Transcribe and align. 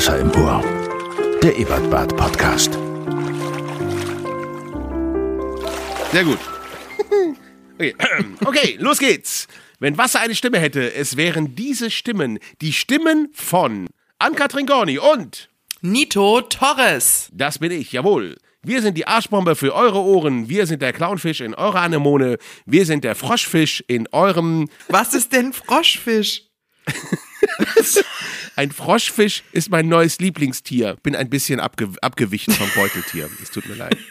Wasser 0.00 0.18
im 0.18 0.30
Ohr. 0.30 0.64
Der 1.42 1.58
Ebertbad 1.58 2.16
Podcast. 2.16 2.72
Sehr 6.10 6.24
gut. 6.24 6.38
Okay. 7.74 7.94
okay, 8.46 8.76
los 8.80 8.98
geht's. 8.98 9.46
Wenn 9.78 9.98
Wasser 9.98 10.20
eine 10.20 10.34
Stimme 10.34 10.58
hätte, 10.58 10.94
es 10.94 11.18
wären 11.18 11.54
diese 11.54 11.90
Stimmen 11.90 12.38
die 12.62 12.72
Stimmen 12.72 13.28
von 13.34 13.88
Ann-Kathrin 14.18 14.64
Gorni 14.64 14.98
und 14.98 15.50
Nito 15.82 16.40
Torres. 16.40 17.28
das 17.34 17.58
bin 17.58 17.70
ich, 17.70 17.92
jawohl. 17.92 18.38
Wir 18.62 18.80
sind 18.80 18.96
die 18.96 19.06
Arschbombe 19.06 19.54
für 19.54 19.74
eure 19.74 20.00
Ohren. 20.00 20.48
Wir 20.48 20.66
sind 20.66 20.80
der 20.80 20.94
Clownfisch 20.94 21.42
in 21.42 21.54
eurer 21.54 21.82
Anemone. 21.82 22.38
Wir 22.64 22.86
sind 22.86 23.04
der 23.04 23.16
Froschfisch 23.16 23.84
in 23.86 24.08
eurem. 24.12 24.70
Was 24.88 25.12
ist 25.12 25.34
denn 25.34 25.52
Froschfisch? 25.52 26.44
Ein 28.60 28.72
Froschfisch 28.72 29.42
ist 29.52 29.70
mein 29.70 29.88
neues 29.88 30.18
Lieblingstier. 30.18 30.98
Bin 31.02 31.16
ein 31.16 31.30
bisschen 31.30 31.60
abge 31.60 31.88
abgewichen 32.02 32.52
vom 32.52 32.68
Beuteltier. 32.74 33.30
Es 33.42 33.50
tut 33.50 33.66
mir 33.66 33.74
leid. 33.74 33.96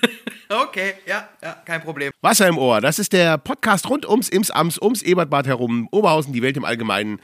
Okay, 0.52 0.96
ja, 1.06 1.30
ja, 1.44 1.54
kein 1.64 1.80
Problem. 1.84 2.12
Wasser 2.22 2.48
im 2.48 2.58
Ohr, 2.58 2.82
das 2.82 2.98
ist 2.98 3.14
der 3.14 3.38
Podcast 3.38 3.88
rund 3.88 4.10
ums 4.10 4.30
Ims, 4.30 4.50
Ams, 4.50 4.82
ums 4.82 5.04
Ebertbad 5.04 5.46
herum, 5.46 5.88
Oberhausen, 5.92 6.34
die 6.34 6.42
Welt 6.42 6.58
im 6.58 6.66
Allgemeinen. 6.66 7.22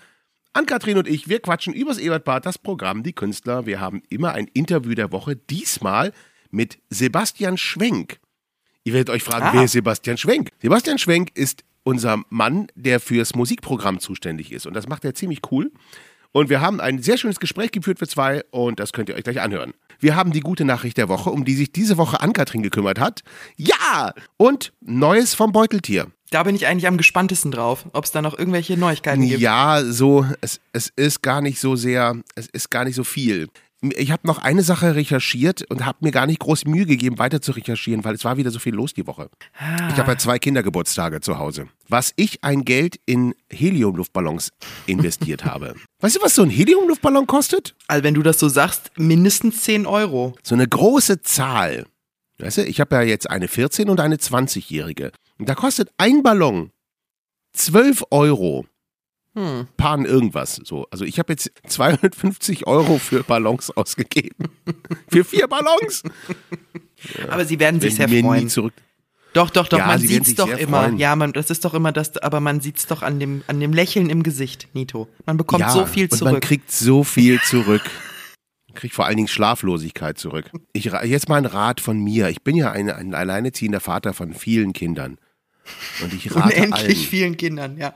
Ann-Kathrin 0.54 1.00
und 1.00 1.08
ich, 1.08 1.28
wir 1.28 1.40
quatschen 1.40 1.74
übers 1.74 1.98
Ebertbad, 1.98 2.46
das 2.46 2.60
Programm, 2.60 3.02
die 3.02 3.14
Künstler. 3.14 3.66
Wir 3.66 3.80
haben 3.80 4.04
immer 4.10 4.34
ein 4.34 4.46
Interview 4.54 4.94
der 4.94 5.12
Woche, 5.12 5.36
diesmal 5.36 6.14
mit 6.52 6.78
Sebastian 6.92 7.58
Schwenk. 7.58 8.20
Ihr 8.84 8.94
werdet 8.94 9.10
euch 9.10 9.24
fragen, 9.24 9.46
Ah. 9.48 9.54
wer 9.54 9.64
ist 9.64 9.72
Sebastian 9.72 10.18
Schwenk? 10.20 10.50
Sebastian 10.62 11.00
Schwenk 11.00 11.32
ist 11.34 11.64
unser 11.82 12.22
Mann, 12.30 12.68
der 12.76 13.00
fürs 13.00 13.34
Musikprogramm 13.34 14.00
zuständig 14.00 14.52
ist. 14.52 14.68
Und 14.68 14.76
das 14.76 14.88
macht 14.88 15.04
er 15.04 15.16
ziemlich 15.16 15.40
cool. 15.50 15.72
Und 16.36 16.50
wir 16.50 16.60
haben 16.60 16.82
ein 16.82 17.02
sehr 17.02 17.16
schönes 17.16 17.40
Gespräch 17.40 17.72
geführt 17.72 17.98
für 17.98 18.10
zwei 18.10 18.44
und 18.52 18.82
das 18.82 18.92
könnt 18.92 19.08
ihr 19.08 19.16
euch 19.16 19.24
gleich 19.24 19.40
anhören. 19.40 19.74
Wir 20.02 20.18
haben 20.18 20.34
die 20.34 20.42
gute 20.42 20.66
Nachricht 20.66 20.98
der 20.98 21.08
Woche, 21.08 21.30
um 21.30 21.46
die 21.46 21.56
sich 21.56 21.72
diese 21.72 21.96
Woche 21.96 22.20
Ann-Kathrin 22.20 22.62
gekümmert 22.62 23.00
hat. 23.00 23.22
Ja! 23.56 24.14
Und 24.36 24.74
Neues 24.82 25.34
vom 25.34 25.54
Beuteltier. 25.54 26.08
Da 26.32 26.44
bin 26.44 26.54
ich 26.54 26.68
eigentlich 26.68 26.88
am 26.88 26.98
gespanntesten 26.98 27.52
drauf, 27.52 27.86
ob 27.94 28.04
es 28.04 28.12
da 28.12 28.22
noch 28.22 28.38
irgendwelche 28.38 28.76
Neuigkeiten 28.76 29.26
gibt. 29.26 29.40
Ja, 29.40 29.82
so, 29.86 30.26
es, 30.42 30.60
es 30.74 30.92
ist 30.98 31.22
gar 31.22 31.40
nicht 31.40 31.62
so 31.62 31.78
sehr, 31.78 32.18
es 32.36 32.48
ist 32.48 32.70
gar 32.70 32.84
nicht 32.84 32.96
so 32.96 33.06
viel. 33.06 33.48
Ich 33.96 34.12
habe 34.12 34.28
noch 34.28 34.38
eine 34.40 34.64
Sache 34.64 34.96
recherchiert 34.96 35.70
und 35.70 35.86
habe 35.86 35.98
mir 36.02 36.12
gar 36.12 36.26
nicht 36.28 36.40
groß 36.40 36.66
Mühe 36.66 36.86
gegeben, 36.86 37.20
weiter 37.20 37.42
zu 37.42 37.52
recherchieren, 37.52 38.04
weil 38.04 38.16
es 38.16 38.24
war 38.24 38.38
wieder 38.38 38.52
so 38.52 38.60
viel 38.60 38.74
los 38.74 38.94
die 38.94 39.06
Woche. 39.08 39.30
Ich 39.90 39.98
habe 39.98 40.12
ja 40.12 40.18
zwei 40.18 40.40
Kindergeburtstage 40.40 41.22
zu 41.22 41.38
Hause. 41.40 41.68
Was 41.88 42.14
ich 42.16 42.44
ein 42.44 42.64
Geld 42.66 43.00
in 43.06 43.36
Heliumluftballons 43.52 44.52
investiert 44.86 45.46
habe. 45.46 45.76
Weißt 46.00 46.16
du, 46.16 46.22
was 46.22 46.36
so 46.36 46.44
ein 46.44 46.50
Heliumluftballon 46.50 47.28
kostet? 47.28 47.76
Also 47.88 48.04
wenn 48.04 48.14
du 48.14 48.24
das 48.24 48.40
so 48.40 48.50
sagst, 48.50 48.92
mindestens 48.98 49.62
10 49.64 49.86
Euro. 49.86 50.36
So 50.44 50.56
eine 50.56 50.68
große 50.68 51.22
Zahl. 51.22 51.86
Weißt 52.40 52.58
du, 52.58 52.66
ich 52.66 52.80
habe 52.80 52.96
ja 52.96 53.02
jetzt 53.02 53.30
eine 53.30 53.48
14- 53.48 53.90
und 53.90 54.00
eine 54.00 54.18
20-Jährige. 54.18 55.12
Und 55.38 55.50
da 55.50 55.56
kostet 55.56 55.90
ein 55.98 56.24
Ballon 56.24 56.72
12 57.54 58.04
Euro. 58.12 58.66
Hm. 59.36 59.68
Pan 59.78 60.06
irgendwas. 60.06 60.62
So. 60.64 60.88
Also 60.92 61.04
ich 61.06 61.20
habe 61.20 61.34
jetzt 61.34 61.52
250 61.68 62.68
Euro 62.68 62.98
für 62.98 63.24
Ballons 63.24 63.70
ausgegeben. 63.72 64.48
für 65.10 65.24
vier 65.24 65.48
Ballons? 65.48 66.04
Aber 67.30 67.46
sie 67.46 67.60
werden 67.60 67.82
sich 67.82 67.96
sehr 67.96 68.08
freuen. 68.08 68.44
nie 68.46 68.48
zurück. 68.48 68.74
Doch, 69.34 69.50
doch, 69.50 69.68
doch, 69.68 69.78
Ja, 69.80 69.88
man 69.88 70.00
sieht's 70.00 70.34
doch 70.36 70.48
immer. 70.48 70.84
freuen. 70.84 70.98
Ja, 70.98 71.14
man, 71.18 71.34
das 71.34 71.50
ist 71.50 71.66
doch 71.66 71.74
immer 71.74 71.92
das, 71.92 72.16
aber 72.18 72.40
man 72.40 72.62
sieht's 72.62 72.88
doch 72.88 73.02
an 73.02 73.20
dem, 73.20 73.44
an 73.48 73.60
dem 73.60 73.74
Lächeln 73.74 74.10
im 74.10 74.24
Gesicht, 74.24 74.70
Nito. 74.72 75.10
Man 75.26 75.36
bekommt 75.36 75.60
ja, 75.60 75.72
so 75.72 75.86
viel 75.86 76.06
und 76.06 76.22
man 76.22 76.30
zurück. 76.30 76.42
kriegt 76.44 76.72
so 76.72 77.04
viel 77.04 77.42
zurück. 77.42 77.82
Man 78.70 78.76
kriegt 78.76 78.96
vor 78.96 79.06
allen 79.06 79.18
Dingen 79.18 79.28
Schlaflosigkeit 79.28 80.18
zurück. 80.18 80.50
Ich, 80.72 80.86
jetzt 80.86 81.28
mal 81.28 81.36
ein 81.36 81.46
Rat 81.46 81.82
von 81.82 81.98
mir. 82.00 82.30
Ich 82.30 82.44
bin 82.44 82.56
ja 82.56 82.72
ein, 82.72 82.90
ein 82.90 83.14
alleinerziehender 83.14 83.82
Vater 83.82 84.14
von 84.14 84.34
vielen 84.34 84.72
Kindern. 84.72 85.18
Und 86.02 86.14
ich 86.14 86.34
rate 86.34 86.56
Unendlich 86.56 86.86
allen, 86.86 86.96
vielen 86.96 87.38
Kindern, 87.38 87.78
ja. 87.78 87.94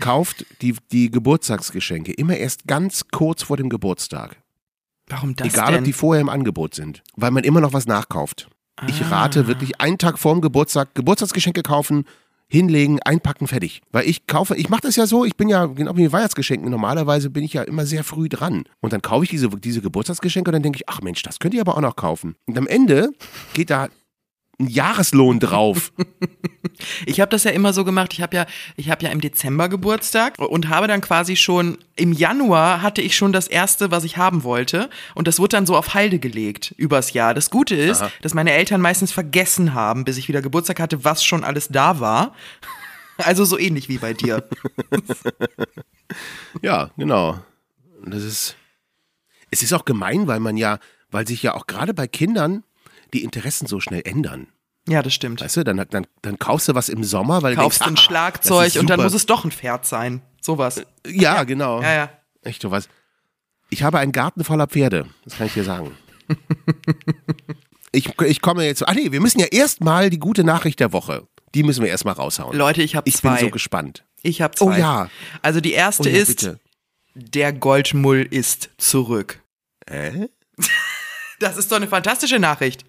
Kauft 0.00 0.44
die, 0.62 0.74
die 0.92 1.10
Geburtstagsgeschenke 1.10 2.12
immer 2.12 2.36
erst 2.36 2.66
ganz 2.66 3.04
kurz 3.10 3.42
vor 3.42 3.56
dem 3.56 3.68
Geburtstag. 3.68 4.36
Warum 5.08 5.34
das 5.36 5.48
Egal, 5.48 5.72
denn? 5.72 5.78
ob 5.80 5.84
die 5.84 5.92
vorher 5.92 6.20
im 6.20 6.28
Angebot 6.28 6.74
sind. 6.74 7.02
Weil 7.16 7.30
man 7.30 7.44
immer 7.44 7.60
noch 7.60 7.72
was 7.72 7.86
nachkauft. 7.86 8.48
Ich 8.88 9.02
Ah. 9.04 9.08
rate 9.08 9.46
wirklich 9.46 9.80
einen 9.80 9.98
Tag 9.98 10.18
vorm 10.18 10.40
Geburtstag 10.40 10.94
Geburtstagsgeschenke 10.94 11.62
kaufen, 11.62 12.04
hinlegen, 12.48 13.00
einpacken, 13.02 13.46
fertig. 13.46 13.82
Weil 13.92 14.08
ich 14.08 14.26
kaufe, 14.26 14.56
ich 14.56 14.68
mache 14.68 14.80
das 14.82 14.96
ja 14.96 15.06
so, 15.06 15.24
ich 15.24 15.36
bin 15.36 15.48
ja, 15.48 15.66
genau 15.66 15.96
wie 15.96 16.02
mit 16.04 16.12
Weihnachtsgeschenken, 16.12 16.70
normalerweise 16.70 17.30
bin 17.30 17.44
ich 17.44 17.52
ja 17.52 17.62
immer 17.62 17.86
sehr 17.86 18.02
früh 18.04 18.28
dran. 18.28 18.64
Und 18.80 18.92
dann 18.92 19.02
kaufe 19.02 19.24
ich 19.24 19.30
diese, 19.30 19.48
diese 19.50 19.80
Geburtstagsgeschenke 19.82 20.48
und 20.50 20.54
dann 20.54 20.62
denke 20.62 20.76
ich, 20.78 20.88
ach 20.88 21.00
Mensch, 21.02 21.22
das 21.22 21.38
könnt 21.38 21.54
ihr 21.54 21.60
aber 21.60 21.76
auch 21.76 21.80
noch 21.80 21.96
kaufen. 21.96 22.34
Und 22.46 22.56
am 22.58 22.66
Ende 22.66 23.10
geht 23.54 23.70
da 23.70 23.88
ein 24.60 24.68
Jahreslohn 24.68 25.40
drauf. 25.40 25.92
Ich 27.04 27.20
habe 27.20 27.30
das 27.30 27.44
ja 27.44 27.50
immer 27.50 27.74
so 27.74 27.84
gemacht. 27.84 28.12
Ich 28.14 28.22
habe 28.22 28.36
ja, 28.36 28.46
ich 28.76 28.90
habe 28.90 29.04
ja 29.04 29.10
im 29.10 29.20
Dezember 29.20 29.68
Geburtstag 29.68 30.38
und 30.38 30.68
habe 30.68 30.86
dann 30.86 31.02
quasi 31.02 31.36
schon 31.36 31.76
im 31.96 32.12
Januar 32.12 32.80
hatte 32.80 33.02
ich 33.02 33.16
schon 33.16 33.32
das 33.32 33.48
erste, 33.48 33.90
was 33.90 34.04
ich 34.04 34.16
haben 34.16 34.44
wollte 34.44 34.88
und 35.14 35.28
das 35.28 35.38
wurde 35.38 35.56
dann 35.56 35.66
so 35.66 35.76
auf 35.76 35.92
Halde 35.92 36.18
gelegt 36.18 36.74
übers 36.78 37.12
Jahr. 37.12 37.34
Das 37.34 37.50
Gute 37.50 37.74
ist, 37.74 38.02
dass 38.22 38.32
meine 38.32 38.52
Eltern 38.52 38.80
meistens 38.80 39.12
vergessen 39.12 39.74
haben, 39.74 40.04
bis 40.04 40.16
ich 40.16 40.28
wieder 40.28 40.40
Geburtstag 40.40 40.80
hatte, 40.80 41.04
was 41.04 41.22
schon 41.22 41.44
alles 41.44 41.68
da 41.68 42.00
war. 42.00 42.34
Also 43.18 43.44
so 43.44 43.58
ähnlich 43.58 43.90
wie 43.90 43.98
bei 43.98 44.14
dir. 44.14 44.48
ja, 46.62 46.88
genau. 46.96 47.38
Das 48.02 48.22
ist, 48.22 48.56
es 49.50 49.62
ist 49.62 49.74
auch 49.74 49.84
gemein, 49.84 50.26
weil 50.26 50.40
man 50.40 50.56
ja, 50.56 50.78
weil 51.10 51.26
sich 51.26 51.42
ja 51.42 51.52
auch 51.52 51.66
gerade 51.66 51.92
bei 51.92 52.06
Kindern 52.06 52.64
die 53.12 53.24
Interessen 53.24 53.66
so 53.66 53.80
schnell 53.80 54.02
ändern. 54.04 54.48
Ja, 54.88 55.02
das 55.02 55.14
stimmt. 55.14 55.40
Weißt 55.40 55.56
du, 55.56 55.64
dann, 55.64 55.84
dann, 55.90 56.06
dann 56.22 56.38
kaufst 56.38 56.68
du 56.68 56.74
was 56.74 56.88
im 56.88 57.04
Sommer, 57.04 57.42
weil 57.42 57.54
du 57.54 57.60
Kaufst 57.60 57.80
denkst, 57.80 57.92
ein 57.92 57.96
ah, 57.96 58.02
Schlagzeug 58.02 58.76
und 58.76 58.88
dann 58.88 59.00
muss 59.00 59.14
es 59.14 59.26
doch 59.26 59.44
ein 59.44 59.50
Pferd 59.50 59.86
sein. 59.86 60.22
Sowas. 60.40 60.82
Ja, 61.06 61.44
genau. 61.44 61.82
Ja, 61.82 61.92
ja. 61.92 62.10
Echt 62.42 62.62
so 62.62 62.70
was. 62.70 62.88
Ich 63.68 63.82
habe 63.82 63.98
einen 63.98 64.12
Garten 64.12 64.42
voller 64.42 64.66
Pferde, 64.66 65.06
das 65.24 65.36
kann 65.36 65.46
ich 65.46 65.54
dir 65.54 65.64
sagen. 65.64 65.96
ich, 67.92 68.18
ich 68.20 68.40
komme 68.40 68.64
jetzt. 68.64 68.86
Ah 68.88 68.94
nee, 68.94 69.12
wir 69.12 69.20
müssen 69.20 69.38
ja 69.38 69.46
erstmal 69.46 70.10
die 70.10 70.18
gute 70.18 70.44
Nachricht 70.44 70.80
der 70.80 70.92
Woche. 70.92 71.26
Die 71.54 71.62
müssen 71.62 71.82
wir 71.82 71.90
erstmal 71.90 72.14
raushauen. 72.14 72.56
Leute, 72.56 72.82
ich 72.82 72.96
habe 72.96 73.08
ich 73.08 73.16
zwei. 73.16 73.36
bin 73.36 73.46
so 73.46 73.50
gespannt. 73.50 74.04
ich 74.22 74.40
habe 74.42 74.54
zwei. 74.54 74.64
Oh 74.64 74.72
ja. 74.72 75.10
Also 75.42 75.60
die 75.60 75.72
erste 75.72 76.08
Oh 76.08 76.12
ja, 76.12 76.18
ist, 76.18 76.28
bitte. 76.28 76.60
der 77.14 77.52
Goldmull 77.52 78.26
ist 78.28 78.70
zurück. 78.78 79.42
Äh? 79.86 80.28
Das 81.40 81.56
ist 81.56 81.72
doch 81.72 81.78
eine 81.78 81.88
fantastische 81.88 82.38
Nachricht. 82.38 82.84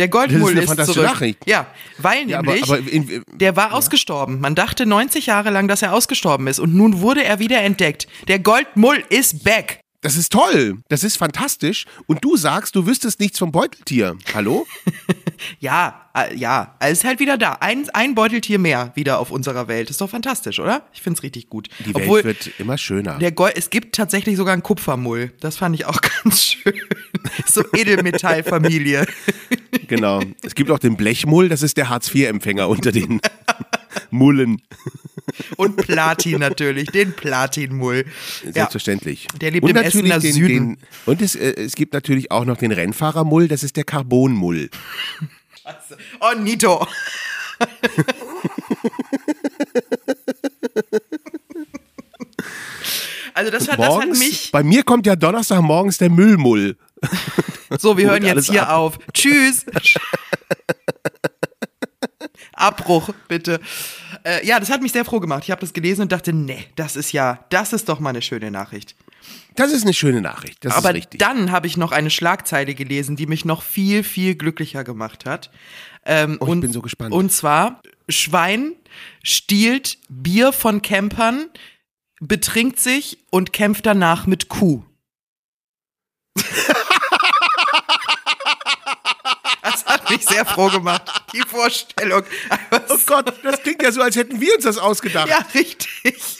Der 0.00 0.08
Das 0.08 0.18
Goldmull 0.18 0.56
ist 0.56 0.70
eine 0.70 0.80
ist, 0.82 0.92
zurück. 0.92 1.04
Nachricht. 1.04 1.38
Ja, 1.46 1.66
weil 1.98 2.26
Ja, 2.28 2.38
aber, 2.38 2.52
nämlich 2.52 2.70
aber 2.70 2.78
in, 2.78 3.22
der 3.34 3.54
war 3.54 3.74
ausgestorben. 3.74 4.40
Man 4.40 4.54
dachte 4.54 4.86
90 4.86 5.26
Jahre 5.26 5.50
lang, 5.50 5.68
dass 5.68 5.82
er 5.82 5.92
ausgestorben 5.92 6.46
ist 6.46 6.58
und 6.58 6.74
nun 6.74 7.00
wurde 7.02 7.22
er 7.22 7.38
wieder 7.38 7.60
entdeckt. 7.60 8.08
Der 8.26 8.38
Goldmull 8.38 9.04
ist 9.10 9.44
back. 9.44 9.80
das 10.00 10.16
ist 10.16 10.32
toll. 10.32 10.78
Das 10.88 11.04
ist 11.04 11.18
fantastisch. 11.18 11.84
Und 12.06 12.24
du 12.24 12.38
sagst, 12.38 12.74
du 12.76 12.86
wüsstest 12.86 13.20
nichts 13.20 13.38
vom 13.38 13.52
Beuteltier. 13.52 14.16
Hallo? 14.32 14.66
Ja, 15.58 16.08
äh, 16.14 16.34
ja, 16.36 16.74
er 16.78 16.90
ist 16.90 17.04
halt 17.04 17.20
wieder 17.20 17.38
da. 17.38 17.58
Ein, 17.60 17.88
ein 17.92 18.14
Beuteltier 18.14 18.58
mehr 18.58 18.92
wieder 18.94 19.18
auf 19.18 19.30
unserer 19.30 19.68
Welt. 19.68 19.90
Ist 19.90 20.00
doch 20.00 20.10
fantastisch, 20.10 20.58
oder? 20.58 20.82
Ich 20.92 21.02
find's 21.02 21.22
richtig 21.22 21.48
gut. 21.48 21.68
Die 21.84 21.94
Obwohl 21.94 22.24
Welt 22.24 22.46
wird 22.46 22.60
immer 22.60 22.78
schöner. 22.78 23.18
der 23.18 23.32
Gold, 23.32 23.54
es 23.56 23.70
gibt 23.70 23.94
tatsächlich 23.94 24.36
sogar 24.36 24.52
einen 24.52 24.62
Kupfermull. 24.62 25.32
Das 25.40 25.56
fand 25.56 25.74
ich 25.74 25.86
auch 25.86 26.00
ganz 26.24 26.42
schön. 26.44 26.74
so 27.46 27.62
Edelmetallfamilie. 27.74 29.06
Genau. 29.88 30.22
Es 30.42 30.54
gibt 30.54 30.70
auch 30.70 30.78
den 30.78 30.96
Blechmull, 30.96 31.48
das 31.48 31.62
ist 31.62 31.76
der 31.76 31.88
Hartz-IV-Empfänger 31.88 32.68
unter 32.68 32.92
den 32.92 33.20
Mullen. 34.10 34.62
Und 35.56 35.76
Platin 35.76 36.38
natürlich, 36.38 36.90
den 36.90 37.12
Platinmull. 37.12 38.04
Ja, 38.44 38.52
Selbstverständlich. 38.52 39.28
Der 39.40 39.50
lebt 39.50 39.64
und 39.64 39.70
im 39.70 39.76
natürlich 39.76 40.12
Essener 40.12 40.20
den, 40.20 40.32
Süden. 40.32 40.76
Den, 40.76 40.78
und 41.06 41.22
es, 41.22 41.34
äh, 41.34 41.52
es 41.54 41.74
gibt 41.74 41.94
natürlich 41.94 42.30
auch 42.30 42.44
noch 42.44 42.56
den 42.56 42.72
Rennfahrermull, 42.72 43.48
das 43.48 43.62
ist 43.62 43.76
der 43.76 43.84
Carbonmull. 43.84 44.70
oh, 46.20 46.38
Nito. 46.38 46.86
Also 53.34 53.50
das 53.50 53.68
hat, 53.68 53.78
das 53.78 53.86
hat 53.86 53.92
Morgens, 53.94 54.18
mich. 54.18 54.52
bei 54.52 54.62
mir 54.62 54.82
kommt 54.82 55.06
ja 55.06 55.16
Donnerstagmorgens 55.16 55.98
der 55.98 56.10
Müllmull. 56.10 56.76
So, 57.78 57.96
wir 57.96 58.10
hören 58.10 58.24
jetzt 58.24 58.50
hier 58.50 58.68
ab. 58.68 58.76
auf. 58.76 58.98
Tschüss. 59.14 59.64
Abbruch, 62.52 63.10
bitte. 63.28 63.60
Äh, 64.24 64.46
ja, 64.46 64.60
das 64.60 64.70
hat 64.70 64.82
mich 64.82 64.92
sehr 64.92 65.04
froh 65.04 65.20
gemacht. 65.20 65.44
Ich 65.44 65.50
habe 65.50 65.60
das 65.60 65.72
gelesen 65.72 66.02
und 66.02 66.12
dachte, 66.12 66.32
nee, 66.32 66.66
das 66.76 66.96
ist 66.96 67.12
ja, 67.12 67.44
das 67.50 67.72
ist 67.72 67.88
doch 67.88 68.00
mal 68.00 68.10
eine 68.10 68.22
schöne 68.22 68.50
Nachricht. 68.50 68.94
Das 69.56 69.72
ist 69.72 69.82
eine 69.82 69.94
schöne 69.94 70.20
Nachricht. 70.20 70.64
Das 70.64 70.74
Aber 70.74 70.90
ist 70.90 70.96
richtig. 70.96 71.18
dann 71.20 71.50
habe 71.50 71.66
ich 71.66 71.76
noch 71.76 71.92
eine 71.92 72.10
Schlagzeile 72.10 72.74
gelesen, 72.74 73.16
die 73.16 73.26
mich 73.26 73.44
noch 73.44 73.62
viel, 73.62 74.02
viel 74.04 74.34
glücklicher 74.34 74.84
gemacht 74.84 75.26
hat. 75.26 75.50
Ähm, 76.04 76.38
Oh, 76.40 76.44
ich 76.44 76.50
und, 76.50 76.60
bin 76.62 76.72
so 76.72 76.80
gespannt. 76.82 77.12
Und 77.12 77.30
zwar, 77.30 77.82
Schwein 78.08 78.72
stiehlt 79.22 79.98
Bier 80.08 80.52
von 80.52 80.82
Campern, 80.82 81.48
betrinkt 82.20 82.80
sich 82.80 83.18
und 83.30 83.52
kämpft 83.52 83.86
danach 83.86 84.26
mit 84.26 84.48
Kuh. 84.48 84.82
Das 89.62 89.84
hat 89.84 89.98
mich 90.10 90.24
sehr 90.26 90.44
froh 90.44 90.68
gemacht, 90.68 91.02
die 91.32 91.40
Vorstellung. 91.40 92.22
Oh 92.70 92.98
Gott, 93.06 93.32
das 93.42 93.62
klingt 93.62 93.82
ja 93.82 93.92
so, 93.92 94.02
als 94.02 94.16
hätten 94.16 94.40
wir 94.40 94.54
uns 94.54 94.64
das 94.64 94.78
ausgedacht. 94.78 95.28
Ja, 95.28 95.44
richtig. 95.54 96.38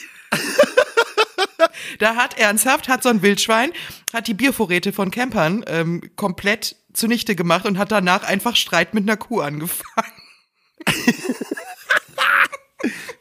da 1.99 2.15
hat 2.15 2.37
ernsthaft, 2.37 2.87
hat 2.87 3.03
so 3.03 3.09
ein 3.09 3.21
Wildschwein, 3.21 3.71
hat 4.13 4.27
die 4.27 4.33
Biervorräte 4.33 4.93
von 4.93 5.11
Campern 5.11 5.63
ähm, 5.67 6.01
komplett 6.15 6.75
zunichte 6.93 7.35
gemacht 7.35 7.65
und 7.65 7.77
hat 7.77 7.91
danach 7.91 8.23
einfach 8.23 8.55
Streit 8.55 8.93
mit 8.93 9.03
einer 9.03 9.17
Kuh 9.17 9.41
angefangen. 9.41 10.11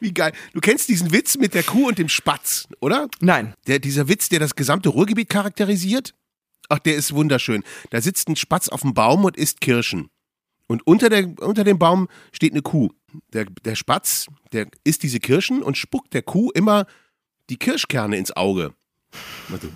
Wie 0.01 0.15
geil. 0.15 0.33
Du 0.55 0.61
kennst 0.61 0.89
diesen 0.89 1.13
Witz 1.13 1.37
mit 1.37 1.53
der 1.53 1.63
Kuh 1.63 1.89
und 1.89 1.99
dem 1.99 2.09
Spatz, 2.09 2.67
oder? 2.81 3.09
Nein. 3.21 3.55
Der, 3.67 3.79
dieser 3.79 4.09
Witz, 4.09 4.31
der 4.31 4.41
das 4.41 4.55
gesamte 4.55 4.89
Ruhrgebiet 4.89 5.29
charakterisiert? 5.29 6.15
Ach, 6.71 6.79
der 6.79 6.95
ist 6.97 7.13
wunderschön. 7.15 7.63
Da 7.91 8.01
sitzt 8.01 8.29
ein 8.29 8.37
Spatz 8.37 8.69
auf 8.69 8.81
dem 8.81 8.95
Baum 8.95 9.25
und 9.25 9.37
isst 9.37 9.61
Kirschen. 9.61 10.09
Und 10.71 10.87
unter, 10.87 11.09
der, 11.09 11.27
unter 11.41 11.65
dem 11.65 11.81
Baum 11.81 12.07
steht 12.31 12.53
eine 12.53 12.63
Kuh. 12.63 12.91
Der, 13.33 13.45
der 13.45 13.75
Spatz, 13.75 14.27
der 14.53 14.69
isst 14.85 15.03
diese 15.03 15.19
Kirschen 15.19 15.65
und 15.65 15.77
spuckt 15.77 16.15
der 16.15 16.23
Kuh 16.23 16.53
immer 16.53 16.87
die 17.49 17.57
Kirschkerne 17.57 18.17
ins 18.17 18.31
Auge. 18.37 18.73
Also, 19.51 19.67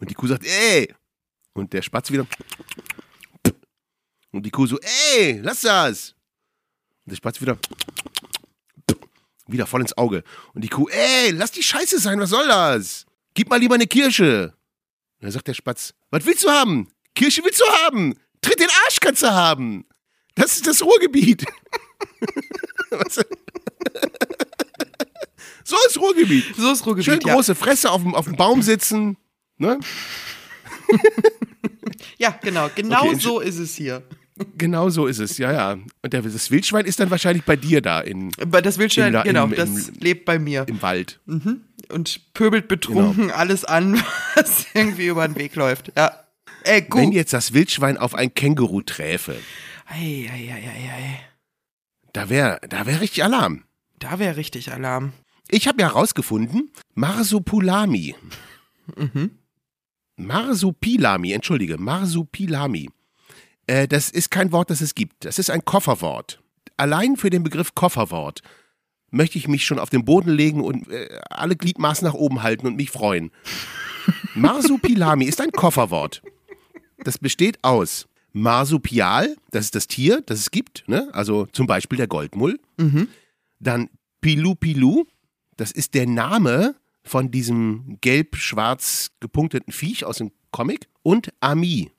und 0.00 0.10
die 0.10 0.14
Kuh 0.14 0.26
sagt, 0.26 0.44
ey! 0.44 0.92
Und 1.52 1.72
der 1.72 1.82
Spatz 1.82 2.10
wieder. 2.10 2.26
Und 4.32 4.44
die 4.44 4.50
Kuh 4.50 4.66
so, 4.66 4.76
ey, 4.80 5.38
lass 5.40 5.60
das! 5.60 6.16
Und 7.04 7.12
der 7.12 7.16
Spatz 7.16 7.40
wieder. 7.40 7.58
Wieder 9.46 9.66
voll 9.66 9.82
ins 9.82 9.96
Auge. 9.96 10.24
Und 10.52 10.64
die 10.64 10.68
Kuh, 10.68 10.88
ey, 10.88 11.30
lass 11.30 11.52
die 11.52 11.62
Scheiße 11.62 12.00
sein, 12.00 12.18
was 12.18 12.30
soll 12.30 12.48
das? 12.48 13.06
Gib 13.34 13.50
mal 13.50 13.60
lieber 13.60 13.76
eine 13.76 13.86
Kirsche. 13.86 14.46
Und 15.20 15.26
dann 15.26 15.30
sagt 15.30 15.46
der 15.46 15.54
Spatz, 15.54 15.94
was 16.10 16.26
willst 16.26 16.42
du 16.42 16.50
haben? 16.50 16.88
Kirsche 17.14 17.44
willst 17.44 17.60
du 17.60 17.66
haben? 17.84 18.16
Tritt 18.42 18.58
den 18.60 18.68
Arsch 18.86 18.98
kannst 19.00 19.22
du 19.22 19.30
haben. 19.30 19.84
Das 20.34 20.52
ist 20.52 20.66
das 20.66 20.82
Ruhrgebiet. 20.82 21.44
So 25.64 25.76
ist 25.86 25.98
Ruhrgebiet. 26.00 26.56
So 26.56 26.72
ist 26.72 26.84
Ruhrgebiet, 26.86 27.04
Schön 27.04 27.20
ja. 27.24 27.34
große 27.34 27.54
Fresse 27.54 27.90
auf 27.90 28.02
dem, 28.02 28.14
auf 28.14 28.24
dem 28.24 28.36
Baum 28.36 28.62
sitzen. 28.62 29.16
Ne? 29.58 29.78
Ja, 32.18 32.30
genau. 32.42 32.68
Genau 32.74 33.04
Okay, 33.06 33.14
so 33.18 33.40
ist 33.40 33.58
es 33.58 33.74
hier. 33.76 34.02
Genau 34.56 34.88
so 34.88 35.06
ist 35.06 35.18
es, 35.18 35.36
ja, 35.36 35.52
ja. 35.52 35.72
Und 36.02 36.12
der, 36.14 36.22
das 36.22 36.50
Wildschwein 36.50 36.86
ist 36.86 36.98
dann 36.98 37.10
wahrscheinlich 37.10 37.44
bei 37.44 37.56
dir 37.56 37.82
da 37.82 38.00
in, 38.00 38.30
das 38.62 38.78
Wildschwein, 38.78 39.12
La- 39.12 39.22
genau, 39.22 39.44
im- 39.44 39.54
das 39.54 39.68
im- 39.88 39.94
lebt 40.00 40.24
bei 40.24 40.38
mir. 40.38 40.64
im 40.66 40.80
Wald. 40.80 41.20
Und 41.90 42.32
pöbelt 42.32 42.66
betrunken 42.66 43.24
Genau. 43.24 43.34
alles 43.34 43.66
an, 43.66 44.02
was 44.34 44.64
irgendwie 44.72 45.06
über 45.08 45.28
den 45.28 45.36
Weg 45.36 45.54
läuft. 45.56 45.92
Ja. 45.96 46.24
Ey, 46.64 46.86
Wenn 46.90 47.12
jetzt 47.12 47.32
das 47.32 47.52
Wildschwein 47.52 47.96
auf 47.96 48.14
ein 48.14 48.34
Känguru 48.34 48.82
träfe, 48.82 49.36
Ei, 49.86 50.28
ei, 50.32 50.52
ei, 50.52 50.68
ei, 50.68 50.90
ei. 50.92 51.20
da 52.12 52.28
wäre 52.28 52.60
da 52.68 52.86
wär 52.86 53.00
richtig 53.00 53.24
Alarm. 53.24 53.64
Da 53.98 54.18
wäre 54.18 54.36
richtig 54.36 54.72
Alarm. 54.72 55.12
Ich 55.48 55.66
habe 55.66 55.82
ja 55.82 55.88
herausgefunden, 55.88 56.70
Marsupulami. 56.94 58.14
Marsupilami, 60.16 61.32
entschuldige, 61.32 61.78
Marsupilami. 61.78 62.88
Äh, 63.66 63.88
das 63.88 64.10
ist 64.10 64.30
kein 64.30 64.52
Wort, 64.52 64.70
das 64.70 64.80
es 64.80 64.94
gibt. 64.94 65.24
Das 65.24 65.38
ist 65.38 65.50
ein 65.50 65.64
Kofferwort. 65.64 66.40
Allein 66.76 67.16
für 67.16 67.30
den 67.30 67.42
Begriff 67.42 67.74
Kofferwort 67.74 68.42
möchte 69.10 69.38
ich 69.38 69.48
mich 69.48 69.64
schon 69.64 69.78
auf 69.78 69.90
den 69.90 70.04
Boden 70.04 70.30
legen 70.30 70.62
und 70.62 70.88
äh, 70.88 71.08
alle 71.30 71.56
Gliedmaßen 71.56 72.06
nach 72.06 72.14
oben 72.14 72.42
halten 72.42 72.66
und 72.66 72.76
mich 72.76 72.90
freuen. 72.90 73.30
Marsupilami 74.34 75.24
ist 75.24 75.40
ein 75.40 75.52
Kofferwort. 75.52 76.22
Das 77.04 77.18
besteht 77.18 77.58
aus 77.62 78.06
Marsupial, 78.32 79.36
das 79.50 79.66
ist 79.66 79.74
das 79.74 79.86
Tier, 79.88 80.22
das 80.26 80.38
es 80.38 80.50
gibt, 80.50 80.84
ne? 80.86 81.08
also 81.12 81.46
zum 81.52 81.66
Beispiel 81.66 81.96
der 81.98 82.06
Goldmull. 82.06 82.60
Dann 83.58 83.88
Pilou 84.20 84.54
Pilou, 84.54 85.04
das 85.56 85.72
ist 85.72 85.94
der 85.94 86.06
Name 86.06 86.74
von 87.02 87.30
diesem 87.30 87.98
gelb-schwarz 88.00 89.10
gepunkteten 89.20 89.72
Viech 89.72 90.04
aus 90.04 90.18
dem 90.18 90.30
Comic. 90.50 90.88
Und 91.02 91.32
Ami, 91.40 91.90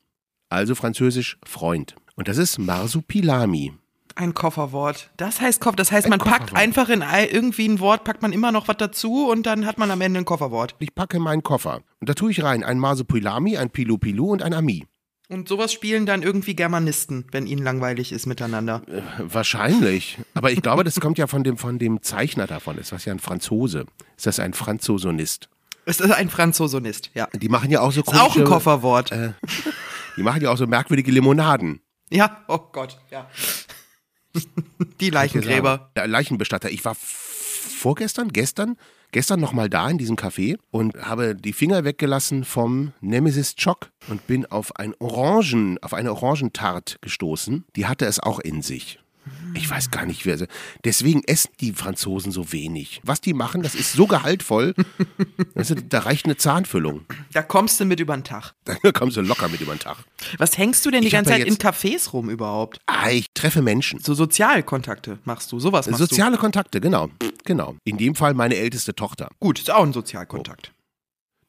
also 0.50 0.76
französisch 0.76 1.38
Freund. 1.44 1.96
Und 2.16 2.28
das 2.28 2.38
ist 2.38 2.60
Marsupilami. 2.60 3.74
Ein 4.16 4.34
Kofferwort. 4.34 5.10
Das 5.18 5.42
heißt 5.42 5.62
Koffer. 5.62 5.76
Das 5.78 5.92
heißt, 5.92 6.06
Ein 6.06 6.12
man 6.12 6.20
packt 6.20 6.40
Kofferwort. 6.50 6.62
einfach 6.62 6.90
in 6.90 7.04
irgendwie 7.32 7.68
ein 7.68 7.80
Wort, 7.80 8.04
packt 8.04 8.22
man 8.22 8.34
immer 8.34 8.52
noch 8.52 8.68
was 8.68 8.78
dazu 8.78 9.30
und 9.30 9.46
dann 9.46 9.66
hat 9.66 9.78
man 9.78 9.90
am 9.90 10.02
Ende 10.02 10.20
ein 10.20 10.26
Kofferwort. 10.26 10.76
Ich 10.80 10.94
packe 10.94 11.20
meinen 11.20 11.44
Koffer. 11.44 11.82
Und 12.00 12.10
da 12.10 12.14
tue 12.14 12.32
ich 12.32 12.44
rein 12.44 12.64
ein 12.64 12.78
Marsupilami, 12.78 13.58
ein 13.58 13.70
Pilou 13.70 13.98
Pilou 13.98 14.32
und 14.32 14.44
ein 14.44 14.54
Ami. 14.54 14.86
Und 15.32 15.48
sowas 15.48 15.72
spielen 15.72 16.06
dann 16.06 16.24
irgendwie 16.24 16.56
Germanisten, 16.56 17.26
wenn 17.32 17.48
ihnen 17.48 17.64
langweilig 17.64 18.12
ist 18.12 18.26
miteinander. 18.26 18.82
Wahrscheinlich. 19.18 20.18
Aber 20.34 20.52
ich 20.52 20.62
glaube, 20.62 20.84
das 20.84 21.00
kommt 21.00 21.18
ja 21.18 21.26
von 21.28 21.44
dem, 21.46 21.58
von 21.58 21.80
dem 21.80 22.02
Zeichner 22.02 22.48
davon. 22.48 22.78
Ist 22.78 22.92
das 22.92 23.06
ja 23.06 23.14
ein 23.14 23.20
Franzose? 23.20 23.86
Ist 24.18 24.26
das 24.26 24.40
ein 24.42 24.54
Franzosonist? 24.54 25.48
Es 25.86 26.02
ist 26.02 26.12
ein 26.12 26.30
Franzosonist, 26.30 27.12
ja. 27.14 27.28
Die 27.34 27.48
machen 27.48 27.72
ja 27.72 27.80
auch 27.80 27.94
so 27.94 28.02
Ist 28.02 28.10
auch 28.10 28.14
ein 28.14 28.20
komische- 28.20 28.44
Kofferwort. 28.44 29.12
Die 30.18 30.24
machen 30.24 30.42
ja 30.42 30.52
auch 30.52 30.58
so 30.58 30.68
merkwürdige 30.68 31.12
Limonaden. 31.12 31.80
Ja, 32.10 32.44
oh 32.50 32.60
Gott, 32.74 33.00
ja. 33.10 33.30
Die 35.00 35.10
Leichengräber. 35.10 35.92
Der 35.96 36.08
Leichenbestatter. 36.08 36.70
Ich 36.70 36.84
war 36.84 36.96
vorgestern, 37.00 38.34
gestern, 38.34 38.76
gestern 39.12 39.40
nochmal 39.40 39.70
da 39.70 39.90
in 39.90 39.98
diesem 39.98 40.16
Café 40.16 40.58
und 40.72 40.96
habe 40.96 41.36
die 41.36 41.54
Finger 41.54 41.84
weggelassen 41.84 42.44
vom 42.44 42.94
Nemesis 43.02 43.56
Choc 43.56 43.92
und 44.10 44.26
bin 44.28 44.46
auf 44.46 44.76
ein 44.76 44.94
Orangen, 45.00 45.78
auf 45.82 45.94
eine 45.94 46.12
Orangentart 46.14 46.98
gestoßen. 47.02 47.66
Die 47.76 47.86
hatte 47.86 48.06
es 48.06 48.20
auch 48.20 48.40
in 48.40 48.62
sich. 48.62 49.01
Ich 49.54 49.70
weiß 49.70 49.92
gar 49.92 50.06
nicht, 50.06 50.26
wer. 50.26 50.38
sie- 50.38 50.48
Deswegen 50.84 51.24
essen 51.26 51.50
die 51.60 51.74
Franzosen 51.74 52.32
so 52.32 52.52
wenig. 52.52 53.02
Was 53.04 53.22
die 53.22 53.34
machen, 53.34 53.64
das 53.64 53.76
ist 53.76 53.94
so 53.94 54.08
gehaltvoll. 54.08 54.74
Du, 55.54 55.76
da 55.76 56.00
reicht 56.00 56.26
eine 56.26 56.36
Zahnfüllung. 56.38 57.06
Da 57.34 57.44
kommst 57.44 57.80
du 57.80 57.86
mit 57.86 58.00
über 58.00 58.16
den 58.18 58.24
Tag. 58.24 58.54
Da 58.66 58.92
kommst 58.92 59.16
du 59.16 59.22
locker 59.22 59.48
mit 59.48 59.62
über 59.62 59.74
den 59.76 59.80
Tag. 59.80 59.98
Was 60.38 60.58
hängst 60.58 60.86
du 60.86 60.92
denn 60.92 61.02
die 61.02 61.08
Ich 61.08 61.14
ganze 61.14 61.30
Zeit 61.32 61.46
in 61.46 61.56
Cafés 61.58 62.12
rum 62.12 62.30
überhaupt? 62.30 62.80
Ah, 62.88 63.10
ich 63.10 63.28
treffe 63.34 63.62
Menschen. 63.62 64.00
So 64.00 64.14
Sozialkontakte 64.14 65.20
machst 65.24 65.52
du, 65.52 65.60
sowas 65.60 65.88
machst 65.88 66.00
Soziale 66.00 66.38
Kontakte, 66.38 66.82
genau. 66.82 67.10
Genau. 67.46 67.76
In 67.84 67.98
dem 67.98 68.16
Fall 68.16 68.34
meine 68.34 68.56
älteste 68.56 68.96
Tochter. 68.96 69.28
du. 69.30 69.36
Gut, 69.48 69.60
ist 69.60 69.70
auch 69.72 69.84
ein 69.84 69.94
Sozialkontakt. 69.94 70.74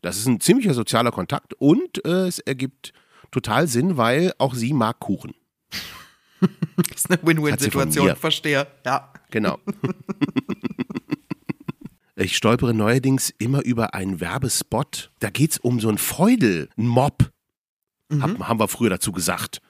Das 0.03 0.17
ist 0.19 0.27
ein 0.27 0.41
ziemlicher 0.41 0.75
sozialer 0.75 1.11
Kontakt 1.11 1.55
und 1.55 2.05
äh, 2.05 2.27
es 2.27 2.39
ergibt 2.41 2.93
total 3.31 3.67
Sinn, 3.69 3.97
weil 3.97 4.33
auch 4.39 4.55
sie 4.55 4.73
mag 4.73 5.01
Kuchen. 5.01 5.33
Das 6.77 7.05
ist 7.05 7.11
eine 7.11 7.21
Win-Win-Situation, 7.23 8.17
verstehe. 8.17 8.67
Ja. 8.85 9.13
Genau. 9.31 9.59
ich 12.17 12.37
stolpere 12.37 12.75
neuerdings 12.75 13.33
immer 13.39 13.65
über 13.65 13.95
einen 13.95 14.21
Werbespot. 14.21 15.11
Da 15.21 15.31
geht 15.31 15.53
es 15.53 15.59
um 15.59 15.81
so 15.81 15.89
einen 15.89 15.99
Feudel, 15.99 16.69
einen 16.77 16.89
Mob. 16.89 17.31
Hab, 18.21 18.39
haben 18.41 18.61
wir 18.61 18.69
früher 18.69 18.91
dazu 18.91 19.13
gesagt. 19.13 19.61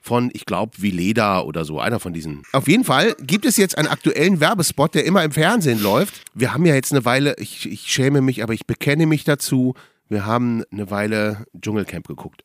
Von, 0.00 0.30
ich 0.34 0.44
glaube, 0.44 0.80
Vileda 0.80 1.40
oder 1.40 1.64
so, 1.64 1.80
einer 1.80 1.98
von 1.98 2.12
diesen. 2.12 2.42
Auf 2.52 2.68
jeden 2.68 2.84
Fall 2.84 3.16
gibt 3.20 3.44
es 3.44 3.56
jetzt 3.56 3.76
einen 3.76 3.88
aktuellen 3.88 4.38
Werbespot, 4.38 4.94
der 4.94 5.04
immer 5.04 5.24
im 5.24 5.32
Fernsehen 5.32 5.82
läuft. 5.82 6.22
Wir 6.34 6.52
haben 6.52 6.64
ja 6.64 6.74
jetzt 6.74 6.92
eine 6.92 7.04
Weile, 7.04 7.34
ich, 7.38 7.68
ich 7.68 7.90
schäme 7.90 8.20
mich, 8.20 8.42
aber 8.42 8.54
ich 8.54 8.66
bekenne 8.66 9.06
mich 9.06 9.24
dazu. 9.24 9.74
Wir 10.08 10.24
haben 10.24 10.62
eine 10.70 10.90
Weile 10.90 11.46
Dschungelcamp 11.60 12.06
geguckt. 12.06 12.42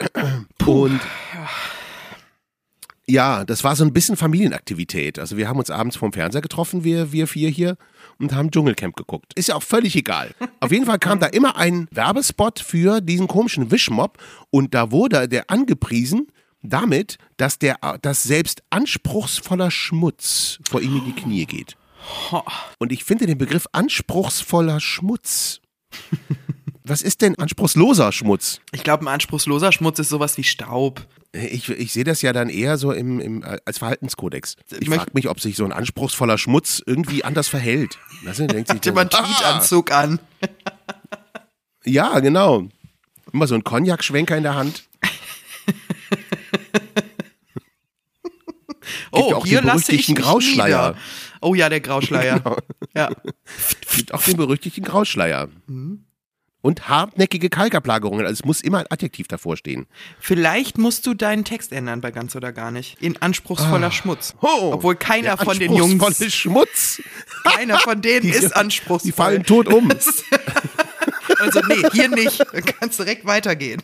Und 0.66 1.00
ja, 3.12 3.46
das 3.46 3.64
war 3.64 3.76
so 3.76 3.84
ein 3.84 3.94
bisschen 3.94 4.18
Familienaktivität. 4.18 5.20
Also 5.20 5.38
wir 5.38 5.48
haben 5.48 5.60
uns 5.60 5.70
abends 5.70 5.98
vorm 5.98 6.14
Fernseher 6.14 6.42
getroffen, 6.42 6.84
wir, 6.84 7.12
wir 7.12 7.28
vier 7.28 7.50
hier, 7.50 7.78
und 8.20 8.34
haben 8.34 8.52
Dschungelcamp 8.52 8.96
geguckt. 8.96 9.34
Ist 9.36 9.50
ja 9.50 9.56
auch 9.56 9.64
völlig 9.64 9.96
egal. 9.96 10.32
Auf 10.60 10.72
jeden 10.72 10.86
Fall 10.86 11.00
kam 11.00 11.20
da 11.20 11.28
immer 11.28 11.58
ein 11.58 11.88
Werbespot 11.92 12.60
für 12.60 13.02
diesen 13.02 13.28
komischen 13.28 13.72
Wischmob 13.72 14.18
und 14.50 14.74
da 14.74 14.92
wurde 14.92 15.28
der 15.28 15.50
angepriesen 15.50 16.28
damit, 16.64 17.18
dass 17.38 17.58
der, 17.60 17.78
dass 18.02 18.24
selbst 18.24 18.62
anspruchsvoller 18.70 19.72
Schmutz 19.72 20.60
vor 20.70 20.82
ihm 20.82 20.98
in 20.98 21.06
die 21.06 21.16
Knie 21.16 21.46
geht. 21.46 21.76
Und 22.78 22.92
ich 22.92 23.04
finde 23.04 23.26
den 23.26 23.38
Begriff 23.38 23.68
anspruchsvoller 23.72 24.80
Schmutz. 24.80 25.60
Was 26.84 27.02
ist 27.02 27.22
denn 27.22 27.36
anspruchsloser 27.38 28.12
Schmutz? 28.12 28.60
Ich 28.72 28.84
glaube, 28.84 29.06
ein 29.06 29.08
anspruchsloser 29.08 29.72
Schmutz 29.72 30.00
ist 30.00 30.10
sowas 30.10 30.38
wie 30.38 30.44
Staub. 30.44 31.06
Ich, 31.34 31.70
ich 31.70 31.94
sehe 31.94 32.04
das 32.04 32.22
ja 32.22 32.34
dann 32.34 32.50
eher 32.50 32.78
so 32.78 32.92
im, 32.92 33.22
im, 33.22 33.44
als 33.66 33.78
Verhaltenskodex. 33.78 34.58
Ich 34.80 34.90
frage 34.90 35.12
mich, 35.14 35.30
ob 35.30 35.40
sich 35.40 35.56
so 35.56 35.64
ein 35.64 35.72
anspruchsvoller 35.72 36.38
Schmutz 36.38 36.82
irgendwie 36.86 37.24
anders 37.24 37.48
verhält. 37.48 37.98
Weißt 38.24 38.40
du, 38.40 38.48
denkt 38.48 38.68
sich 38.68 38.78
Hat 38.78 38.88
immer 38.88 39.02
einen 39.02 39.10
ah, 39.14 39.24
Tweetanzug 39.24 39.92
an. 39.92 40.20
Ja, 41.86 42.20
genau. 42.20 42.68
Immer 43.32 43.48
so 43.48 43.56
ein 43.56 43.64
Cognac-Schwenker 43.64 44.36
in 44.36 44.44
der 44.44 44.56
Hand. 44.56 44.84
Oh, 49.14 49.30
ja 49.30 49.36
auch 49.36 49.46
hier 49.46 49.62
lasse 49.62 49.92
ich 49.94 50.14
Grauschleier. 50.16 50.90
nieder. 50.90 51.00
Oh 51.42 51.54
ja, 51.54 51.70
der 51.70 51.82
Grauschleier. 51.82 52.42
Ja. 52.96 53.10
Gibt 53.96 54.14
auch 54.14 54.22
den 54.22 54.36
berüchtigten 54.36 54.84
Grauschleier. 54.84 55.48
Und 56.62 56.90
hartnäckige 56.90 57.50
Kalkablagerungen. 57.50 58.26
Also 58.26 58.42
es 58.42 58.46
muss 58.46 58.62
immer 58.62 58.80
ein 58.80 58.86
Adjektiv 58.90 59.28
davor 59.28 59.58
stehen. 59.58 59.88
Vielleicht 60.20 60.78
musst 60.78 61.08
du 61.08 61.16
deinen 61.16 61.44
Text 61.44 61.72
ändern 61.72 62.02
bei 62.02 62.12
ganz 62.12 62.36
oder 62.36 62.52
gar 62.52 62.70
nicht. 62.70 63.02
In 63.02 63.20
anspruchsvoller 63.20 63.90
Schmutz. 63.92 64.36
Oh, 64.42 64.72
Obwohl 64.74 64.96
keiner 64.96 65.38
von 65.38 65.58
den 65.58 65.74
Jungs, 65.74 66.34
Schmutz. 66.34 67.02
keiner 67.44 67.80
von 67.80 68.02
denen 68.02 68.22
Die- 68.22 68.30
ist 68.30 68.56
anspruchsvoll. 68.56 69.10
Die 69.10 69.16
fallen 69.16 69.44
tot 69.44 69.68
um. 69.68 69.92
Also 71.40 71.60
nee, 71.68 71.82
hier 71.94 72.10
nicht. 72.10 72.40
Du 72.40 72.62
kannst 72.62 73.00
direkt 73.00 73.26
weitergehen. 73.26 73.82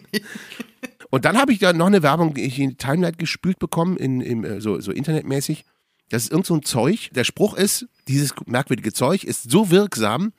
Und 1.09 1.25
dann 1.25 1.37
habe 1.37 1.53
ich 1.53 1.59
da 1.59 1.73
noch 1.73 1.87
eine 1.87 2.03
Werbung 2.03 2.35
in 2.35 2.77
Timeline 2.77 3.13
gespült 3.17 3.57
bekommen, 3.59 3.97
in, 3.97 4.21
im, 4.21 4.43
äh, 4.43 4.61
so, 4.61 4.79
so 4.79 4.91
internetmäßig. 4.91 5.65
Das 6.09 6.23
ist 6.23 6.31
irgend 6.31 6.45
so 6.45 6.55
ein 6.55 6.63
Zeug. 6.63 7.09
Der 7.13 7.23
Spruch 7.25 7.53
ist, 7.55 7.85
dieses 8.07 8.33
merkwürdige 8.45 8.93
Zeug 8.93 9.23
ist 9.23 9.51
so 9.51 9.69
wirksam, 9.69 10.31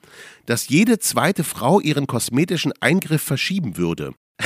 dass 0.45 0.67
jede 0.69 0.97
zweite 0.99 1.43
Frau 1.43 1.79
ihren 1.79 2.07
kosmetischen 2.07 2.73
Eingriff 2.81 3.21
verschieben 3.21 3.77
würde. 3.77 4.13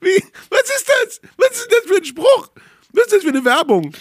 Wie? 0.00 0.22
Was 0.50 0.62
ist 0.76 0.88
das? 0.88 1.20
Was 1.36 1.58
ist 1.58 1.68
das 1.70 1.80
für 1.86 1.96
ein 1.96 2.04
Spruch? 2.04 2.50
Was 2.92 3.04
ist 3.06 3.12
das 3.14 3.22
für 3.22 3.28
eine 3.30 3.44
Werbung? 3.44 3.94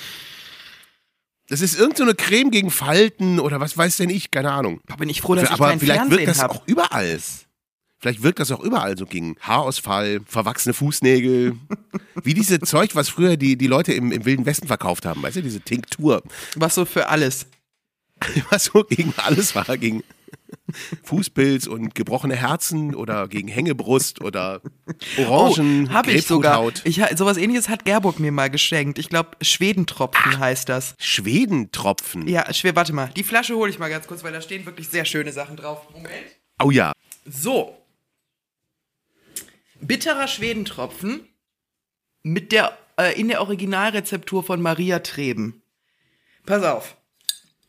Das 1.47 1.61
ist 1.61 1.77
irgend 1.79 1.97
so 1.97 2.03
eine 2.03 2.15
Creme 2.15 2.49
gegen 2.49 2.71
Falten 2.71 3.39
oder 3.39 3.59
was 3.59 3.77
weiß 3.77 3.97
denn 3.97 4.09
ich, 4.09 4.31
keine 4.31 4.51
Ahnung. 4.51 4.81
Da 4.87 4.95
bin 4.95 5.09
ich 5.09 5.21
froh, 5.21 5.35
dass 5.35 5.43
ich 5.45 5.51
Aber 5.51 5.69
kein 5.69 5.79
vielleicht 5.79 6.09
wirkt 6.09 6.27
das 6.27 6.41
habe. 6.41 6.55
auch 6.55 6.63
überall. 6.65 7.19
Vielleicht 8.05 8.21
wirkt 8.21 8.39
das 8.39 8.51
auch 8.51 8.59
überall 8.59 8.95
so 8.95 9.07
gegen 9.07 9.35
Haarausfall, 9.39 10.19
verwachsene 10.27 10.75
Fußnägel. 10.75 11.55
Wie 12.23 12.35
diese 12.35 12.59
Zeug, 12.59 12.93
was 12.93 13.09
früher 13.09 13.35
die, 13.35 13.57
die 13.57 13.65
Leute 13.65 13.93
im, 13.93 14.11
im 14.11 14.25
Wilden 14.25 14.45
Westen 14.45 14.67
verkauft 14.67 15.07
haben, 15.07 15.23
weißt 15.23 15.37
du, 15.37 15.41
diese 15.41 15.59
Tinktur. 15.59 16.21
Was 16.55 16.75
so 16.75 16.85
für 16.85 17.09
alles. 17.09 17.47
Was 18.51 18.65
so 18.65 18.83
gegen 18.83 19.11
alles 19.17 19.55
war, 19.55 19.75
gegen 19.77 20.03
Fußpilz 21.03 21.65
und 21.65 21.95
gebrochene 21.95 22.35
Herzen 22.35 22.93
oder 22.93 23.27
gegen 23.27 23.47
Hängebrust 23.47 24.21
oder 24.21 24.61
Orangen, 25.17 25.87
oh, 25.89 25.93
habe 25.93 26.11
ich 26.11 26.27
sogar. 26.27 26.71
Ich, 26.83 27.01
sowas 27.15 27.37
ähnliches 27.37 27.69
hat 27.69 27.85
Gerburg 27.85 28.19
mir 28.19 28.31
mal 28.31 28.51
geschenkt. 28.51 28.99
Ich 28.99 29.09
glaube, 29.09 29.31
Schwedentropfen 29.41 30.37
heißt 30.37 30.69
das. 30.69 30.93
Schwedentropfen. 30.99 32.27
Ja, 32.27 32.53
schwer, 32.53 32.75
warte 32.75 32.93
mal. 32.93 33.09
Die 33.15 33.23
Flasche 33.23 33.55
hole 33.55 33.71
ich 33.71 33.79
mal 33.79 33.89
ganz 33.89 34.05
kurz, 34.05 34.23
weil 34.23 34.31
da 34.31 34.41
stehen 34.41 34.65
wirklich 34.67 34.89
sehr 34.89 35.05
schöne 35.05 35.31
Sachen 35.33 35.57
drauf. 35.57 35.79
Moment. 35.91 36.13
Oh 36.63 36.69
ja. 36.69 36.93
So. 37.25 37.75
Bitterer 39.81 40.27
Schwedentropfen 40.27 41.27
mit 42.23 42.51
der, 42.51 42.77
äh, 42.97 43.19
in 43.19 43.27
der 43.27 43.41
Originalrezeptur 43.41 44.43
von 44.43 44.61
Maria 44.61 44.99
Treben. 44.99 45.61
Pass 46.45 46.63
auf. 46.63 46.95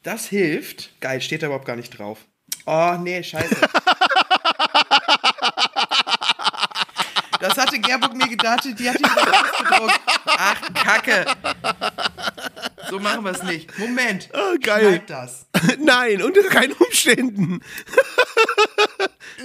Das 0.03 0.27
hilft. 0.27 1.01
Geil, 1.01 1.21
steht 1.21 1.43
da 1.43 1.47
überhaupt 1.47 1.67
gar 1.67 1.77
nicht 1.77 1.99
drauf. 1.99 2.27
Oh, 2.65 2.97
nee, 3.01 3.23
scheiße. 3.23 3.57
Das 7.39 7.57
hatte 7.59 7.79
Gerburg 7.79 8.15
mir 8.15 8.29
gedacht, 8.29 8.65
die 8.65 8.89
hat 8.89 8.99
wieder 8.99 9.45
ausgedruckt. 9.45 10.01
Ach, 10.27 10.61
Kacke. 10.75 11.27
So 12.91 12.99
machen 12.99 13.25
wir 13.25 13.33
es 13.33 13.43
nicht. 13.43 13.79
Moment. 13.79 14.29
Oh, 14.33 14.57
geil. 14.61 14.81
Schneid 14.81 15.11
das. 15.11 15.47
Nein, 15.79 16.23
unter 16.23 16.43
keinen 16.45 16.73
Umständen. 16.73 17.61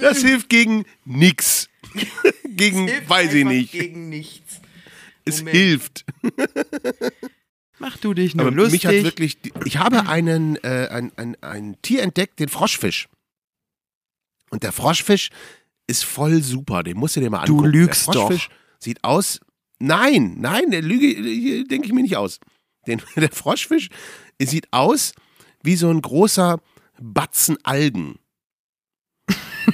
Das 0.00 0.18
hilft 0.22 0.48
gegen 0.48 0.84
nix. 1.04 1.61
Gegen, 2.48 2.88
Hilft 2.88 3.08
weiß 3.08 3.34
ich 3.34 3.44
nicht. 3.44 3.72
Gegen 3.72 4.08
nichts. 4.08 4.60
Es 5.24 5.38
Moment. 5.38 5.56
hilft. 5.56 6.04
Mach 7.78 7.96
du 7.96 8.14
dich 8.14 8.34
nur 8.34 8.46
Aber 8.46 8.54
lustig. 8.56 8.84
mich 8.84 8.86
hat 8.86 9.04
wirklich. 9.04 9.38
Ich 9.64 9.78
habe 9.78 10.08
einen, 10.08 10.56
äh, 10.64 10.88
ein, 10.90 11.12
ein, 11.16 11.36
ein 11.42 11.76
Tier 11.82 12.02
entdeckt, 12.02 12.38
den 12.38 12.48
Froschfisch. 12.48 13.08
Und 14.50 14.62
der 14.62 14.72
Froschfisch 14.72 15.30
ist 15.86 16.04
voll 16.04 16.42
super. 16.42 16.82
Den 16.82 16.96
musst 16.98 17.16
du 17.16 17.20
dir 17.20 17.30
mal 17.30 17.44
Du 17.46 17.54
angucken. 17.54 17.70
lügst 17.72 18.06
der 18.08 18.14
Froschfisch 18.14 18.48
sieht 18.78 19.02
aus. 19.02 19.40
Nein, 19.78 20.36
nein, 20.38 20.70
der 20.70 20.82
Lüge 20.82 21.64
denke 21.64 21.86
ich 21.86 21.92
mir 21.92 22.02
nicht 22.02 22.16
aus. 22.16 22.38
Den, 22.86 23.00
der 23.16 23.30
Froschfisch 23.30 23.88
sieht 24.40 24.72
aus 24.72 25.12
wie 25.62 25.76
so 25.76 25.88
ein 25.90 26.02
großer 26.02 26.60
Batzen 27.00 27.56
Algen. 27.64 28.18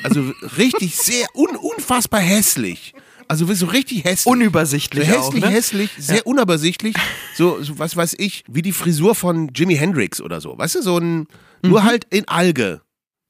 Also 0.02 0.32
richtig 0.56 0.96
sehr 0.96 1.26
un, 1.34 1.56
unfassbar 1.56 2.20
hässlich. 2.20 2.94
Also 3.26 3.52
so 3.52 3.66
richtig 3.66 4.04
hässlich. 4.04 4.20
So 4.24 4.30
Unübersichtlich 4.30 5.10
auch, 5.12 5.26
hässlich, 5.26 5.44
ne? 5.44 5.50
hässlich, 5.50 5.90
sehr 5.98 6.26
unübersichtlich. 6.26 6.94
So, 7.34 7.62
so, 7.62 7.78
was 7.78 7.94
weiß 7.96 8.14
ich, 8.18 8.42
wie 8.48 8.62
die 8.62 8.72
Frisur 8.72 9.14
von 9.14 9.48
Jimi 9.54 9.76
Hendrix 9.76 10.20
oder 10.20 10.40
so. 10.40 10.56
Weißt 10.56 10.76
du, 10.76 10.82
so 10.82 10.98
ein, 10.98 11.26
Mhm. 11.62 11.70
nur 11.70 11.84
halt 11.84 12.06
in 12.10 12.26
Alge. 12.28 12.80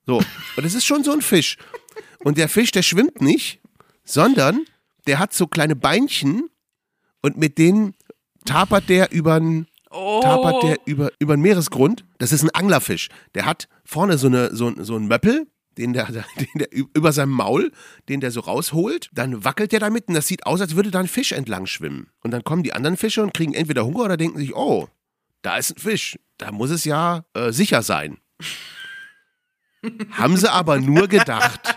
So. 0.07 0.19
Und 0.19 0.65
das 0.65 0.75
ist 0.75 0.85
schon 0.87 1.03
so 1.03 1.13
ein 1.13 1.23
Fisch. 1.23 1.57
Und 2.25 2.39
der 2.39 2.49
Fisch, 2.49 2.71
der 2.71 2.83
schwimmt 2.83 3.21
nicht, 3.21 3.61
sondern 4.05 4.65
der 5.07 5.19
hat 5.19 5.33
so 5.33 5.47
kleine 5.47 5.75
Beinchen 5.77 6.49
und 7.23 7.37
mit 7.37 7.59
denen 7.59 7.95
tapert 8.45 8.89
der 8.89 9.11
übern, 9.13 9.67
Oh. 9.91 10.21
tapert 10.23 10.63
der 10.63 10.79
über, 10.85 11.11
über 11.19 11.37
den 11.37 11.41
Meeresgrund. 11.43 12.05
Das 12.19 12.31
ist 12.33 12.43
ein 12.43 12.51
Anglerfisch. 12.51 13.09
Der 13.35 13.47
hat 13.47 13.69
vorne 13.85 14.19
so, 14.19 14.27
eine, 14.27 14.55
so, 14.55 14.73
so 14.83 14.95
einen 14.97 15.09
Möppel, 15.09 15.47
den 15.79 15.93
der, 15.93 16.07
den 16.39 16.49
der 16.57 16.69
über 16.73 17.13
seinem 17.13 17.33
Maul, 17.33 17.73
den 18.09 18.21
der 18.21 18.31
so 18.31 18.41
rausholt. 18.41 19.09
Dann 19.13 19.45
wackelt 19.45 19.73
der 19.73 19.81
damit 19.81 20.09
und 20.09 20.15
das 20.15 20.27
sieht 20.27 20.45
aus, 20.47 20.61
als 20.61 20.77
würde 20.77 20.91
da 20.91 21.01
ein 21.01 21.09
Fisch 21.09 21.33
entlang 21.33 21.67
schwimmen. 21.67 22.11
Und 22.23 22.33
dann 22.33 22.45
kommen 22.45 22.63
die 22.63 22.75
anderen 22.75 22.97
Fische 22.97 23.23
und 23.23 23.33
kriegen 23.33 23.55
entweder 23.55 23.87
Hunger 23.87 24.01
oder 24.01 24.17
denken 24.17 24.39
sich, 24.39 24.55
oh, 24.55 24.89
da 25.43 25.57
ist 25.57 25.71
ein 25.71 25.81
Fisch. 25.81 26.19
Da 26.37 26.53
muss 26.53 26.71
es 26.71 26.85
ja 26.85 27.25
äh, 27.35 27.53
sicher 27.53 27.83
sein. 27.83 28.19
Haben 30.11 30.37
sie 30.37 30.51
aber 30.51 30.79
nur 30.79 31.09
gedacht. 31.09 31.77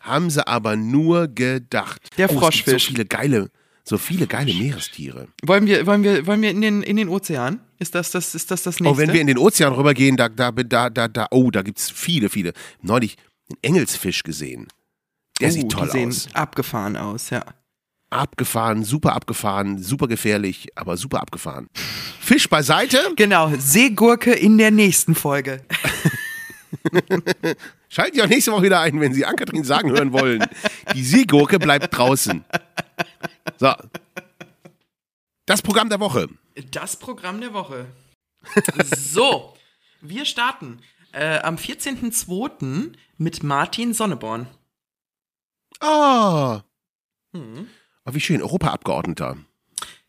Haben 0.00 0.28
sie 0.28 0.46
aber 0.46 0.76
nur 0.76 1.28
gedacht. 1.28 2.18
Der 2.18 2.26
Oh, 2.26 2.28
es 2.28 2.32
gibt 2.32 2.40
Froschfisch. 2.40 2.84
So 2.84 2.92
viele 2.92 3.06
geile, 3.06 3.50
so 3.86 3.98
viele 3.98 4.26
geile 4.26 4.54
Meerestiere. 4.54 5.28
Wollen 5.42 5.66
wir, 5.66 5.86
wollen 5.86 6.02
wir, 6.02 6.26
wollen 6.26 6.40
wir 6.40 6.50
in 6.50 6.62
den, 6.62 6.82
in 6.82 6.96
den 6.96 7.08
Ozean? 7.08 7.60
Ist 7.78 7.94
das 7.94 8.10
das, 8.10 8.34
ist 8.34 8.50
das, 8.50 8.62
das 8.62 8.80
nächste? 8.80 8.94
Oh, 8.94 8.98
wenn 8.98 9.12
wir 9.12 9.20
in 9.20 9.26
den 9.26 9.36
Ozean 9.36 9.74
rübergehen, 9.74 10.16
da, 10.16 10.30
da, 10.30 10.52
da, 10.52 10.88
da, 10.88 11.06
da 11.06 11.26
oh, 11.30 11.50
da 11.50 11.62
gibt's 11.62 11.90
viele, 11.90 12.30
viele. 12.30 12.54
Neulich 12.80 13.16
einen 13.50 13.58
Engelsfisch 13.62 14.22
gesehen. 14.22 14.68
Der 15.40 15.48
oh, 15.48 15.52
sieht 15.52 15.70
toll 15.70 15.86
die 15.86 15.92
sehen 15.92 16.08
aus. 16.08 16.28
abgefahren 16.32 16.96
aus, 16.96 17.28
ja. 17.28 17.44
Abgefahren, 18.08 18.84
super 18.84 19.12
abgefahren, 19.14 19.82
super 19.82 20.08
gefährlich, 20.08 20.68
aber 20.76 20.96
super 20.96 21.20
abgefahren. 21.20 21.68
Fisch 22.20 22.48
beiseite. 22.48 22.98
Genau, 23.16 23.52
Seegurke 23.58 24.32
in 24.32 24.56
der 24.56 24.70
nächsten 24.70 25.14
Folge. 25.14 25.62
Schalten 27.88 28.16
Sie 28.16 28.22
auch 28.22 28.28
nächste 28.28 28.52
Woche 28.52 28.62
wieder 28.62 28.80
ein, 28.80 29.00
wenn 29.00 29.12
Sie 29.12 29.24
Ann-Kathrin 29.24 29.64
sagen 29.64 29.90
hören 29.90 30.12
wollen. 30.12 30.44
Die 30.94 31.04
Seegurke 31.04 31.58
bleibt 31.58 31.96
draußen. 31.96 32.44
So. 33.64 33.72
Das 35.46 35.62
Programm 35.62 35.88
der 35.88 35.98
Woche. 35.98 36.28
Das 36.70 36.96
Programm 36.96 37.40
der 37.40 37.54
Woche. 37.54 37.86
so, 38.94 39.56
wir 40.02 40.26
starten 40.26 40.80
äh, 41.12 41.38
am 41.38 41.56
14.02. 41.56 42.92
mit 43.16 43.42
Martin 43.42 43.94
Sonneborn. 43.94 44.48
Ah. 45.80 46.60
Hm. 47.32 47.68
Oh, 48.04 48.12
wie 48.12 48.20
schön, 48.20 48.42
Europaabgeordneter. 48.42 49.38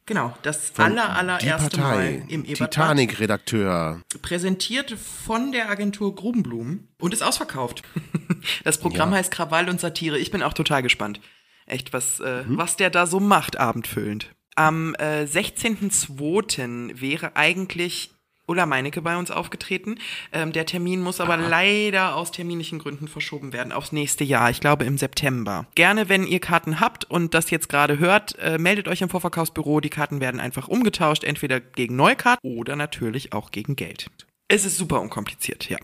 Genau, 0.06 0.38
das 0.42 0.72
Von 0.72 0.86
aller, 0.86 1.16
allererste 1.16 1.78
Partei. 1.78 2.24
Mal 2.26 2.26
im. 2.28 2.44
Titanic-Redakteur. 2.44 4.02
Präsentiert 4.22 4.92
von 4.92 5.54
der 5.54 5.70
Agentur 5.70 6.14
Grubenblumen 6.14 6.90
und 7.00 7.14
ist 7.14 7.24
ausverkauft. 7.24 7.84
Das 8.64 8.80
Programm 8.80 9.12
Ja. 9.12 9.18
heißt 9.18 9.32
Krawall 9.32 9.70
und 9.70 9.80
Satire. 9.80 10.20
Ich 10.20 10.30
bin 10.30 10.44
auch 10.44 10.54
total 10.54 10.84
gespannt. 10.84 11.20
Echt, 11.66 11.94
was, 11.94 12.20
äh, 12.20 12.44
Mhm. 12.44 12.58
was 12.58 12.78
der 12.78 12.90
da 12.90 13.08
so 13.08 13.20
macht, 13.20 13.58
abendfüllend. 13.58 14.32
Am 14.56 14.96
äh, 14.96 15.26
16.02. 15.26 17.02
wäre 17.02 17.36
eigentlich 17.36 18.12
Ulla 18.48 18.68
Meinecke 18.68 19.02
bei 19.02 19.18
uns 19.18 19.32
aufgetreten. 19.32 19.96
Ähm, 20.32 20.52
der 20.52 20.68
Termin 20.68 21.02
muss 21.02 21.20
aber 21.20 21.36
leider 21.36 22.16
aus 22.16 22.32
terminlichen 22.32 22.78
Gründen 22.78 23.08
verschoben 23.08 23.54
werden 23.54 23.72
aufs 23.72 23.92
nächste 23.92 24.24
Jahr. 24.24 24.52
Ich 24.52 24.60
glaube 24.60 24.86
im 24.86 25.00
September. 25.00 25.66
Gerne, 25.74 26.10
wenn 26.10 26.28
ihr 26.28 26.40
Karten 26.40 26.80
habt 26.80 27.06
und 27.06 27.34
das 27.34 27.50
jetzt 27.50 27.70
gerade 27.70 27.98
hört, 27.98 28.38
äh, 28.38 28.60
meldet 28.60 28.88
euch 28.88 29.02
im 29.02 29.10
Vorverkaufsbüro. 29.10 29.80
Die 29.80 29.90
Karten 29.90 30.20
werden 30.22 30.40
einfach 30.40 30.68
umgetauscht, 30.68 31.24
entweder 31.24 31.60
gegen 31.60 31.96
Neukarten 31.96 32.48
oder 32.48 32.76
natürlich 32.76 33.34
auch 33.34 33.50
gegen 33.50 33.76
Geld. 33.76 34.12
Es 34.48 34.64
ist 34.64 34.78
super 34.78 35.02
unkompliziert, 35.02 35.68
ja. 35.68 35.78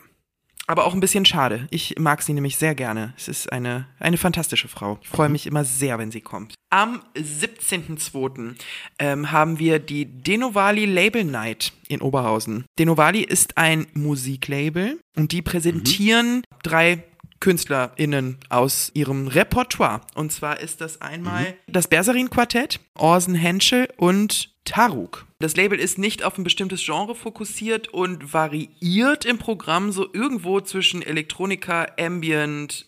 Aber 0.67 0.85
auch 0.85 0.93
ein 0.93 0.99
bisschen 0.99 1.25
schade. 1.25 1.67
Ich 1.71 1.95
mag 1.99 2.21
sie 2.21 2.33
nämlich 2.33 2.57
sehr 2.57 2.75
gerne. 2.75 3.13
Es 3.17 3.27
ist 3.27 3.51
eine, 3.51 3.87
eine 3.99 4.17
fantastische 4.17 4.67
Frau. 4.67 4.99
Ich 5.01 5.09
freue 5.09 5.29
mich 5.29 5.47
immer 5.47 5.65
sehr, 5.65 5.97
wenn 5.97 6.11
sie 6.11 6.21
kommt. 6.21 6.53
Am 6.69 7.01
17.02. 7.15 8.55
Ähm, 8.99 9.31
haben 9.31 9.59
wir 9.59 9.79
die 9.79 10.05
Denovali 10.05 10.85
Label 10.85 11.23
Night 11.25 11.73
in 11.89 12.01
Oberhausen. 12.01 12.65
Denovali 12.79 13.21
ist 13.21 13.57
ein 13.57 13.87
Musiklabel 13.93 14.99
und 15.17 15.31
die 15.33 15.41
präsentieren 15.41 16.43
drei 16.63 17.03
KünstlerInnen 17.41 18.37
aus 18.47 18.91
ihrem 18.93 19.27
Repertoire. 19.27 20.01
Und 20.15 20.31
zwar 20.31 20.61
ist 20.61 20.79
das 20.79 21.01
einmal 21.01 21.55
das 21.67 21.89
Berserin-Quartett, 21.89 22.79
Orson 22.95 23.35
Henschel 23.35 23.89
und 23.97 24.49
Taruk. 24.63 25.25
Das 25.39 25.55
Label 25.57 25.79
ist 25.79 25.97
nicht 25.97 26.23
auf 26.23 26.37
ein 26.37 26.43
bestimmtes 26.43 26.85
Genre 26.85 27.15
fokussiert 27.15 27.89
und 27.89 28.33
variiert 28.33 29.25
im 29.25 29.39
Programm 29.39 29.91
so 29.91 30.07
irgendwo 30.13 30.61
zwischen 30.61 31.01
Elektronika, 31.01 31.87
Ambient, 31.99 32.87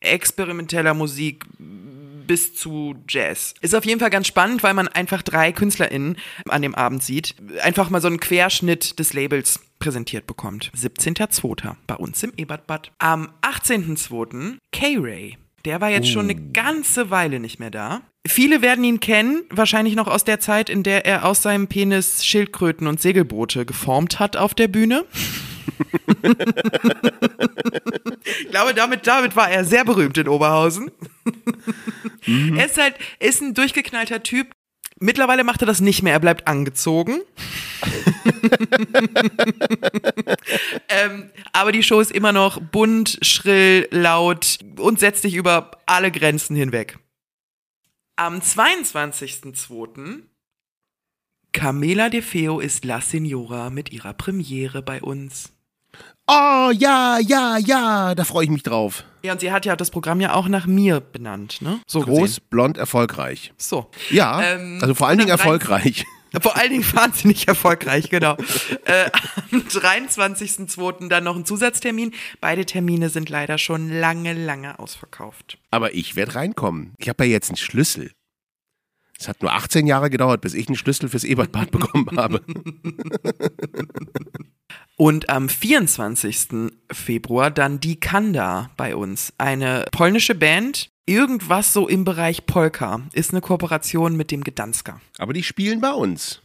experimenteller 0.00 0.94
Musik 0.94 1.46
bis 1.58 2.54
zu 2.54 2.96
Jazz. 3.08 3.54
Ist 3.60 3.74
auf 3.74 3.84
jeden 3.84 4.00
Fall 4.00 4.10
ganz 4.10 4.26
spannend, 4.26 4.62
weil 4.62 4.74
man 4.74 4.88
einfach 4.88 5.22
drei 5.22 5.52
KünstlerInnen 5.52 6.16
an 6.48 6.62
dem 6.62 6.74
Abend 6.74 7.02
sieht. 7.02 7.34
Einfach 7.62 7.88
mal 7.88 8.00
so 8.00 8.08
einen 8.08 8.20
Querschnitt 8.20 8.98
des 8.98 9.12
Labels 9.14 9.60
präsentiert 9.78 10.26
bekommt. 10.26 10.70
17.02. 10.76 11.76
bei 11.86 11.94
uns 11.94 12.22
im 12.22 12.32
Ebertbad. 12.36 12.92
Am 12.98 13.30
18.02. 13.42 14.58
K-Ray. 14.72 15.38
Der 15.64 15.80
war 15.80 15.90
jetzt 15.90 16.08
schon 16.08 16.30
eine 16.30 16.52
ganze 16.52 17.10
Weile 17.10 17.40
nicht 17.40 17.58
mehr 17.58 17.70
da. 17.70 18.02
Viele 18.26 18.62
werden 18.62 18.84
ihn 18.84 19.00
kennen, 19.00 19.42
wahrscheinlich 19.50 19.96
noch 19.96 20.06
aus 20.06 20.24
der 20.24 20.38
Zeit, 20.40 20.70
in 20.70 20.82
der 20.82 21.06
er 21.06 21.24
aus 21.24 21.42
seinem 21.42 21.66
Penis 21.66 22.24
Schildkröten 22.24 22.86
und 22.86 23.00
Segelboote 23.00 23.66
geformt 23.66 24.20
hat 24.20 24.36
auf 24.36 24.54
der 24.54 24.68
Bühne. 24.68 25.04
ich 28.24 28.50
glaube, 28.50 28.74
damit, 28.74 29.06
damit 29.06 29.36
war 29.36 29.50
er 29.50 29.64
sehr 29.64 29.84
berühmt 29.84 30.16
in 30.18 30.28
Oberhausen. 30.28 30.90
Er 32.26 32.66
ist 32.66 32.78
halt, 32.78 32.94
ist 33.18 33.42
ein 33.42 33.54
durchgeknallter 33.54 34.22
Typ. 34.22 34.52
Mittlerweile 34.98 35.44
macht 35.44 35.62
er 35.62 35.66
das 35.66 35.80
nicht 35.80 36.02
mehr, 36.02 36.14
er 36.14 36.20
bleibt 36.20 36.48
angezogen. 36.48 37.20
ähm, 40.88 41.30
aber 41.52 41.72
die 41.72 41.82
Show 41.82 42.00
ist 42.00 42.12
immer 42.12 42.32
noch 42.32 42.58
bunt, 42.60 43.18
schrill, 43.20 43.86
laut 43.90 44.58
und 44.78 44.98
setzt 44.98 45.20
sich 45.22 45.34
über 45.34 45.72
alle 45.84 46.10
Grenzen 46.10 46.56
hinweg. 46.56 46.98
Am 48.16 48.38
22.02. 48.38 50.22
Camela 51.52 52.08
De 52.08 52.22
Feo 52.22 52.60
ist 52.60 52.86
La 52.86 53.02
Signora 53.02 53.68
mit 53.68 53.92
ihrer 53.92 54.14
Premiere 54.14 54.80
bei 54.82 55.02
uns. 55.02 55.55
Oh, 56.28 56.72
ja, 56.76 57.18
ja, 57.20 57.56
ja, 57.56 58.14
da 58.14 58.24
freue 58.24 58.44
ich 58.44 58.50
mich 58.50 58.64
drauf. 58.64 59.04
Ja, 59.22 59.32
und 59.32 59.40
sie 59.40 59.52
hat 59.52 59.64
ja 59.64 59.76
das 59.76 59.90
Programm 59.90 60.20
ja 60.20 60.34
auch 60.34 60.48
nach 60.48 60.66
mir 60.66 61.00
benannt, 61.00 61.62
ne? 61.62 61.80
So 61.86 62.00
Groß, 62.00 62.20
gesehen. 62.22 62.44
blond, 62.50 62.78
erfolgreich. 62.78 63.52
So. 63.58 63.90
Ja, 64.10 64.42
Ähm, 64.42 64.78
also 64.82 64.94
vor 64.94 65.06
allen 65.06 65.18
Dingen 65.18 65.30
erfolgreich. 65.30 66.04
Vor 66.42 66.54
allen 66.56 66.70
Dingen 66.70 66.84
wahnsinnig 66.92 67.48
erfolgreich, 67.48 68.10
genau. 68.10 68.36
äh, 68.84 69.10
am 69.52 69.60
23.02. 69.60 71.08
dann 71.08 71.24
noch 71.24 71.34
ein 71.34 71.46
Zusatztermin. 71.46 72.12
Beide 72.42 72.66
Termine 72.66 73.08
sind 73.08 73.30
leider 73.30 73.56
schon 73.56 73.88
lange, 73.88 74.34
lange 74.34 74.78
ausverkauft. 74.78 75.56
Aber 75.70 75.94
ich 75.94 76.14
werde 76.14 76.34
reinkommen. 76.34 76.92
Ich 76.98 77.08
habe 77.08 77.24
ja 77.24 77.30
jetzt 77.30 77.48
einen 77.48 77.56
Schlüssel. 77.56 78.10
Es 79.18 79.28
hat 79.28 79.40
nur 79.40 79.52
18 79.52 79.86
Jahre 79.86 80.10
gedauert, 80.10 80.42
bis 80.42 80.52
ich 80.52 80.66
einen 80.66 80.76
Schlüssel 80.76 81.08
fürs 81.08 81.24
Ebertbad 81.24 81.70
bekommen 81.70 82.18
habe. 82.18 82.42
Und 84.96 85.28
am 85.28 85.50
24. 85.50 86.72
Februar 86.90 87.50
dann 87.50 87.80
die 87.80 88.00
Kanda 88.00 88.70
bei 88.78 88.96
uns. 88.96 89.32
Eine 89.36 89.84
polnische 89.92 90.34
Band, 90.34 90.88
irgendwas 91.04 91.74
so 91.74 91.86
im 91.86 92.04
Bereich 92.04 92.46
Polka. 92.46 93.02
Ist 93.12 93.32
eine 93.32 93.42
Kooperation 93.42 94.16
mit 94.16 94.30
dem 94.30 94.42
Gedanska. 94.42 95.00
Aber 95.18 95.34
die 95.34 95.42
spielen 95.42 95.82
bei 95.82 95.92
uns. 95.92 96.40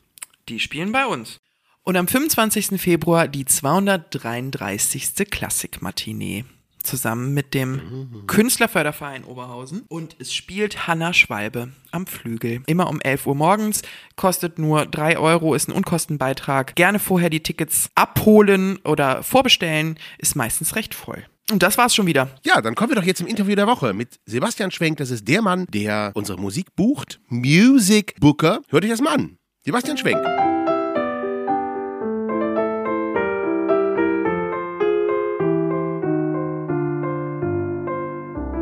Die 0.50 0.60
spielen 0.60 0.92
bei 0.92 1.06
uns. 1.06 1.38
Und 1.84 1.96
am 1.96 2.10
25. 2.10 2.80
Februar 2.80 3.30
die 3.30 3.46
233. 3.46 5.30
Klassik-Matinee. 5.30 6.44
Zusammen 6.84 7.34
mit 7.34 7.54
dem 7.54 8.26
Künstlerförderverein 8.28 9.24
Oberhausen. 9.24 9.84
Und 9.88 10.16
es 10.20 10.34
spielt 10.34 10.88
Hanna 10.88 11.14
Schwalbe 11.14 11.70
am 11.92 12.08
Flügel. 12.08 12.62
Immer 12.68 12.90
um 12.90 13.02
11 13.02 13.28
Uhr 13.28 13.36
morgens. 13.36 13.82
Kostet 14.16 14.60
nur 14.60 14.86
3 14.86 15.18
Euro, 15.18 15.54
ist 15.56 15.70
ein 15.70 15.74
Unkostenbeitrag. 15.74 16.76
Gerne 16.76 17.00
vorher 17.00 17.30
die 17.30 17.44
Tickets 17.44 17.90
abholen 17.96 18.80
oder 18.84 19.24
vorbestellen. 19.24 19.98
Ist 20.18 20.36
meistens 20.36 20.76
recht 20.76 20.94
voll. 20.94 21.26
Und 21.52 21.64
das 21.64 21.78
war's 21.78 21.94
schon 21.94 22.08
wieder. 22.08 22.30
Ja, 22.46 22.62
dann 22.62 22.76
kommen 22.76 22.92
wir 22.92 22.96
doch 22.96 23.04
jetzt 23.04 23.18
zum 23.18 23.28
Interview 23.28 23.56
der 23.56 23.68
Woche 23.68 23.94
mit 23.94 24.20
Sebastian 24.26 24.72
Schwenk. 24.72 24.98
Das 24.98 25.12
ist 25.12 25.28
der 25.28 25.42
Mann, 25.42 25.66
der 25.70 26.12
unsere 26.14 26.40
Musik 26.40 26.76
bucht. 26.76 27.20
Music 27.28 28.16
Booker. 28.20 28.62
Hört 28.70 28.84
euch 28.84 28.90
das 28.90 29.02
mal 29.02 29.14
an. 29.16 29.38
Sebastian 29.66 29.98
Schwenk. 29.98 30.51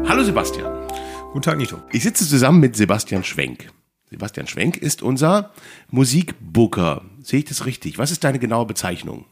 Hallo 0.09 0.23
Sebastian. 0.23 0.87
Guten 1.33 1.43
Tag, 1.43 1.59
Nito. 1.59 1.83
Ich 1.91 2.01
sitze 2.01 2.27
zusammen 2.27 2.59
mit 2.59 2.75
Sebastian 2.75 3.23
Schwenk. 3.23 3.71
Sebastian 4.09 4.47
Schwenk 4.47 4.75
ist 4.77 5.03
unser 5.03 5.51
Musikbooker. 5.91 7.03
Sehe 7.21 7.41
ich 7.41 7.45
das 7.45 7.67
richtig? 7.67 7.99
Was 7.99 8.09
ist 8.09 8.23
deine 8.23 8.39
genaue 8.39 8.65
Bezeichnung? 8.65 9.25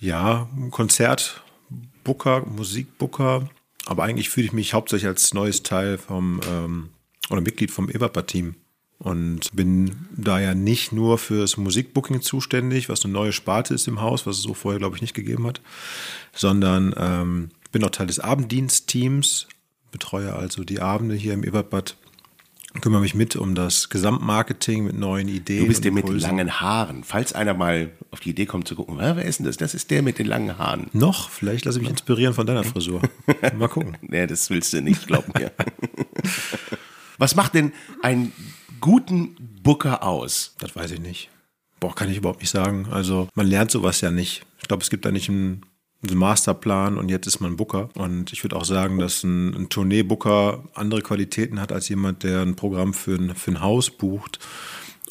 Ja, 0.00 0.48
Konzertbooker, 0.72 2.46
Musikbooker, 2.46 3.48
aber 3.86 4.02
eigentlich 4.02 4.28
fühle 4.28 4.46
ich 4.46 4.52
mich 4.52 4.74
hauptsächlich 4.74 5.06
als 5.06 5.34
neues 5.34 5.62
Teil 5.62 5.98
vom 5.98 6.40
ähm, 6.50 6.88
oder 7.30 7.40
Mitglied 7.40 7.70
vom 7.70 7.88
Everbad-Team 7.88 8.56
und 8.98 9.54
bin 9.54 10.08
da 10.16 10.40
ja 10.40 10.56
nicht 10.56 10.90
nur 10.90 11.16
fürs 11.16 11.56
Musikbooking 11.56 12.22
zuständig, 12.22 12.88
was 12.88 13.04
eine 13.04 13.14
neue 13.14 13.30
Sparte 13.30 13.74
ist 13.74 13.86
im 13.86 14.00
Haus, 14.00 14.26
was 14.26 14.38
es 14.38 14.42
so 14.42 14.52
vorher, 14.52 14.80
glaube 14.80 14.96
ich, 14.96 15.00
nicht 15.00 15.14
gegeben 15.14 15.46
hat, 15.46 15.60
sondern 16.32 16.92
ähm, 16.98 17.50
bin 17.70 17.84
auch 17.84 17.90
Teil 17.90 18.08
des 18.08 18.18
Abenddienstteams, 18.18 19.46
betreue 19.90 20.34
also 20.34 20.64
die 20.64 20.80
Abende 20.80 21.14
hier 21.14 21.34
im 21.34 21.44
Everbad, 21.44 21.96
kümmere 22.80 23.00
mich 23.00 23.14
mit 23.14 23.36
um 23.36 23.54
das 23.54 23.88
Gesamtmarketing 23.88 24.84
mit 24.84 24.98
neuen 24.98 25.28
Ideen. 25.28 25.62
Du 25.62 25.68
bist 25.68 25.84
der 25.84 25.92
mit 25.92 26.06
den 26.08 26.18
langen 26.18 26.60
Haaren. 26.60 27.02
Falls 27.04 27.32
einer 27.32 27.54
mal 27.54 27.90
auf 28.10 28.20
die 28.20 28.30
Idee 28.30 28.46
kommt 28.46 28.68
zu 28.68 28.74
gucken, 28.76 29.00
"Ah, 29.00 29.16
wer 29.16 29.24
ist 29.24 29.38
denn 29.38 29.46
das? 29.46 29.56
Das 29.56 29.74
ist 29.74 29.90
der 29.90 30.02
mit 30.02 30.18
den 30.18 30.26
langen 30.26 30.56
Haaren. 30.58 30.88
Noch, 30.92 31.30
vielleicht 31.30 31.64
lasse 31.64 31.78
ich 31.78 31.82
mich 31.82 31.90
inspirieren 31.90 32.34
von 32.34 32.46
deiner 32.46 32.64
Frisur. 32.64 33.02
Mal 33.56 33.68
gucken. 33.68 33.96
Nee, 34.02 34.26
das 34.26 34.50
willst 34.50 34.72
du 34.72 34.80
nicht, 34.82 35.06
glaub 35.06 35.36
mir. 35.38 35.52
Was 37.18 37.34
macht 37.34 37.54
denn 37.54 37.72
einen 38.02 38.32
guten 38.80 39.36
Booker 39.62 40.02
aus? 40.02 40.54
Das 40.58 40.74
weiß 40.74 40.92
ich 40.92 41.00
nicht. 41.00 41.28
Boah, 41.80 41.94
kann 41.94 42.10
ich 42.10 42.16
überhaupt 42.18 42.40
nicht 42.40 42.50
sagen. 42.50 42.86
Also 42.90 43.28
man 43.34 43.46
lernt 43.46 43.70
sowas 43.70 44.00
ja 44.00 44.10
nicht. 44.10 44.44
Ich 44.60 44.68
glaube, 44.68 44.82
es 44.82 44.90
gibt 44.90 45.04
da 45.04 45.10
nicht 45.10 45.28
einen, 45.28 45.62
einen 46.02 46.18
Masterplan 46.18 46.96
und 46.98 47.10
jetzt 47.10 47.26
ist 47.26 47.40
man 47.40 47.56
Booker. 47.56 47.90
Und 47.94 48.32
ich 48.32 48.42
würde 48.42 48.56
auch 48.56 48.64
sagen, 48.64 48.98
dass 48.98 49.22
ein, 49.22 49.54
ein 49.54 49.68
Tournee-Booker 49.68 50.64
andere 50.74 51.02
Qualitäten 51.02 51.60
hat 51.60 51.72
als 51.72 51.88
jemand, 51.88 52.22
der 52.22 52.40
ein 52.42 52.56
Programm 52.56 52.94
für 52.94 53.14
ein, 53.16 53.34
für 53.34 53.50
ein 53.52 53.60
Haus 53.60 53.90
bucht. 53.90 54.38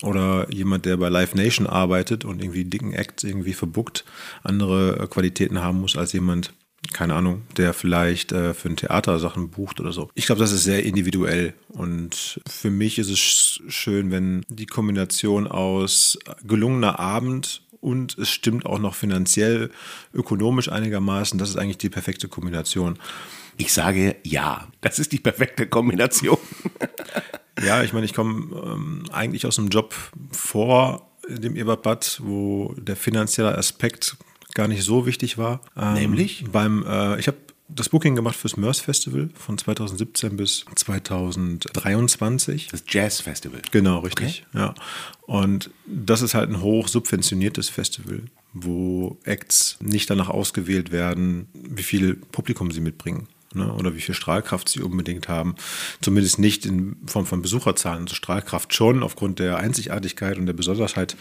Oder 0.01 0.49
jemand, 0.49 0.85
der 0.85 0.95
bei 0.95 1.09
Live 1.09 1.35
Nation 1.35 1.67
arbeitet 1.67 2.23
und 2.23 2.41
irgendwie 2.41 2.63
dicken 2.63 2.93
Acts 2.93 3.23
irgendwie 3.25 3.53
verbuckt, 3.53 4.05
andere 4.43 4.97
äh, 4.97 5.07
Qualitäten 5.07 5.61
haben 5.61 5.81
muss 5.81 5.97
als 5.97 6.13
jemand, 6.13 6.53
keine 6.93 7.15
Ahnung, 7.15 7.41
der 7.57 7.73
vielleicht 7.73 8.31
äh, 8.31 8.53
für 8.53 8.69
ein 8.69 8.77
Theater 8.77 9.19
Sachen 9.19 9.49
bucht 9.49 9.81
oder 9.81 9.91
so. 9.91 10.09
Ich 10.15 10.25
glaube, 10.25 10.39
das 10.39 10.53
ist 10.53 10.63
sehr 10.63 10.85
individuell 10.85 11.53
und 11.67 12.39
für 12.47 12.69
mich 12.69 12.97
ist 12.97 13.09
es 13.09 13.19
sch- 13.19 13.59
schön, 13.69 14.09
wenn 14.09 14.45
die 14.47 14.67
Kombination 14.67 15.45
aus 15.47 16.17
gelungener 16.47 16.97
Abend 16.97 17.63
und 17.81 18.17
es 18.17 18.29
stimmt 18.29 18.65
auch 18.65 18.79
noch 18.79 18.95
finanziell, 18.95 19.71
ökonomisch 20.13 20.69
einigermaßen, 20.69 21.39
das 21.39 21.49
ist 21.49 21.57
eigentlich 21.57 21.77
die 21.77 21.89
perfekte 21.89 22.27
Kombination. 22.27 22.97
Ich 23.57 23.73
sage 23.73 24.15
ja. 24.23 24.67
Das 24.81 24.99
ist 24.99 25.11
die 25.11 25.19
perfekte 25.19 25.67
Kombination. 25.67 26.37
Ja, 27.65 27.83
ich 27.83 27.93
meine, 27.93 28.05
ich 28.05 28.13
komme 28.13 28.55
ähm, 28.55 29.03
eigentlich 29.11 29.45
aus 29.45 29.59
einem 29.59 29.69
Job 29.69 29.93
vor 30.31 31.09
dem 31.27 31.55
Eberbad, 31.55 32.21
wo 32.23 32.73
der 32.77 32.95
finanzielle 32.95 33.57
Aspekt 33.57 34.17
gar 34.53 34.67
nicht 34.67 34.83
so 34.83 35.05
wichtig 35.05 35.37
war. 35.37 35.61
Ähm, 35.77 35.93
Nämlich? 35.93 36.45
Beim, 36.51 36.85
äh, 36.87 37.19
ich 37.19 37.27
habe 37.27 37.37
das 37.69 37.89
Booking 37.89 38.15
gemacht 38.15 38.35
fürs 38.35 38.57
Mörs 38.57 38.79
Festival 38.79 39.29
von 39.35 39.57
2017 39.57 40.35
bis 40.35 40.65
2023. 40.75 42.67
Das 42.67 42.83
Jazz 42.87 43.21
Festival. 43.21 43.61
Genau, 43.71 43.99
richtig. 43.99 44.45
Ja. 44.53 44.73
Und 45.21 45.69
das 45.85 46.21
ist 46.21 46.33
halt 46.33 46.49
ein 46.49 46.61
hoch 46.61 46.87
subventioniertes 46.87 47.69
Festival, 47.69 48.23
wo 48.53 49.17
Acts 49.23 49.77
nicht 49.79 50.09
danach 50.09 50.29
ausgewählt 50.29 50.91
werden, 50.91 51.47
wie 51.53 51.83
viel 51.83 52.15
Publikum 52.15 52.71
sie 52.71 52.81
mitbringen. 52.81 53.27
Ne, 53.55 53.73
oder 53.73 53.95
wie 53.95 54.01
viel 54.01 54.13
Strahlkraft 54.13 54.69
sie 54.69 54.81
unbedingt 54.81 55.27
haben. 55.27 55.55
Zumindest 56.01 56.37
nicht 56.37 56.67
in 56.67 56.97
Form 57.07 57.25
von 57.25 57.41
Besucherzahlen. 57.41 58.03
Also 58.03 58.13
Strahlkraft 58.13 58.75
schon 58.75 59.01
aufgrund 59.01 59.39
der 59.39 59.57
Einzigartigkeit 59.57 60.37
und 60.37 60.45
der 60.45 60.53
Besonderheit, 60.53 61.17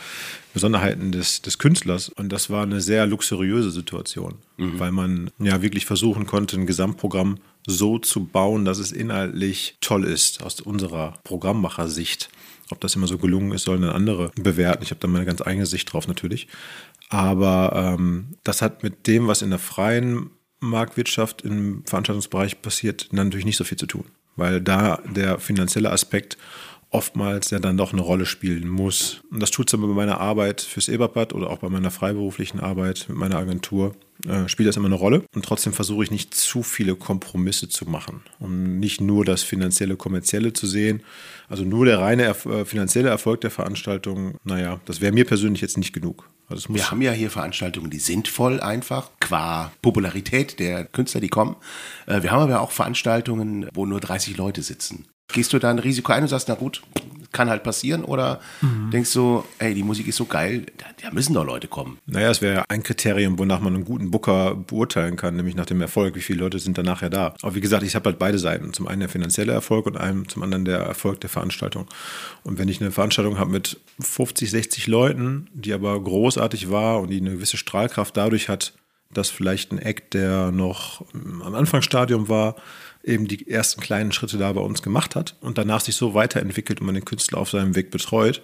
Besonderheiten 0.52 1.10
des, 1.10 1.40
des 1.40 1.58
Künstlers. 1.58 2.10
Und 2.10 2.30
das 2.30 2.50
war 2.50 2.64
eine 2.64 2.82
sehr 2.82 3.06
luxuriöse 3.06 3.70
Situation, 3.70 4.34
weil 4.58 4.92
man 4.92 5.30
ja 5.38 5.62
wirklich 5.62 5.86
versuchen 5.86 6.26
konnte, 6.26 6.56
ein 6.56 6.66
Gesamtprogramm 6.66 7.38
so 7.66 7.98
zu 7.98 8.26
bauen, 8.26 8.66
dass 8.66 8.78
es 8.78 8.92
inhaltlich 8.92 9.78
toll 9.80 10.04
ist 10.04 10.42
aus 10.42 10.60
unserer 10.60 11.14
Programmmachersicht. 11.24 12.28
Ob 12.70 12.80
das 12.82 12.94
immer 12.94 13.06
so 13.06 13.16
gelungen 13.16 13.52
ist, 13.52 13.62
sollen 13.62 13.80
dann 13.80 13.92
andere 13.92 14.32
bewerten. 14.36 14.82
Ich 14.82 14.90
habe 14.90 15.00
da 15.00 15.08
meine 15.08 15.24
ganz 15.24 15.40
eigene 15.40 15.64
Sicht 15.64 15.90
drauf 15.90 16.06
natürlich. 16.06 16.48
Aber 17.08 17.72
ähm, 17.74 18.34
das 18.44 18.60
hat 18.60 18.82
mit 18.82 19.06
dem, 19.06 19.28
was 19.28 19.40
in 19.40 19.48
der 19.48 19.58
freien 19.58 20.30
Marktwirtschaft 20.60 21.42
im 21.42 21.84
Veranstaltungsbereich 21.86 22.62
passiert 22.62 23.08
natürlich 23.12 23.46
nicht 23.46 23.56
so 23.56 23.64
viel 23.64 23.78
zu 23.78 23.86
tun, 23.86 24.04
weil 24.36 24.60
da 24.60 25.00
der 25.06 25.38
finanzielle 25.38 25.90
Aspekt 25.90 26.36
oftmals 26.90 27.50
ja 27.50 27.58
dann 27.58 27.76
doch 27.76 27.92
eine 27.92 28.00
Rolle 28.00 28.24
spielen 28.24 28.68
muss. 28.68 29.20
Und 29.30 29.40
das 29.40 29.50
tut 29.50 29.68
es 29.68 29.74
aber 29.74 29.88
bei 29.88 29.94
meiner 29.94 30.20
Arbeit 30.20 30.62
fürs 30.62 30.88
Eberpad 30.88 31.34
oder 31.34 31.50
auch 31.50 31.58
bei 31.58 31.68
meiner 31.68 31.90
freiberuflichen 31.90 32.60
Arbeit 32.60 33.06
mit 33.08 33.18
meiner 33.18 33.36
Agentur, 33.36 33.94
äh, 34.26 34.48
spielt 34.48 34.68
das 34.68 34.76
immer 34.76 34.86
eine 34.86 34.94
Rolle. 34.94 35.22
Und 35.34 35.44
trotzdem 35.44 35.74
versuche 35.74 36.04
ich 36.04 36.10
nicht 36.10 36.34
zu 36.34 36.62
viele 36.62 36.96
Kompromisse 36.96 37.68
zu 37.68 37.84
machen, 37.84 38.22
um 38.38 38.78
nicht 38.78 39.00
nur 39.00 39.24
das 39.24 39.42
finanzielle, 39.42 39.96
kommerzielle 39.96 40.54
zu 40.54 40.66
sehen. 40.66 41.02
Also 41.48 41.64
nur 41.64 41.86
der 41.86 41.98
reine 41.98 42.24
äh, 42.24 42.64
finanzielle 42.64 43.08
Erfolg 43.08 43.40
der 43.40 43.50
Veranstaltung, 43.50 44.36
naja, 44.44 44.80
das 44.84 45.00
wäre 45.00 45.12
mir 45.12 45.24
persönlich 45.24 45.62
jetzt 45.62 45.78
nicht 45.78 45.92
genug. 45.92 46.28
Also 46.48 46.72
Wir 46.74 46.90
haben 46.90 47.02
ja 47.02 47.12
hier 47.12 47.30
Veranstaltungen, 47.30 47.90
die 47.90 47.98
sind 47.98 48.28
voll 48.28 48.60
einfach, 48.60 49.10
qua 49.20 49.70
Popularität 49.82 50.58
der 50.58 50.84
Künstler, 50.84 51.20
die 51.20 51.28
kommen. 51.28 51.56
Äh, 52.06 52.22
wir 52.22 52.30
haben 52.30 52.42
aber 52.42 52.60
auch 52.60 52.70
Veranstaltungen, 52.70 53.68
wo 53.74 53.86
nur 53.86 54.00
30 54.00 54.36
Leute 54.36 54.62
sitzen. 54.62 55.06
Gehst 55.30 55.52
du 55.52 55.58
da 55.58 55.70
ein 55.70 55.78
Risiko 55.78 56.12
ein 56.12 56.22
und 56.22 56.28
sagst, 56.28 56.48
na 56.48 56.54
gut, 56.54 56.82
kann 57.38 57.50
halt 57.50 57.62
passieren? 57.62 58.02
Oder 58.04 58.40
mhm. 58.60 58.90
denkst 58.90 59.12
du, 59.12 59.44
ey, 59.60 59.72
die 59.72 59.84
Musik 59.84 60.08
ist 60.08 60.16
so 60.16 60.24
geil, 60.24 60.66
da, 60.76 60.86
da 61.00 61.14
müssen 61.14 61.34
doch 61.34 61.46
Leute 61.46 61.68
kommen? 61.68 61.98
Naja, 62.04 62.30
es 62.30 62.42
wäre 62.42 62.64
ein 62.68 62.82
Kriterium, 62.82 63.38
wonach 63.38 63.60
man 63.60 63.76
einen 63.76 63.84
guten 63.84 64.10
Booker 64.10 64.56
beurteilen 64.56 65.14
kann, 65.14 65.36
nämlich 65.36 65.54
nach 65.54 65.66
dem 65.66 65.80
Erfolg, 65.80 66.16
wie 66.16 66.20
viele 66.20 66.40
Leute 66.40 66.58
sind 66.58 66.76
dann 66.78 66.86
nachher 66.86 67.10
da. 67.10 67.34
Aber 67.40 67.54
wie 67.54 67.60
gesagt, 67.60 67.84
ich 67.84 67.94
habe 67.94 68.06
halt 68.06 68.18
beide 68.18 68.40
Seiten. 68.40 68.72
Zum 68.72 68.88
einen 68.88 69.00
der 69.00 69.08
finanzielle 69.08 69.52
Erfolg 69.52 69.86
und 69.86 69.96
einem, 69.96 70.28
zum 70.28 70.42
anderen 70.42 70.64
der 70.64 70.80
Erfolg 70.80 71.20
der 71.20 71.30
Veranstaltung. 71.30 71.86
Und 72.42 72.58
wenn 72.58 72.68
ich 72.68 72.80
eine 72.80 72.90
Veranstaltung 72.90 73.38
habe 73.38 73.52
mit 73.52 73.78
50, 74.00 74.50
60 74.50 74.88
Leuten, 74.88 75.46
die 75.54 75.72
aber 75.72 76.02
großartig 76.02 76.72
war 76.72 77.00
und 77.00 77.10
die 77.10 77.20
eine 77.20 77.30
gewisse 77.30 77.56
Strahlkraft 77.56 78.16
dadurch 78.16 78.48
hat, 78.48 78.72
dass 79.12 79.30
vielleicht 79.30 79.72
ein 79.72 79.78
Act, 79.78 80.14
der 80.14 80.50
noch 80.50 81.04
am 81.14 81.54
Anfangsstadium 81.54 82.28
war, 82.28 82.56
eben 83.02 83.28
die 83.28 83.48
ersten 83.48 83.80
kleinen 83.80 84.12
Schritte 84.12 84.38
da 84.38 84.52
bei 84.52 84.60
uns 84.60 84.82
gemacht 84.82 85.16
hat 85.16 85.36
und 85.40 85.58
danach 85.58 85.80
sich 85.80 85.96
so 85.96 86.14
weiterentwickelt 86.14 86.80
und 86.80 86.86
man 86.86 86.94
den 86.94 87.04
Künstler 87.04 87.38
auf 87.38 87.50
seinem 87.50 87.74
Weg 87.74 87.90
betreut, 87.90 88.42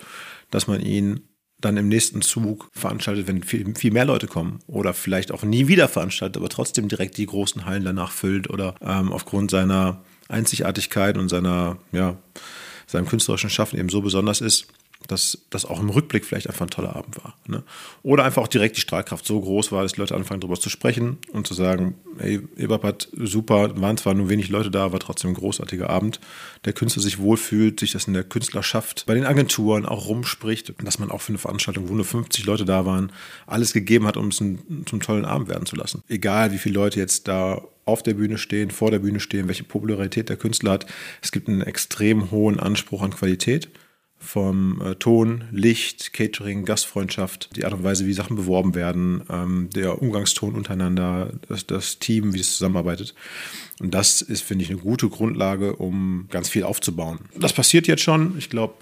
dass 0.51 0.67
man 0.67 0.81
ihn 0.81 1.29
dann 1.61 1.77
im 1.77 1.89
nächsten 1.89 2.21
Zug 2.23 2.69
veranstaltet, 2.73 3.27
wenn 3.27 3.43
viel, 3.43 3.75
viel 3.75 3.93
mehr 3.93 4.05
Leute 4.05 4.27
kommen 4.27 4.61
oder 4.67 4.93
vielleicht 4.93 5.33
auch 5.33 5.43
nie 5.43 5.67
wieder 5.67 5.89
veranstaltet, 5.89 6.37
aber 6.37 6.49
trotzdem 6.49 6.89
direkt 6.89 7.17
die 7.17 7.27
großen 7.27 7.65
Hallen 7.65 7.85
danach 7.85 8.11
füllt 8.11 8.51
oder 8.51 8.75
ähm, 8.81 9.13
aufgrund 9.13 9.51
seiner 9.51 10.03
Einzigartigkeit 10.29 11.17
und 11.17 11.29
seiner, 11.29 11.79
ja, 11.93 12.17
seinem 12.87 13.07
künstlerischen 13.07 13.51
Schaffen 13.51 13.79
eben 13.79 13.89
so 13.89 14.03
besonders 14.03 14.41
ist, 14.41 14.67
dass 15.07 15.47
das 15.51 15.65
auch 15.65 15.81
im 15.81 15.91
Rückblick 15.91 16.25
vielleicht 16.25 16.49
einfach 16.49 16.67
ein 16.67 16.71
toller 16.71 16.97
Abend 16.97 17.23
war. 17.23 17.37
Ne? 17.47 17.63
Oder 18.03 18.25
einfach 18.25 18.43
auch 18.43 18.49
direkt 18.49 18.77
die 18.77 18.81
Strahlkraft 18.81 19.27
so 19.27 19.41
groß 19.41 19.73
war, 19.73 19.83
dass 19.83 19.93
die 19.93 20.01
Leute 20.01 20.15
anfangen 20.15 20.41
darüber 20.41 20.59
zu 20.59 20.71
sprechen 20.71 21.19
und 21.33 21.47
zu 21.47 21.55
sagen, 21.55 21.95
hey, 22.19 22.41
Eberpad, 22.57 23.09
super, 23.13 23.81
waren 23.81 23.97
zwar 23.97 24.15
nur 24.15 24.29
wenig 24.29 24.49
Leute 24.49 24.71
da, 24.71 24.93
war 24.93 25.01
trotzdem 25.01 25.31
ein 25.31 25.35
großartiger 25.35 25.91
Abend. 25.91 26.21
Der 26.65 26.73
Künstler 26.73 27.03
sich 27.03 27.19
wohlfühlt, 27.19 27.81
sich 27.81 27.93
das 27.93 28.07
in 28.07 28.15
der 28.15 28.25
Künstlerschaft 28.25 29.05
bei 29.07 29.15
den 29.15 29.25
Agenturen 29.25 29.87
auch 29.87 30.09
rumspricht, 30.09 30.75
dass 30.83 30.99
man 30.99 31.11
auch 31.11 31.21
für 31.21 31.31
eine 31.31 31.39
Veranstaltung, 31.39 31.89
wo 31.89 31.95
nur 31.95 32.05
50 32.05 32.47
Leute 32.47 32.65
da 32.65 32.87
waren, 32.87 33.13
alles 33.47 33.73
gegeben 33.73 34.07
hat, 34.07 34.17
um 34.17 34.29
es 34.29 34.37
zum 34.37 35.01
tollen 35.01 35.25
Abend 35.25 35.49
werden 35.49 35.67
zu 35.67 35.77
lassen. 35.77 36.03
Egal, 36.09 36.53
wie 36.53 36.59
viele 36.59 36.77
Leute 36.77 37.01
jetzt 37.01 37.29
da 37.29 37.63
auf 37.85 38.03
der 38.03 38.15
Bühne 38.15 38.39
stehen, 38.39 38.71
vor 38.71 38.91
der 38.91 38.99
Bühne 38.99 39.21
stehen, 39.21 39.49
welche 39.49 39.65
Popularität 39.65 40.29
der 40.29 40.37
Künstler 40.37 40.73
hat. 40.73 40.87
Es 41.23 41.33
gibt 41.33 41.49
einen 41.49 41.61
extrem 41.61 42.31
hohen 42.31 42.59
Anspruch 42.59 43.03
an 43.03 43.11
Qualität 43.11 43.69
vom 44.19 44.81
äh, 44.81 44.95
Ton, 44.95 45.45
Licht, 45.51 46.13
Catering, 46.13 46.65
Gastfreundschaft, 46.65 47.51
die 47.57 47.65
Art 47.65 47.75
und 47.75 47.85
Weise, 47.85 48.07
wie 48.07 48.13
Sachen 48.13 48.37
beworben 48.37 48.75
werden, 48.75 49.23
ähm, 49.31 49.69
der 49.75 50.01
Umgangston 50.01 50.55
untereinander, 50.55 51.33
das, 51.49 51.67
das 51.67 51.99
Team, 51.99 52.35
wie 52.35 52.41
es 52.41 52.53
zusammenarbeitet. 52.53 53.15
Und 53.81 53.93
das 53.93 54.23
ist, 54.23 54.43
finde 54.43 54.65
ich, 54.65 54.71
eine 54.71 54.79
gute 54.79 55.09
Grundlage, 55.09 55.77
um 55.77 56.27
ganz 56.31 56.49
viel 56.49 56.65
aufzubauen. 56.65 57.19
Das 57.37 57.53
passiert 57.53 57.87
jetzt 57.87 58.03
schon. 58.03 58.39
Ich 58.39 58.51
glaube, 58.51 58.75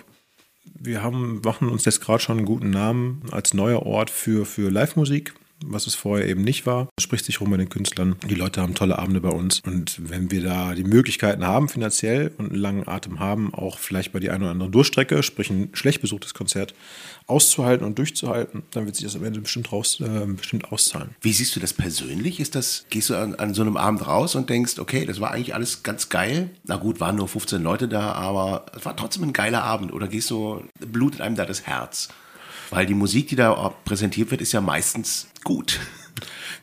wir 0.64 1.03
haben, 1.03 1.40
machen 1.45 1.68
uns 1.68 1.85
jetzt 1.85 2.01
gerade 2.01 2.23
schon 2.23 2.38
einen 2.38 2.47
guten 2.47 2.71
Namen 2.71 3.23
als 3.31 3.55
neuer 3.55 3.83
Ort 3.83 4.11
für, 4.11 4.47
für 4.47 4.71
Live-Musik 4.71 5.35
was 5.64 5.87
es 5.87 5.94
vorher 5.94 6.29
eben 6.29 6.42
nicht 6.42 6.66
war. 6.66 6.88
Es 6.96 7.05
spricht 7.05 7.25
sich 7.25 7.40
rum 7.40 7.51
bei 7.51 7.57
den 7.57 7.68
Künstlern. 7.68 8.16
Die 8.29 8.35
Leute 8.35 8.61
haben 8.61 8.75
tolle 8.75 8.98
Abende 8.98 9.20
bei 9.20 9.31
uns. 9.31 9.61
Und 9.61 9.96
wenn 10.11 10.31
wir 10.31 10.42
da 10.42 10.75
die 10.75 10.85
Möglichkeiten 10.85 11.46
haben, 11.46 11.68
finanziell 11.68 12.33
und 12.38 12.53
einen 12.53 12.61
langen 12.61 12.88
Atem 12.88 13.20
haben, 13.20 13.55
auch 13.55 13.79
vielleicht 13.79 14.12
bei 14.12 14.20
die 14.20 14.31
eine 14.31 14.44
oder 14.44 14.53
andere 14.53 14.70
Durchstrecke, 14.70 15.22
sprich 15.22 15.51
ein 15.51 15.70
schlecht 15.72 16.01
besuchtes 16.01 16.35
Konzert, 16.35 16.75
auszuhalten 17.27 17.87
und 17.87 17.98
durchzuhalten, 17.98 18.62
dann 18.70 18.87
wird 18.87 18.96
sich 18.96 19.05
das 19.05 19.16
am 19.16 19.25
Ende 19.25 19.40
bestimmt, 19.40 19.72
raus, 19.72 20.01
äh, 20.01 20.27
bestimmt 20.27 20.72
auszahlen. 20.72 21.14
Wie 21.20 21.33
siehst 21.33 21.55
du 21.57 21.61
das 21.61 21.72
persönlich? 21.72 22.40
Ist 22.40 22.55
das, 22.55 22.85
gehst 22.90 23.11
du 23.11 23.14
an, 23.14 23.35
an 23.37 23.55
so 23.55 23.62
einem 23.62 23.77
Abend 23.77 24.07
raus 24.07 24.35
und 24.35 24.51
denkst, 24.51 24.79
okay, 24.79 25.07
das 25.07 25.20
war 25.20 25.31
eigentlich 25.31 25.55
alles 25.55 25.83
ganz 25.83 26.09
geil. 26.09 26.51
Na 26.64 26.77
gut, 26.77 27.01
waren 27.01 27.16
nur 27.16 27.29
15 27.29 27.62
Leute 27.62 27.88
da, 27.88 28.12
aber 28.12 28.66
es 28.77 28.85
war 28.85 28.96
trotzdem 28.96 29.25
ein 29.25 29.33
geiler 29.33 29.62
Abend. 29.62 29.92
Oder 29.92 30.09
gehst 30.09 30.31
du, 30.31 30.62
blutet 30.79 31.20
einem 31.20 31.37
da 31.37 31.44
das 31.44 31.62
Herz? 31.62 32.09
Weil 32.72 32.87
die 32.87 32.94
Musik, 32.94 33.28
die 33.28 33.37
da 33.37 33.74
präsentiert 33.85 34.30
wird, 34.30 34.40
ist 34.40 34.52
ja 34.52 34.62
meistens 34.62 35.28
gut. 35.44 35.78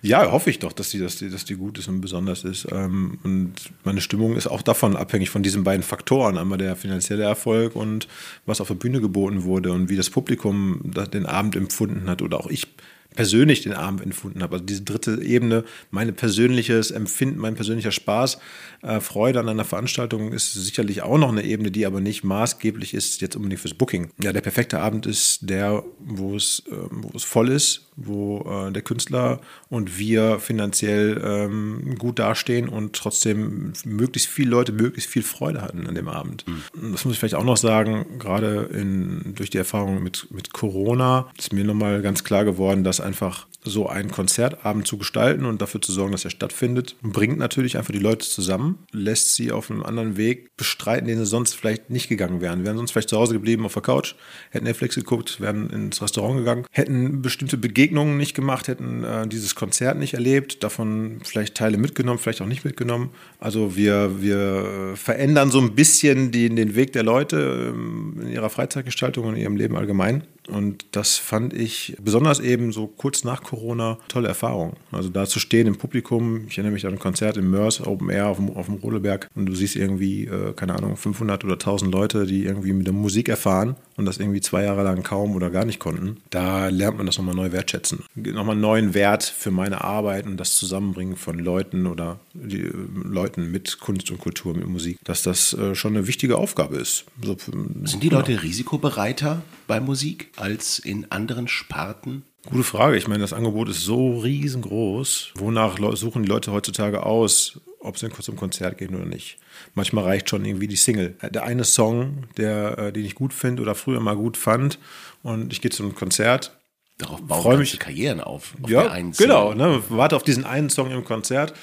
Ja, 0.02 0.32
hoffe 0.32 0.50
ich 0.50 0.60
doch, 0.60 0.72
dass 0.72 0.90
die, 0.90 1.00
dass 1.00 1.18
die, 1.18 1.30
dass 1.30 1.44
die 1.44 1.56
gut 1.56 1.78
ist 1.78 1.88
und 1.88 2.02
besonders 2.02 2.46
ist. 2.46 2.68
Ähm, 2.72 3.20
und 3.24 3.54
meine 3.84 4.00
Stimmung 4.00 4.36
ist 4.36 4.48
auch 4.48 4.62
davon 4.62 4.96
abhängig, 4.96 5.30
von 5.30 5.44
diesen 5.44 5.64
beiden 5.64 5.84
Faktoren. 5.84 6.38
Einmal 6.38 6.58
der 6.58 6.76
finanzielle 6.76 7.24
Erfolg 7.24 7.76
und 7.76 8.08
was 8.46 8.62
auf 8.62 8.70
der 8.70 8.76
Bühne 8.76 9.02
geboten 9.02 9.44
wurde 9.44 9.72
und 9.72 9.90
wie 9.90 9.98
das 9.98 10.10
Publikum 10.10 10.80
den 10.84 11.26
Abend 11.26 11.56
empfunden 11.56 12.10
hat 12.10 12.22
oder 12.22 12.40
auch 12.40 12.48
ich 12.48 12.68
persönlich 13.16 13.62
den 13.62 13.74
Abend 13.74 14.02
empfunden 14.02 14.44
habe. 14.44 14.54
Also 14.54 14.66
diese 14.66 14.84
dritte 14.84 15.22
Ebene, 15.22 15.64
mein 15.92 16.14
persönliches 16.16 16.92
Empfinden, 16.92 17.40
mein 17.40 17.56
persönlicher 17.56 17.92
Spaß, 17.92 18.40
äh, 18.82 19.00
Freude 19.00 19.40
an 19.40 19.50
einer 19.50 19.66
Veranstaltung 19.66 20.32
ist 20.32 20.54
sicherlich 20.54 21.02
auch 21.02 21.18
noch 21.18 21.30
eine 21.30 21.44
Ebene, 21.44 21.72
die 21.72 21.86
aber 21.86 22.02
nicht 22.02 22.24
maßgeblich 22.24 22.94
ist 22.94 23.22
jetzt 23.22 23.36
unbedingt 23.36 23.62
fürs 23.62 23.74
Booking. 23.74 24.12
Ja, 24.22 24.32
der 24.32 24.42
perfekte 24.42 24.80
Abend 24.80 25.06
ist 25.06 25.50
der, 25.50 25.84
wo 26.00 26.36
es, 26.36 26.64
äh, 26.68 26.76
wo 26.92 27.16
es 27.16 27.24
voll 27.24 27.50
ist, 27.50 27.89
wo 28.06 28.68
äh, 28.68 28.72
der 28.72 28.82
Künstler 28.82 29.40
und 29.70 29.98
wir 29.98 30.40
finanziell 30.40 31.22
ähm, 31.24 31.96
gut 31.98 32.20
dastehen 32.20 32.70
und 32.70 32.96
trotzdem 32.96 33.74
möglichst 33.86 34.30
viele 34.30 34.52
Leute 34.52 34.72
möglichst 34.72 35.10
viel 35.10 35.24
Freude 35.24 35.62
hatten 35.62 35.88
an 35.88 35.96
dem 35.96 36.08
Abend. 36.08 36.46
Mhm. 36.48 36.92
Das 36.92 37.06
muss 37.06 37.14
ich 37.14 37.20
vielleicht 37.20 37.36
auch 37.36 37.44
noch 37.44 37.58
sagen, 37.58 38.20
gerade 38.20 38.70
in, 38.74 39.34
durch 39.36 39.50
die 39.50 39.58
Erfahrung 39.58 40.02
mit, 40.02 40.28
mit 40.32 40.54
Corona 40.54 41.30
ist 41.38 41.54
mir 41.54 41.64
nochmal 41.64 42.02
ganz 42.02 42.24
klar 42.24 42.46
geworden, 42.46 42.84
dass 42.84 43.02
einfach 43.02 43.48
so 43.64 43.88
einen 43.88 44.12
Konzertabend 44.12 44.88
zu 44.88 44.98
gestalten 44.98 45.46
und 45.46 45.62
dafür 45.62 45.82
zu 45.82 45.92
sorgen, 45.92 46.12
dass 46.12 46.24
er 46.24 46.32
stattfindet, 46.32 46.96
bringt 47.02 47.38
natürlich 47.38 47.78
einfach 47.78 47.92
die 47.92 48.00
Leute 48.00 48.28
zusammen, 48.28 48.80
lässt 48.92 49.36
sie 49.36 49.52
auf 49.52 49.70
einem 49.70 49.84
anderen 49.84 50.18
Weg 50.18 50.56
bestreiten, 50.56 51.08
den 51.08 51.18
sie 51.18 51.26
sonst 51.26 51.56
vielleicht 51.56 51.90
nicht 51.90 52.08
gegangen 52.08 52.42
wären. 52.42 52.64
Wären 52.64 52.78
sonst 52.78 52.92
vielleicht 52.92 53.10
zu 53.10 53.18
Hause 53.18 53.34
geblieben 53.34 53.66
auf 53.66 53.74
der 53.74 53.82
Couch, 53.82 54.16
hätten 54.50 54.66
Netflix 54.66 54.96
geguckt, 54.96 55.42
wären 55.42 55.70
ins 55.70 56.02
Restaurant 56.02 56.38
gegangen, 56.38 56.66
hätten 56.72 57.22
bestimmte 57.22 57.58
Begegnungen 57.58 58.18
nicht 58.18 58.34
gemacht, 58.34 58.68
hätten 58.68 59.04
äh, 59.04 59.28
dieses 59.28 59.56
Konzert 59.56 59.98
nicht 59.98 60.14
erlebt, 60.14 60.64
davon 60.64 61.20
vielleicht 61.24 61.56
Teile 61.56 61.78
mitgenommen, 61.78 62.20
vielleicht 62.20 62.42
auch 62.42 62.48
nicht 62.48 62.64
mitgenommen. 62.64 63.10
Also 63.40 63.76
wir, 63.76 64.22
wir 64.22 64.94
verändern 64.96 65.52
so 65.52 65.60
ein 65.60 65.76
bisschen 65.76 66.32
den, 66.32 66.56
den 66.56 66.76
Weg 66.76 66.94
der 66.94 67.04
Leute 67.04 67.74
ähm, 67.74 68.20
in 68.22 68.30
ihrer 68.30 68.50
Freizeitgestaltung 68.50 69.26
und 69.26 69.36
in 69.36 69.42
ihrem 69.42 69.58
Leben 69.58 69.76
allgemein. 69.76 70.24
Und 70.50 70.86
das 70.92 71.18
fand 71.18 71.54
ich 71.54 71.96
besonders 72.02 72.40
eben 72.40 72.72
so 72.72 72.88
kurz 72.88 73.24
nach 73.24 73.44
Corona 73.44 73.98
tolle 74.08 74.28
Erfahrung. 74.28 74.74
Also 74.92 75.10
da 75.10 75.26
zu 75.26 75.40
stehen 75.40 75.68
im 75.68 75.78
Publikum, 75.78 76.46
ich 76.48 76.58
erinnere 76.58 76.74
mich 76.74 76.86
an 76.86 76.94
ein 76.94 77.00
Konzert 77.00 77.38
im 77.38 77.50
Mörs 77.50 77.86
Open 77.86 78.10
Air 78.10 78.28
auf 78.28 78.38
dem, 78.38 78.56
auf 78.56 78.66
dem 78.66 78.76
Rodeberg 78.76 79.30
und 79.36 79.46
du 79.46 79.56
siehst 79.56 79.76
irgendwie, 79.76 80.26
äh, 80.26 80.54
keine 80.54 80.76
Ahnung, 80.76 80.98
500 80.98 81.44
oder 81.44 81.54
1000 81.54 81.92
Leute, 81.92 82.26
die 82.26 82.46
irgendwie 82.46 82.74
mit 82.74 82.88
der 82.88 82.94
Musik 82.94 83.30
erfahren 83.30 83.76
und 84.00 84.06
das 84.06 84.18
irgendwie 84.18 84.40
zwei 84.40 84.64
Jahre 84.64 84.84
lang 84.84 85.04
kaum 85.04 85.36
oder 85.36 85.50
gar 85.50 85.66
nicht 85.66 85.80
konnten. 85.80 86.22
Da 86.30 86.70
lernt 86.70 86.96
man 86.96 87.06
das 87.06 87.18
nochmal 87.18 87.36
neu 87.36 87.52
wertschätzen. 87.52 88.06
Nochmal 88.16 88.54
einen 88.54 88.62
neuen 88.62 88.94
Wert 88.94 89.24
für 89.24 89.52
meine 89.52 89.84
Arbeit 89.84 90.26
und 90.26 90.38
das 90.38 90.56
Zusammenbringen 90.56 91.18
von 91.18 91.38
Leuten 91.38 91.86
oder 91.86 92.18
die, 92.34 92.62
äh, 92.62 92.74
Leuten 93.04 93.52
mit 93.52 93.82
Kunst 93.82 94.10
und 94.10 94.20
Kultur, 94.20 94.56
mit 94.56 94.68
Musik, 94.68 95.00
dass 95.04 95.22
das 95.22 95.52
äh, 95.54 95.76
schon 95.76 95.98
eine 95.98 96.08
wichtige 96.08 96.38
Aufgabe 96.38 96.78
ist. 96.78 97.06
So, 97.22 97.36
Sind 97.84 98.02
die 98.02 98.08
Leute 98.10 98.32
genau. 98.32 98.42
risikobereiter 98.42 99.42
bei 99.68 99.82
Musik? 99.82 100.30
als 100.38 100.80
in 100.80 101.12
anderen 101.12 101.50
Sparten? 101.50 102.24
Gute 102.50 102.64
Frage. 102.64 102.96
Ich 102.96 103.08
meine, 103.08 103.20
das 103.20 103.34
Angebot 103.34 103.68
ist 103.68 103.82
so 103.82 104.20
riesengroß. 104.20 105.34
Wonach 105.36 105.78
suchen 105.98 106.24
die 106.24 106.30
Leute 106.30 106.54
heutzutage 106.54 107.06
aus, 107.06 107.60
ob 107.80 107.98
sie 107.98 108.10
zum 108.10 108.36
Konzert 108.36 108.78
gehen 108.78 108.96
oder 108.96 109.06
nicht? 109.06 109.38
Manchmal 109.74 110.04
reicht 110.04 110.30
schon 110.30 110.46
irgendwie 110.46 110.68
die 110.68 110.76
Single. 110.76 111.16
Der 111.22 111.44
eine 111.44 111.64
Song, 111.64 112.26
der, 112.38 112.78
äh, 112.78 112.94
den 112.94 113.06
ich 113.06 113.16
gut 113.16 113.34
finde 113.34 113.62
oder 113.62 113.76
früher 113.76 114.00
mal 114.00 114.16
gut 114.16 114.38
fand, 114.38 114.80
und 115.22 115.52
ich 115.52 115.62
gehe 115.62 115.72
zum 115.72 115.96
Konzert, 115.96 116.60
Darauf 117.00 117.22
bauen 117.22 117.42
Freu 117.42 117.58
mich. 117.58 117.80
Karrieren 117.80 118.20
auf. 118.20 118.56
auf 118.62 118.70
ja, 118.70 118.94
genau. 119.18 119.54
Ne, 119.54 119.82
warte 119.88 120.18
auf 120.18 120.24
diesen 120.24 120.44
einen 120.44 120.70
Song 120.70 120.92
im 120.92 121.06
Konzert. 121.06 121.54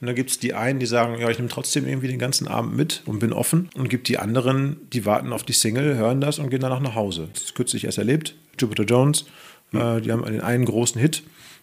Und 0.00 0.06
dann 0.06 0.16
gibt 0.16 0.30
es 0.30 0.38
die 0.38 0.54
einen, 0.54 0.78
die 0.78 0.86
sagen, 0.86 1.20
ja, 1.20 1.28
ich 1.28 1.36
nehme 1.36 1.50
trotzdem 1.50 1.86
irgendwie 1.86 2.08
den 2.08 2.18
ganzen 2.18 2.48
Abend 2.48 2.74
mit 2.74 3.02
und 3.04 3.18
bin 3.18 3.34
offen. 3.34 3.68
Und 3.74 3.90
gibt 3.90 4.08
die 4.08 4.18
anderen, 4.18 4.78
die 4.94 5.04
warten 5.04 5.34
auf 5.34 5.42
die 5.42 5.52
Single, 5.52 5.96
hören 5.96 6.22
das 6.22 6.38
und 6.38 6.48
gehen 6.48 6.62
danach 6.62 6.80
nach 6.80 6.94
Hause. 6.94 7.28
Das 7.34 7.42
ist 7.42 7.54
kürzlich 7.54 7.84
erst 7.84 7.98
erlebt. 7.98 8.36
Jupiter 8.58 8.84
Jones, 8.84 9.26
mhm. 9.70 9.80
äh, 9.80 10.00
die 10.00 10.12
haben 10.12 10.24
den 10.24 10.40
einen 10.40 10.64
großen 10.64 10.98
Hit. 10.98 11.22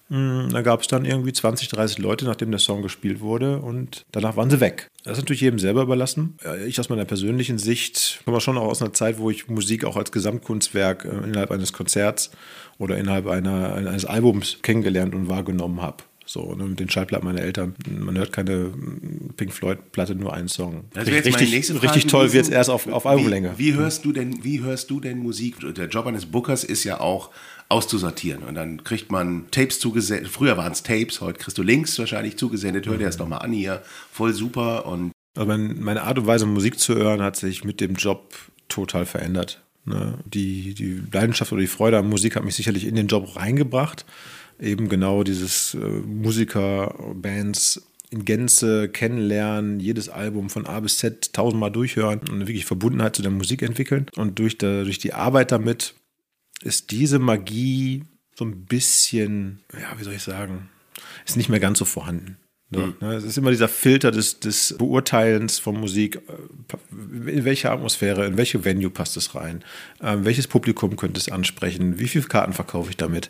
Mm, 0.09 0.49
Da 0.49 0.61
gab 0.61 0.81
es 0.81 0.87
dann 0.87 1.05
irgendwie 1.05 1.33
20, 1.33 1.67
30 1.69 1.97
Leute, 1.99 2.25
nachdem 2.25 2.51
der 2.51 2.59
Song 2.59 2.81
gespielt 2.81 3.21
wurde 3.21 3.59
und 3.59 4.03
danach 4.11 4.35
waren 4.37 4.49
sie 4.49 4.59
weg. 4.59 4.87
Das 5.03 5.17
ist 5.17 5.23
natürlich 5.23 5.41
jedem 5.41 5.59
selber 5.59 5.81
überlassen. 5.81 6.37
Ich 6.67 6.79
aus 6.79 6.89
meiner 6.89 7.05
persönlichen 7.05 7.57
Sicht 7.57 8.21
komme 8.25 8.41
schon 8.41 8.57
auch 8.57 8.67
aus 8.67 8.81
einer 8.81 8.93
Zeit, 8.93 9.17
wo 9.17 9.29
ich 9.29 9.47
Musik 9.47 9.85
auch 9.85 9.97
als 9.97 10.11
Gesamtkunstwerk 10.11 11.05
äh, 11.05 11.09
innerhalb 11.25 11.51
eines 11.51 11.73
Konzerts 11.73 12.31
oder 12.77 12.97
innerhalb 12.97 13.27
einer, 13.27 13.75
eines 13.75 14.05
Albums 14.05 14.57
kennengelernt 14.61 15.15
und 15.15 15.29
wahrgenommen 15.29 15.81
habe. 15.81 16.03
So, 16.25 16.55
ne, 16.55 16.63
mit 16.63 16.79
den 16.79 16.89
Schallplatten 16.89 17.27
meiner 17.27 17.41
Eltern. 17.41 17.75
Man 17.87 18.17
hört 18.17 18.31
keine 18.31 18.55
mm, 18.55 19.33
Pink 19.35 19.51
Floyd-Platte, 19.53 20.15
nur 20.15 20.33
einen 20.33 20.47
Song. 20.47 20.85
Das 20.93 21.05
wäre 21.05 21.17
jetzt 21.17 21.25
meine 21.25 21.35
richtig 21.35 21.51
nächste 21.51 21.73
Frage 21.73 21.87
richtig 21.87 22.07
toll 22.07 22.31
wird 22.31 22.45
es 22.45 22.49
erst 22.49 22.69
auf, 22.69 22.87
auf 22.87 23.05
Albumlänge. 23.05 23.53
Wie, 23.57 23.73
wie 23.73 23.77
hörst 23.77 24.05
du 24.05 24.13
denn, 24.13 24.43
wie 24.43 24.61
hörst 24.61 24.89
du 24.89 24.99
denn 24.99 25.19
Musik? 25.19 25.57
Der 25.75 25.87
Job 25.89 26.07
eines 26.07 26.25
Bookers 26.25 26.63
ist 26.63 26.85
ja 26.85 26.99
auch 27.01 27.29
auszusortieren. 27.73 28.43
Und 28.43 28.55
dann 28.55 28.83
kriegt 28.83 29.11
man 29.11 29.49
Tapes 29.51 29.79
zugesendet. 29.79 30.31
Früher 30.31 30.57
waren 30.57 30.71
es 30.71 30.83
Tapes, 30.83 31.19
heute 31.21 31.39
kriegst 31.39 31.57
du 31.57 31.63
Links 31.63 31.97
wahrscheinlich 31.99 32.37
zugesendet. 32.37 32.85
Hör 32.85 32.97
dir 32.97 33.05
das 33.05 33.17
nochmal 33.17 33.39
an 33.39 33.51
hier. 33.51 33.81
Voll 34.11 34.33
super. 34.33 34.85
Und 34.85 35.11
mein, 35.35 35.81
meine 35.81 36.03
Art 36.03 36.19
und 36.19 36.27
Weise, 36.27 36.45
Musik 36.45 36.79
zu 36.79 36.95
hören, 36.95 37.21
hat 37.21 37.35
sich 37.35 37.63
mit 37.63 37.81
dem 37.81 37.95
Job 37.95 38.35
total 38.69 39.05
verändert. 39.05 39.61
Ne? 39.85 40.19
Die, 40.25 40.75
die 40.75 41.01
Leidenschaft 41.11 41.51
oder 41.51 41.61
die 41.61 41.67
Freude 41.67 41.97
an 41.97 42.07
Musik 42.07 42.35
hat 42.35 42.45
mich 42.45 42.55
sicherlich 42.55 42.85
in 42.85 42.95
den 42.95 43.07
Job 43.07 43.35
reingebracht. 43.35 44.05
Eben 44.59 44.87
genau 44.87 45.23
dieses 45.23 45.73
äh, 45.73 45.77
Musiker, 45.79 46.95
Bands 47.15 47.81
in 48.11 48.25
Gänze 48.25 48.89
kennenlernen, 48.89 49.79
jedes 49.79 50.07
Album 50.07 50.51
von 50.51 50.67
A 50.67 50.79
bis 50.79 50.99
Z 50.99 51.33
tausendmal 51.33 51.71
durchhören 51.71 52.19
und 52.19 52.29
eine 52.29 52.47
wirklich 52.47 52.65
Verbundenheit 52.65 53.15
zu 53.15 53.23
der 53.23 53.31
Musik 53.31 53.63
entwickeln. 53.63 54.05
Und 54.15 54.37
durch, 54.37 54.59
der, 54.59 54.83
durch 54.83 54.99
die 54.99 55.13
Arbeit 55.13 55.51
damit 55.51 55.95
ist 56.61 56.91
diese 56.91 57.19
Magie 57.19 58.03
so 58.35 58.45
ein 58.45 58.65
bisschen, 58.65 59.59
ja, 59.73 59.97
wie 59.97 60.03
soll 60.03 60.13
ich 60.13 60.23
sagen, 60.23 60.69
ist 61.25 61.37
nicht 61.37 61.49
mehr 61.49 61.59
ganz 61.59 61.79
so 61.79 61.85
vorhanden. 61.85 62.37
Ne? 62.69 62.93
Ne, 63.01 63.13
Es 63.13 63.23
ist 63.23 63.37
immer 63.37 63.51
dieser 63.51 63.67
Filter 63.67 64.09
des, 64.09 64.39
des 64.39 64.75
Beurteilens 64.79 65.59
von 65.59 65.79
Musik. 65.79 66.15
äh, 66.27 67.29
In 67.29 67.45
welche 67.45 67.69
Atmosphäre, 67.69 68.25
in 68.25 68.37
welche 68.37 68.65
Venue 68.65 68.89
passt 68.89 69.15
es 69.17 69.35
rein? 69.35 69.63
Ähm, 70.01 70.25
welches 70.25 70.47
Publikum 70.47 70.95
könnte 70.95 71.19
es 71.19 71.29
ansprechen? 71.31 71.99
Wie 71.99 72.07
viele 72.07 72.23
Karten 72.25 72.53
verkaufe 72.53 72.89
ich 72.89 72.97
damit? 72.97 73.29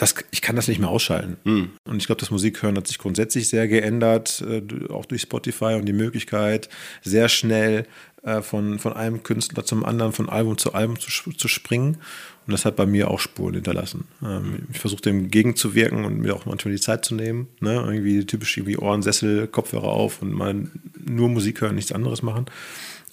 Das, 0.00 0.14
ich 0.30 0.40
kann 0.40 0.56
das 0.56 0.66
nicht 0.66 0.78
mehr 0.78 0.88
ausschalten. 0.88 1.36
Und 1.84 1.98
ich 1.98 2.06
glaube, 2.06 2.20
das 2.20 2.30
Musikhören 2.30 2.74
hat 2.78 2.86
sich 2.86 2.96
grundsätzlich 2.96 3.50
sehr 3.50 3.68
geändert, 3.68 4.42
äh, 4.48 4.62
auch 4.90 5.04
durch 5.04 5.20
Spotify 5.20 5.74
und 5.74 5.84
die 5.84 5.92
Möglichkeit, 5.92 6.70
sehr 7.02 7.28
schnell 7.28 7.86
äh, 8.22 8.40
von, 8.40 8.78
von 8.78 8.94
einem 8.94 9.22
Künstler 9.22 9.62
zum 9.66 9.84
anderen, 9.84 10.12
von 10.12 10.30
Album 10.30 10.56
zu 10.56 10.72
Album 10.72 10.98
zu, 10.98 11.10
zu 11.32 11.48
springen. 11.48 11.98
Und 12.46 12.52
das 12.52 12.64
hat 12.64 12.76
bei 12.76 12.86
mir 12.86 13.10
auch 13.10 13.20
Spuren 13.20 13.52
hinterlassen. 13.52 14.08
Ähm, 14.22 14.68
ich 14.72 14.78
versuche 14.78 15.02
dem 15.02 15.30
gegenzuwirken 15.30 16.06
und 16.06 16.20
mir 16.20 16.34
auch 16.34 16.46
manchmal 16.46 16.72
die 16.72 16.80
Zeit 16.80 17.04
zu 17.04 17.14
nehmen. 17.14 17.48
Ne? 17.60 17.74
Irgendwie 17.74 18.24
typisch 18.24 18.56
irgendwie 18.56 18.78
Ohrensessel, 18.78 19.48
Kopfhörer 19.48 19.88
auf 19.88 20.22
und 20.22 20.32
mal 20.32 20.66
nur 20.98 21.28
Musik 21.28 21.60
hören, 21.60 21.74
nichts 21.74 21.92
anderes 21.92 22.22
machen. 22.22 22.46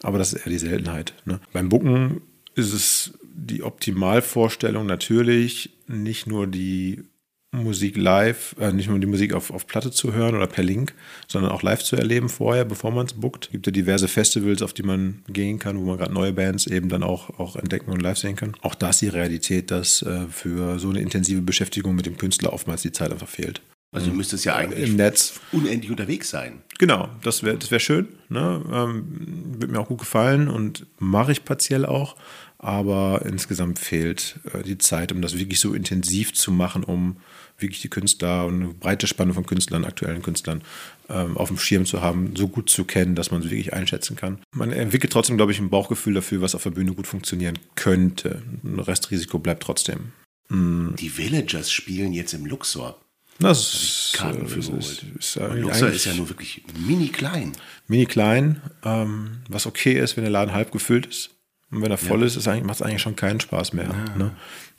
Aber 0.04 0.20
das 0.20 0.32
ist 0.32 0.46
eher 0.46 0.54
die 0.54 0.58
Seltenheit. 0.58 1.14
Ne? 1.26 1.42
Beim 1.52 1.68
Bucken 1.68 2.22
ist 2.56 2.72
es 2.72 3.14
die 3.36 3.64
Optimalvorstellung 3.64 4.86
natürlich, 4.86 5.77
nicht 5.88 6.28
nur 6.28 6.48
die 6.48 7.04
Musik 7.52 7.96
live, 7.96 8.56
äh, 8.60 8.72
nicht 8.74 8.90
nur 8.90 9.00
die 9.00 9.08
Musik 9.08 9.34
auf, 9.34 9.52
auf 9.52 9.68
Platte 9.68 9.92
zu 9.92 10.14
hören 10.14 10.36
oder 10.36 10.48
per 10.48 10.64
Link, 10.64 10.94
sondern 11.28 11.52
auch 11.52 11.64
live 11.64 11.82
zu 11.82 11.96
erleben 11.96 12.28
vorher, 12.30 12.66
bevor 12.66 12.92
man 12.92 13.06
es 13.06 13.14
bookt. 13.14 13.46
Es 13.46 13.52
gibt 13.52 13.66
ja 13.66 13.72
diverse 13.72 14.08
Festivals, 14.08 14.62
auf 14.62 14.74
die 14.74 14.84
man 14.84 15.24
gehen 15.30 15.58
kann, 15.58 15.78
wo 15.80 15.86
man 15.86 15.98
gerade 15.98 16.14
neue 16.14 16.34
Bands 16.34 16.68
eben 16.68 16.90
dann 16.90 17.04
auch, 17.04 17.40
auch 17.40 17.56
entdecken 17.56 17.92
und 17.92 18.02
live 18.02 18.18
sehen 18.18 18.36
kann. 18.36 18.54
Auch 18.62 18.76
da 18.76 18.90
ist 18.90 19.02
die 19.02 19.08
Realität, 19.08 19.72
dass 19.72 20.02
äh, 20.02 20.28
für 20.30 20.78
so 20.78 20.90
eine 20.90 21.00
intensive 21.00 21.42
Beschäftigung 21.42 21.96
mit 21.96 22.06
dem 22.06 22.18
Künstler 22.18 22.52
oftmals 22.52 22.82
die 22.82 22.92
Zeit 22.92 23.12
einfach 23.12 23.30
fehlt. 23.30 23.62
also 23.94 24.10
du 24.10 24.16
müsstest 24.16 24.44
ja 24.44 24.56
eigentlich 24.56 24.90
Im 24.90 24.98
Netz 24.98 25.40
unendlich 25.54 25.90
unterwegs 25.90 26.30
sein. 26.30 26.62
Genau, 26.80 27.10
das 27.24 27.44
wäre 27.44 27.58
das 27.58 27.72
wär 27.72 27.80
schön. 27.80 28.10
Ne? 28.28 28.62
Ähm, 28.72 29.56
wird 29.58 29.72
mir 29.72 29.80
auch 29.80 29.88
gut 29.88 30.00
gefallen 30.00 30.50
und 30.50 30.86
mache 31.00 31.32
ich 31.32 31.46
partiell 31.46 31.86
auch. 31.86 32.18
Aber 32.60 33.24
insgesamt 33.26 33.80
fehlt 33.80 34.40
äh, 34.54 34.64
die 34.64 34.78
Zeit, 34.78 35.12
um 35.12 35.22
das 35.22 35.38
wirklich 35.38 35.60
so 35.60 35.74
intensiv 35.74 36.34
zu 36.34 36.52
machen, 36.52 36.84
um 36.84 37.18
wirklich 37.60 37.82
die 37.82 37.90
Künstler 37.90 38.46
und 38.46 38.62
eine 38.62 38.74
breite 38.74 39.08
Spanne 39.08 39.34
von 39.34 39.46
Künstlern, 39.46 39.86
aktuellen 39.86 40.22
Künstlern 40.22 40.62
ähm, 41.10 41.38
auf 41.38 41.48
dem 41.50 41.58
Schirm 41.58 41.86
zu 41.86 42.02
haben, 42.02 42.36
so 42.36 42.48
gut 42.48 42.70
zu 42.70 42.86
kennen, 42.86 43.16
dass 43.16 43.32
man 43.32 43.42
sie 43.42 43.50
wirklich 43.50 43.74
einschätzen 43.74 44.16
kann. 44.16 44.40
Man 44.52 44.72
entwickelt 44.72 45.14
trotzdem, 45.14 45.38
glaube 45.38 45.52
ich, 45.52 45.60
ein 45.60 45.70
Bauchgefühl 45.70 46.14
dafür, 46.14 46.42
was 46.42 46.56
auf 46.56 46.64
der 46.64 46.72
Bühne 46.72 46.94
gut 46.94 47.08
funktionieren 47.08 47.58
könnte. 47.76 48.42
Ein 48.64 48.80
Restrisiko 48.80 49.40
bleibt 49.40 49.64
trotzdem. 49.64 50.12
Die 50.50 51.18
Villagers 51.18 51.72
spielen 51.72 52.14
jetzt 52.14 52.34
im 52.34 52.46
Luxor. 52.46 52.98
Das 53.40 53.74
ist, 53.74 54.14
Karten 54.14 54.48
für 54.48 54.60
ist, 54.60 54.68
geholt. 54.68 54.84
ist, 55.20 55.36
ist 55.36 55.36
Luxor 55.36 55.90
ist 55.90 56.06
ja 56.06 56.14
nur 56.14 56.30
wirklich 56.30 56.64
mini 56.88 57.10
klein. 57.10 57.52
mini 57.88 58.06
klein, 58.06 58.62
ähm, 58.84 59.42
was 59.48 59.68
okay 59.68 60.00
ist, 60.00 60.16
wenn 60.18 60.24
der 60.24 60.32
Laden 60.32 60.54
halb 60.54 60.72
gefüllt 60.72 61.06
ist. 61.06 61.37
Und 61.70 61.82
wenn 61.82 61.92
er 61.92 61.98
voll 61.98 62.24
ist, 62.24 62.38
ist 62.38 62.48
eigentlich, 62.48 62.64
macht 62.64 62.78
es 62.78 62.82
eigentlich 62.82 63.02
schon 63.02 63.18
keinen 63.18 63.42
Spaß 63.42 63.74
mehr. 63.74 63.90
Ne? 64.18 64.32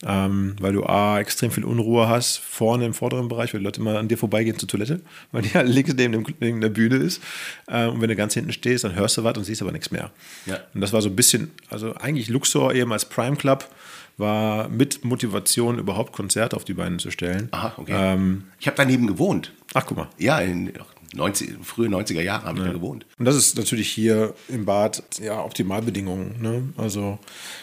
Ähm, 0.06 0.56
weil 0.58 0.72
du 0.72 0.84
A, 0.84 1.18
extrem 1.18 1.50
viel 1.50 1.64
Unruhe 1.64 2.08
hast, 2.08 2.38
vorne 2.38 2.86
im 2.86 2.94
vorderen 2.94 3.28
Bereich, 3.28 3.52
weil 3.52 3.60
die 3.60 3.64
Leute 3.64 3.80
immer 3.80 3.98
an 3.98 4.08
dir 4.08 4.16
vorbeigehen 4.16 4.58
zur 4.58 4.68
Toilette, 4.68 5.00
weil 5.32 5.42
die 5.42 5.50
halt 5.50 5.68
links 5.68 5.92
neben, 5.94 6.12
dem, 6.12 6.24
neben 6.40 6.60
der 6.62 6.70
Bühne 6.70 6.96
ist. 6.96 7.22
Ähm, 7.68 7.90
und 7.90 8.00
wenn 8.00 8.08
du 8.08 8.16
ganz 8.16 8.32
hinten 8.32 8.52
stehst, 8.52 8.84
dann 8.84 8.94
hörst 8.94 9.18
du 9.18 9.24
was 9.24 9.36
und 9.36 9.44
siehst 9.44 9.60
aber 9.60 9.72
nichts 9.72 9.90
mehr. 9.90 10.10
Ja. 10.46 10.60
Und 10.72 10.80
das 10.80 10.94
war 10.94 11.02
so 11.02 11.10
ein 11.10 11.16
bisschen, 11.16 11.50
also 11.68 11.94
eigentlich 11.94 12.28
Luxor 12.28 12.74
eben 12.74 12.92
als 12.92 13.04
Prime 13.04 13.36
Club 13.36 13.68
war 14.16 14.68
mit 14.68 15.04
Motivation 15.04 15.78
überhaupt 15.78 16.12
Konzerte 16.12 16.56
auf 16.56 16.64
die 16.64 16.74
Beine 16.74 16.96
zu 16.96 17.10
stellen. 17.10 17.48
Aha, 17.52 17.74
okay. 17.76 17.92
Ähm, 17.94 18.44
ich 18.58 18.66
habe 18.66 18.76
daneben 18.76 19.06
gewohnt. 19.06 19.52
ach, 19.74 19.86
guck 19.86 19.96
mal. 19.96 20.08
Ja, 20.18 20.40
in 20.40 20.72
90, 21.14 21.56
frühe 21.62 21.88
90er 21.88 22.20
Jahre 22.20 22.44
habe 22.44 22.58
ich 22.58 22.64
da 22.64 22.72
gewohnt. 22.72 23.06
Und 23.18 23.24
das 23.24 23.36
ist 23.36 23.56
natürlich 23.56 23.88
hier 23.88 24.34
im 24.48 24.64
Bad 24.64 25.02
ja 25.22 25.42
Optimalbedingungen. 25.42 26.40
Ne? 26.40 26.68
Also 26.76 27.18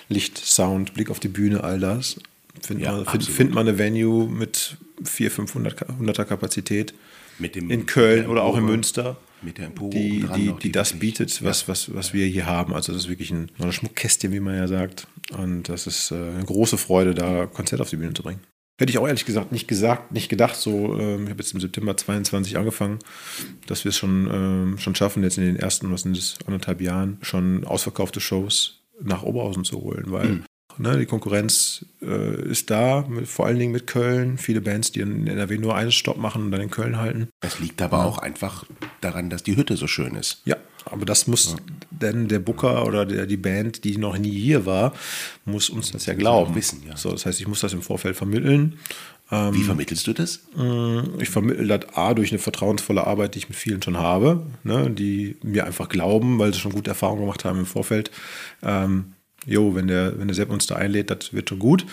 Licht, 0.09 0.37
Sound, 0.37 0.93
Blick 0.93 1.09
auf 1.09 1.19
die 1.19 1.27
Bühne, 1.27 1.63
all 1.63 1.79
das. 1.79 2.19
Findet, 2.61 2.85
Ja, 2.85 2.93
man, 2.93 3.05
find, 3.05 3.23
findet 3.25 3.55
man 3.55 3.67
eine 3.67 3.77
Venue 3.77 4.27
mit 4.27 4.77
400, 5.03 5.77
500er 5.77 6.25
Kapazität 6.25 6.93
Mit 7.37 7.55
dem, 7.55 7.69
in 7.69 7.85
Köln 7.85 8.27
oder 8.27 8.43
auch 8.43 8.57
in 8.57 8.65
Münster, 8.65 9.17
Mit 9.41 9.57
der 9.57 9.67
Empore 9.67 9.91
die, 9.91 10.25
die, 10.35 10.47
noch, 10.47 10.59
die 10.59 10.71
das 10.71 10.93
bietet, 10.93 11.43
was, 11.43 11.67
was, 11.67 11.93
was 11.93 12.13
wir 12.13 12.25
hier 12.25 12.45
haben. 12.45 12.73
Also 12.73 12.93
das 12.93 13.03
ist 13.03 13.09
wirklich 13.09 13.31
ein, 13.31 13.51
so 13.59 13.65
ein 13.65 13.73
Schmuckkästchen, 13.73 14.31
wie 14.31 14.39
man 14.39 14.55
ja 14.55 14.67
sagt. 14.67 15.07
Und 15.37 15.69
das 15.69 15.85
ist 15.85 16.11
äh, 16.11 16.15
eine 16.15 16.45
große 16.45 16.77
Freude, 16.77 17.13
da 17.13 17.45
Konzert 17.45 17.81
auf 17.81 17.89
die 17.89 17.97
Bühne 17.97 18.13
zu 18.13 18.23
bringen. 18.23 18.39
Hätte 18.77 18.91
ich 18.91 18.97
auch 18.97 19.07
ehrlich 19.07 19.25
gesagt 19.25 19.51
nicht 19.53 19.67
gesagt, 19.67 20.11
nicht 20.11 20.27
gedacht. 20.27 20.55
So, 20.55 20.99
ähm, 20.99 21.23
ich 21.23 21.29
habe 21.29 21.41
jetzt 21.41 21.53
im 21.53 21.61
September 21.61 21.95
22 21.95 22.57
angefangen, 22.57 22.99
dass 23.67 23.85
wir 23.85 23.89
es 23.89 23.97
schon, 23.97 24.29
ähm, 24.31 24.77
schon 24.77 24.95
schaffen, 24.95 25.23
jetzt 25.23 25.37
in 25.37 25.45
den 25.45 25.55
ersten, 25.55 25.91
was 25.91 26.01
sind 26.01 26.17
das, 26.17 26.37
anderthalb 26.45 26.81
Jahren, 26.81 27.17
schon 27.21 27.63
ausverkaufte 27.63 28.19
Shows 28.19 28.81
nach 29.01 29.23
Oberhausen 29.23 29.63
zu 29.63 29.81
holen, 29.81 30.05
weil 30.07 30.41
ne, 30.77 30.97
die 30.97 31.05
Konkurrenz 31.05 31.85
äh, 32.01 32.41
ist 32.49 32.69
da, 32.69 33.05
mit, 33.07 33.27
vor 33.27 33.45
allen 33.45 33.59
Dingen 33.59 33.71
mit 33.71 33.87
Köln. 33.87 34.37
Viele 34.37 34.61
Bands, 34.61 34.91
die 34.91 35.01
in 35.01 35.27
NRW 35.27 35.57
nur 35.57 35.75
einen 35.75 35.91
Stopp 35.91 36.17
machen 36.17 36.43
und 36.43 36.51
dann 36.51 36.61
in 36.61 36.71
Köln 36.71 36.97
halten. 36.97 37.29
Das 37.41 37.59
liegt 37.59 37.81
aber 37.81 38.05
auch 38.05 38.17
einfach 38.17 38.65
daran, 39.01 39.29
dass 39.29 39.43
die 39.43 39.55
Hütte 39.55 39.77
so 39.77 39.87
schön 39.87 40.15
ist. 40.15 40.41
Ja, 40.45 40.57
aber 40.85 41.05
das 41.05 41.27
muss 41.27 41.55
denn 41.89 42.27
der 42.27 42.39
Booker 42.39 42.85
oder 42.85 43.05
der, 43.05 43.25
die 43.25 43.37
Band, 43.37 43.83
die 43.83 43.97
noch 43.97 44.17
nie 44.17 44.37
hier 44.39 44.65
war, 44.65 44.93
muss 45.45 45.69
uns 45.69 45.91
das 45.91 46.05
ja 46.05 46.13
glauben. 46.13 46.55
wissen, 46.55 46.83
ja. 46.87 46.95
So, 46.95 47.11
das 47.11 47.25
heißt, 47.25 47.39
ich 47.39 47.47
muss 47.47 47.61
das 47.61 47.73
im 47.73 47.81
Vorfeld 47.81 48.15
vermitteln. 48.15 48.77
Wie 49.29 49.63
vermittelst 49.63 50.05
du 50.05 50.13
das? 50.13 50.41
Ich 51.17 51.29
vermittle 51.31 51.79
das 51.79 51.95
A 51.95 52.13
durch 52.13 52.29
eine 52.31 52.37
vertrauensvolle 52.37 53.07
Arbeit, 53.07 53.33
die 53.33 53.39
ich 53.39 53.49
mit 53.49 53.57
vielen 53.57 53.81
schon 53.81 53.97
habe, 53.97 54.45
ne, 54.63 54.91
die 54.91 55.35
mir 55.41 55.65
einfach 55.65 55.89
glauben, 55.89 56.37
weil 56.37 56.53
sie 56.53 56.59
schon 56.59 56.73
gute 56.73 56.91
Erfahrungen 56.91 57.21
gemacht 57.21 57.43
haben 57.43 57.57
im 57.57 57.65
Vorfeld. 57.65 58.11
Ähm, 58.61 59.14
jo, 59.45 59.75
wenn 59.75 59.87
der, 59.87 60.19
wenn 60.19 60.27
der 60.27 60.35
Sepp 60.35 60.49
uns 60.49 60.67
da 60.67 60.75
einlädt, 60.75 61.09
das 61.09 61.33
wird 61.33 61.49
schon 61.49 61.59
gut. 61.59 61.85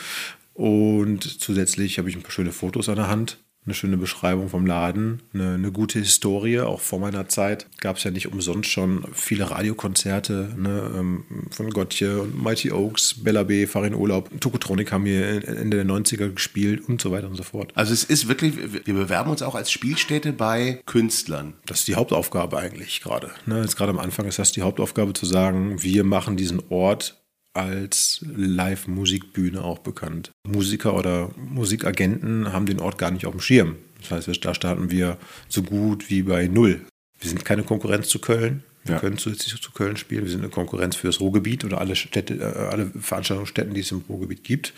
Und 0.55 1.41
zusätzlich 1.41 1.99
habe 1.99 2.09
ich 2.09 2.17
ein 2.17 2.23
paar 2.23 2.31
schöne 2.31 2.53
Fotos 2.53 2.89
an 2.89 2.97
der 2.97 3.09
Hand, 3.09 3.39
eine 3.65 3.75
schöne 3.75 3.97
Beschreibung 3.97 4.49
vom 4.49 4.67
Laden, 4.67 5.23
eine, 5.33 5.55
eine 5.55 5.71
gute 5.71 6.01
Historie. 6.01 6.61
Auch 6.61 6.81
vor 6.81 6.99
meiner 6.99 7.29
Zeit 7.29 7.67
gab 7.79 7.97
es 7.97 8.05
ja 8.05 8.11
nicht 8.11 8.33
umsonst 8.33 8.69
schon 8.69 9.05
viele 9.13 9.51
Radiokonzerte 9.51 10.55
ne, 10.57 10.91
ähm, 10.97 11.25
von 11.51 11.71
Gottje 11.71 12.21
und 12.21 12.43
Mighty 12.43 12.73
Oaks, 12.73 13.23
Bella 13.23 13.45
B, 13.45 13.67
Farin 13.69 13.95
Urlaub, 13.95 14.31
Tokotronic 14.41 14.91
haben 14.91 15.07
hier 15.07 15.49
Ende 15.49 15.77
der 15.77 15.87
90er 15.87 16.31
gespielt 16.31 16.89
und 16.89 17.01
so 17.01 17.13
weiter 17.13 17.29
und 17.29 17.37
so 17.37 17.45
fort. 17.45 17.73
Also 17.75 17.93
es 17.93 18.03
ist 18.03 18.27
wirklich, 18.27 18.55
wir 18.85 18.95
bewerben 18.95 19.31
uns 19.31 19.43
auch 19.43 19.55
als 19.55 19.71
Spielstätte 19.71 20.33
bei 20.33 20.83
Künstlern. 20.85 21.55
Das 21.67 21.81
ist 21.81 21.89
die 21.89 21.95
Hauptaufgabe 21.95 22.59
eigentlich 22.59 23.01
gerade. 23.01 23.31
Ne, 23.47 23.63
jetzt 23.63 23.77
gerade 23.77 23.91
am 23.91 24.01
Anfang 24.01 24.27
ist 24.27 24.41
das 24.41 24.51
die 24.51 24.63
Hauptaufgabe 24.63 25.13
zu 25.13 25.25
sagen, 25.25 25.83
wir 25.83 26.03
machen 26.03 26.37
diesen 26.37 26.61
Ort 26.69 27.22
als 27.55 28.25
Live-Musikbühne 28.35 29.63
auch 29.63 29.79
bekannt. 29.79 30.31
Musiker 30.47 30.95
oder 30.97 31.31
Musikagenten 31.37 32.53
haben 32.53 32.67
den 32.67 32.81
Ort 32.81 32.99
gar 32.99 33.11
nicht 33.11 33.27
auf 33.27 33.33
dem 33.33 33.41
Schirm. 33.41 33.77
Das 34.01 34.27
heißt, 34.29 34.45
da 34.45 34.55
starten 34.55 34.91
wir 34.91 35.19
so 35.49 35.63
gut 35.63 36.11
wie 36.11 36.23
bei 36.23 36.49
Null. 36.49 36.81
Wir 37.21 37.29
sind 37.29 37.45
keine 37.45 37.63
Konkurrenz 37.63 38.09
zu 38.09 38.19
Köln. 38.19 38.65
Wir 38.85 38.95
Ja. 38.97 39.01
können 39.01 39.17
zusätzlich 39.19 39.61
zu 39.63 39.71
Köln 39.71 39.97
spielen. 39.97 40.25
Wir 40.25 40.31
sind 40.31 40.41
eine 40.41 40.51
Konkurrenz 40.51 40.97
für 40.97 41.07
das 41.07 41.21
Ruhrgebiet 41.21 41.65
oder 41.65 41.81
alle 41.81 41.95
Städte, 41.95 42.35
äh, 42.35 42.43
alle 42.43 42.87
Veranstaltungsstätten, 42.99 43.75
die 43.75 43.81
es 43.81 43.93
im 43.93 44.03
Ruhrgebiet 44.09 44.43
gibt. 44.43 44.73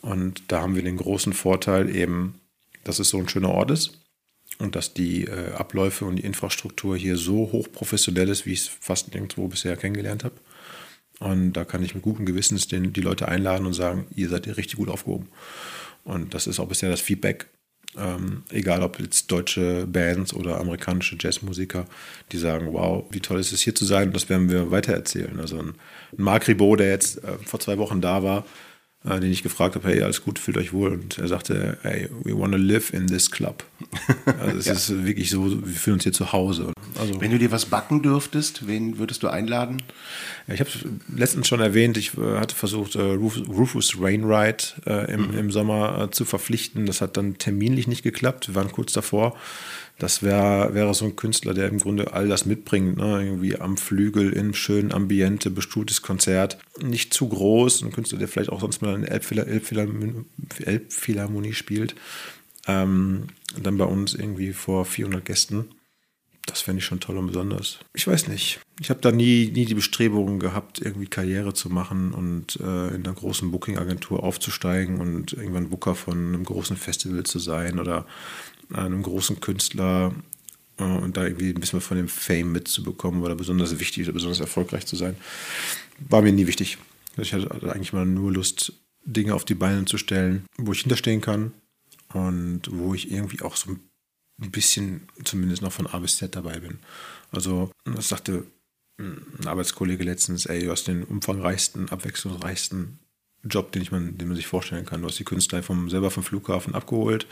Und 0.00 0.42
da 0.48 0.60
haben 0.60 0.74
wir 0.74 0.82
den 0.82 0.96
großen 0.96 1.32
Vorteil 1.32 1.94
eben 1.94 2.34
dass 2.84 2.98
es 2.98 3.08
so 3.08 3.18
ein 3.18 3.28
schöner 3.28 3.48
Ort 3.50 3.70
ist 3.70 3.98
und 4.58 4.76
dass 4.76 4.94
die 4.94 5.24
äh, 5.24 5.52
Abläufe 5.52 6.04
und 6.04 6.16
die 6.16 6.24
Infrastruktur 6.24 6.96
hier 6.96 7.16
so 7.16 7.50
hoch 7.50 7.66
professionell 7.72 8.28
ist, 8.28 8.46
wie 8.46 8.52
ich 8.52 8.60
es 8.60 8.68
fast 8.68 9.12
nirgendwo 9.12 9.48
bisher 9.48 9.76
kennengelernt 9.76 10.22
habe. 10.22 10.34
Und 11.20 11.52
da 11.52 11.64
kann 11.64 11.82
ich 11.82 11.94
mit 11.94 12.02
gutem 12.02 12.26
Gewissens 12.26 12.66
den, 12.66 12.92
die 12.92 13.00
Leute 13.00 13.28
einladen 13.28 13.66
und 13.66 13.72
sagen, 13.72 14.06
ihr 14.14 14.28
seid 14.28 14.44
hier 14.44 14.56
richtig 14.56 14.76
gut 14.76 14.88
aufgehoben. 14.88 15.28
Und 16.02 16.34
das 16.34 16.46
ist 16.46 16.60
auch 16.60 16.68
bisher 16.68 16.90
das 16.90 17.00
Feedback. 17.00 17.46
Ähm, 17.96 18.42
egal 18.50 18.82
ob 18.82 18.98
jetzt 18.98 19.30
deutsche 19.30 19.86
Bands 19.86 20.34
oder 20.34 20.58
amerikanische 20.58 21.16
Jazzmusiker, 21.18 21.86
die 22.32 22.38
sagen, 22.38 22.72
wow, 22.72 23.04
wie 23.10 23.20
toll 23.20 23.38
ist 23.38 23.52
es 23.52 23.60
hier 23.60 23.74
zu 23.74 23.84
sein, 23.84 24.12
das 24.12 24.28
werden 24.28 24.50
wir 24.50 24.72
weitererzählen. 24.72 25.38
Also 25.38 25.58
ein, 25.58 25.68
ein 25.68 26.22
Marc 26.22 26.48
Ribot, 26.48 26.80
der 26.80 26.88
jetzt 26.88 27.22
äh, 27.22 27.38
vor 27.44 27.60
zwei 27.60 27.78
Wochen 27.78 28.00
da 28.00 28.24
war, 28.24 28.44
äh, 29.04 29.20
den 29.20 29.30
ich 29.30 29.42
gefragt 29.42 29.74
habe, 29.74 29.88
hey, 29.88 30.02
alles 30.02 30.22
gut, 30.22 30.38
fühlt 30.38 30.56
euch 30.56 30.72
wohl. 30.72 30.92
Und 30.92 31.18
er 31.18 31.28
sagte, 31.28 31.78
hey, 31.82 32.08
we 32.22 32.36
want 32.36 32.52
to 32.52 32.58
live 32.58 32.92
in 32.92 33.06
this 33.06 33.30
club. 33.30 33.64
Also 34.40 34.58
es 34.58 34.66
ja. 34.66 34.72
ist 34.72 35.04
wirklich 35.04 35.30
so, 35.30 35.44
wir 35.44 35.74
fühlen 35.74 35.94
uns 35.94 36.02
hier 36.02 36.12
zu 36.12 36.32
Hause. 36.32 36.72
Also, 36.98 37.20
Wenn 37.20 37.30
du 37.30 37.38
dir 37.38 37.50
was 37.50 37.66
backen 37.66 38.02
dürftest, 38.02 38.66
wen 38.66 38.98
würdest 38.98 39.22
du 39.22 39.28
einladen? 39.28 39.82
Ich 40.46 40.60
habe 40.60 40.70
letztens 41.14 41.48
schon 41.48 41.60
erwähnt, 41.60 41.96
ich 41.96 42.16
äh, 42.16 42.38
hatte 42.38 42.54
versucht, 42.54 42.96
äh, 42.96 43.02
Rufus 43.02 43.96
Rainwright 44.00 44.76
äh, 44.86 45.12
im, 45.12 45.28
mhm. 45.28 45.38
im 45.38 45.50
Sommer 45.50 46.04
äh, 46.04 46.10
zu 46.10 46.24
verpflichten. 46.24 46.86
Das 46.86 47.00
hat 47.00 47.16
dann 47.16 47.38
terminlich 47.38 47.86
nicht 47.86 48.02
geklappt. 48.02 48.48
Wir 48.48 48.54
waren 48.54 48.72
kurz 48.72 48.92
davor. 48.92 49.36
Das 49.98 50.22
wär, 50.22 50.70
wäre 50.72 50.92
so 50.92 51.04
ein 51.04 51.16
Künstler, 51.16 51.54
der 51.54 51.68
im 51.68 51.78
Grunde 51.78 52.12
all 52.12 52.26
das 52.26 52.46
mitbringt. 52.46 52.96
Ne? 52.96 53.24
Irgendwie 53.24 53.56
am 53.56 53.76
Flügel, 53.76 54.32
in 54.32 54.52
schönen 54.52 54.92
Ambiente, 54.92 55.50
bestuhltes 55.50 56.02
Konzert. 56.02 56.58
Nicht 56.82 57.14
zu 57.14 57.28
groß. 57.28 57.82
Ein 57.82 57.92
Künstler, 57.92 58.18
der 58.18 58.28
vielleicht 58.28 58.50
auch 58.50 58.60
sonst 58.60 58.82
mal 58.82 58.94
in 58.94 59.04
Elbphilharmonie, 59.04 60.24
Elbphilharmonie 60.64 61.52
spielt. 61.52 61.94
Ähm, 62.66 63.28
dann 63.62 63.78
bei 63.78 63.84
uns 63.84 64.14
irgendwie 64.14 64.52
vor 64.52 64.84
400 64.84 65.24
Gästen. 65.24 65.66
Das 66.46 66.60
fände 66.60 66.80
ich 66.80 66.84
schon 66.84 67.00
toll 67.00 67.16
und 67.16 67.26
besonders. 67.28 67.78
Ich 67.94 68.06
weiß 68.06 68.28
nicht. 68.28 68.60
Ich 68.80 68.90
habe 68.90 69.00
da 69.00 69.10
nie, 69.10 69.50
nie 69.52 69.64
die 69.64 69.74
Bestrebungen 69.74 70.38
gehabt, 70.38 70.80
irgendwie 70.80 71.06
Karriere 71.06 71.54
zu 71.54 71.70
machen 71.70 72.12
und 72.12 72.56
äh, 72.60 72.88
in 72.88 73.04
einer 73.04 73.14
großen 73.14 73.50
Booking-Agentur 73.50 74.22
aufzusteigen 74.22 75.00
und 75.00 75.32
irgendwann 75.32 75.70
Booker 75.70 75.94
von 75.94 76.16
einem 76.16 76.44
großen 76.44 76.76
Festival 76.76 77.24
zu 77.24 77.38
sein 77.38 77.78
oder 77.78 78.06
einem 78.72 79.02
großen 79.02 79.40
Künstler 79.40 80.14
äh, 80.78 80.84
und 80.84 81.16
da 81.16 81.24
irgendwie 81.24 81.50
ein 81.50 81.60
bisschen 81.60 81.80
von 81.80 81.96
dem 81.96 82.08
Fame 82.08 82.52
mitzubekommen 82.52 83.22
oder 83.22 83.34
besonders 83.34 83.78
wichtig 83.78 84.04
oder 84.04 84.14
besonders 84.14 84.40
erfolgreich 84.40 84.86
zu 84.86 84.96
sein, 84.96 85.16
war 86.08 86.22
mir 86.22 86.32
nie 86.32 86.46
wichtig. 86.46 86.78
Ich 87.16 87.32
hatte 87.32 87.50
eigentlich 87.72 87.92
mal 87.92 88.06
nur 88.06 88.32
Lust, 88.32 88.72
Dinge 89.04 89.34
auf 89.34 89.44
die 89.44 89.54
Beine 89.54 89.84
zu 89.84 89.98
stellen, 89.98 90.44
wo 90.56 90.72
ich 90.72 90.80
hinterstehen 90.80 91.20
kann 91.20 91.52
und 92.12 92.62
wo 92.70 92.94
ich 92.94 93.10
irgendwie 93.10 93.42
auch 93.42 93.56
so 93.56 93.72
ein 93.72 93.80
bisschen 94.38 95.08
zumindest 95.24 95.62
noch 95.62 95.72
von 95.72 95.86
A 95.86 95.98
bis 95.98 96.16
Z 96.16 96.34
dabei 96.34 96.60
bin. 96.60 96.78
Also, 97.30 97.70
das 97.84 98.08
sagte 98.08 98.46
ein 98.98 99.46
Arbeitskollege 99.46 100.04
letztens, 100.04 100.46
ey, 100.46 100.64
du 100.64 100.70
hast 100.70 100.86
den 100.86 101.02
umfangreichsten, 101.02 101.88
abwechslungsreichsten 101.88 102.98
Job, 103.42 103.72
den, 103.72 103.82
ich 103.82 103.90
man, 103.90 104.16
den 104.16 104.28
man 104.28 104.36
sich 104.36 104.46
vorstellen 104.46 104.86
kann. 104.86 105.02
Du 105.02 105.08
hast 105.08 105.18
die 105.18 105.24
Künstler 105.24 105.62
vom, 105.62 105.90
selber 105.90 106.10
vom 106.10 106.22
Flughafen 106.22 106.74
abgeholt, 106.74 107.26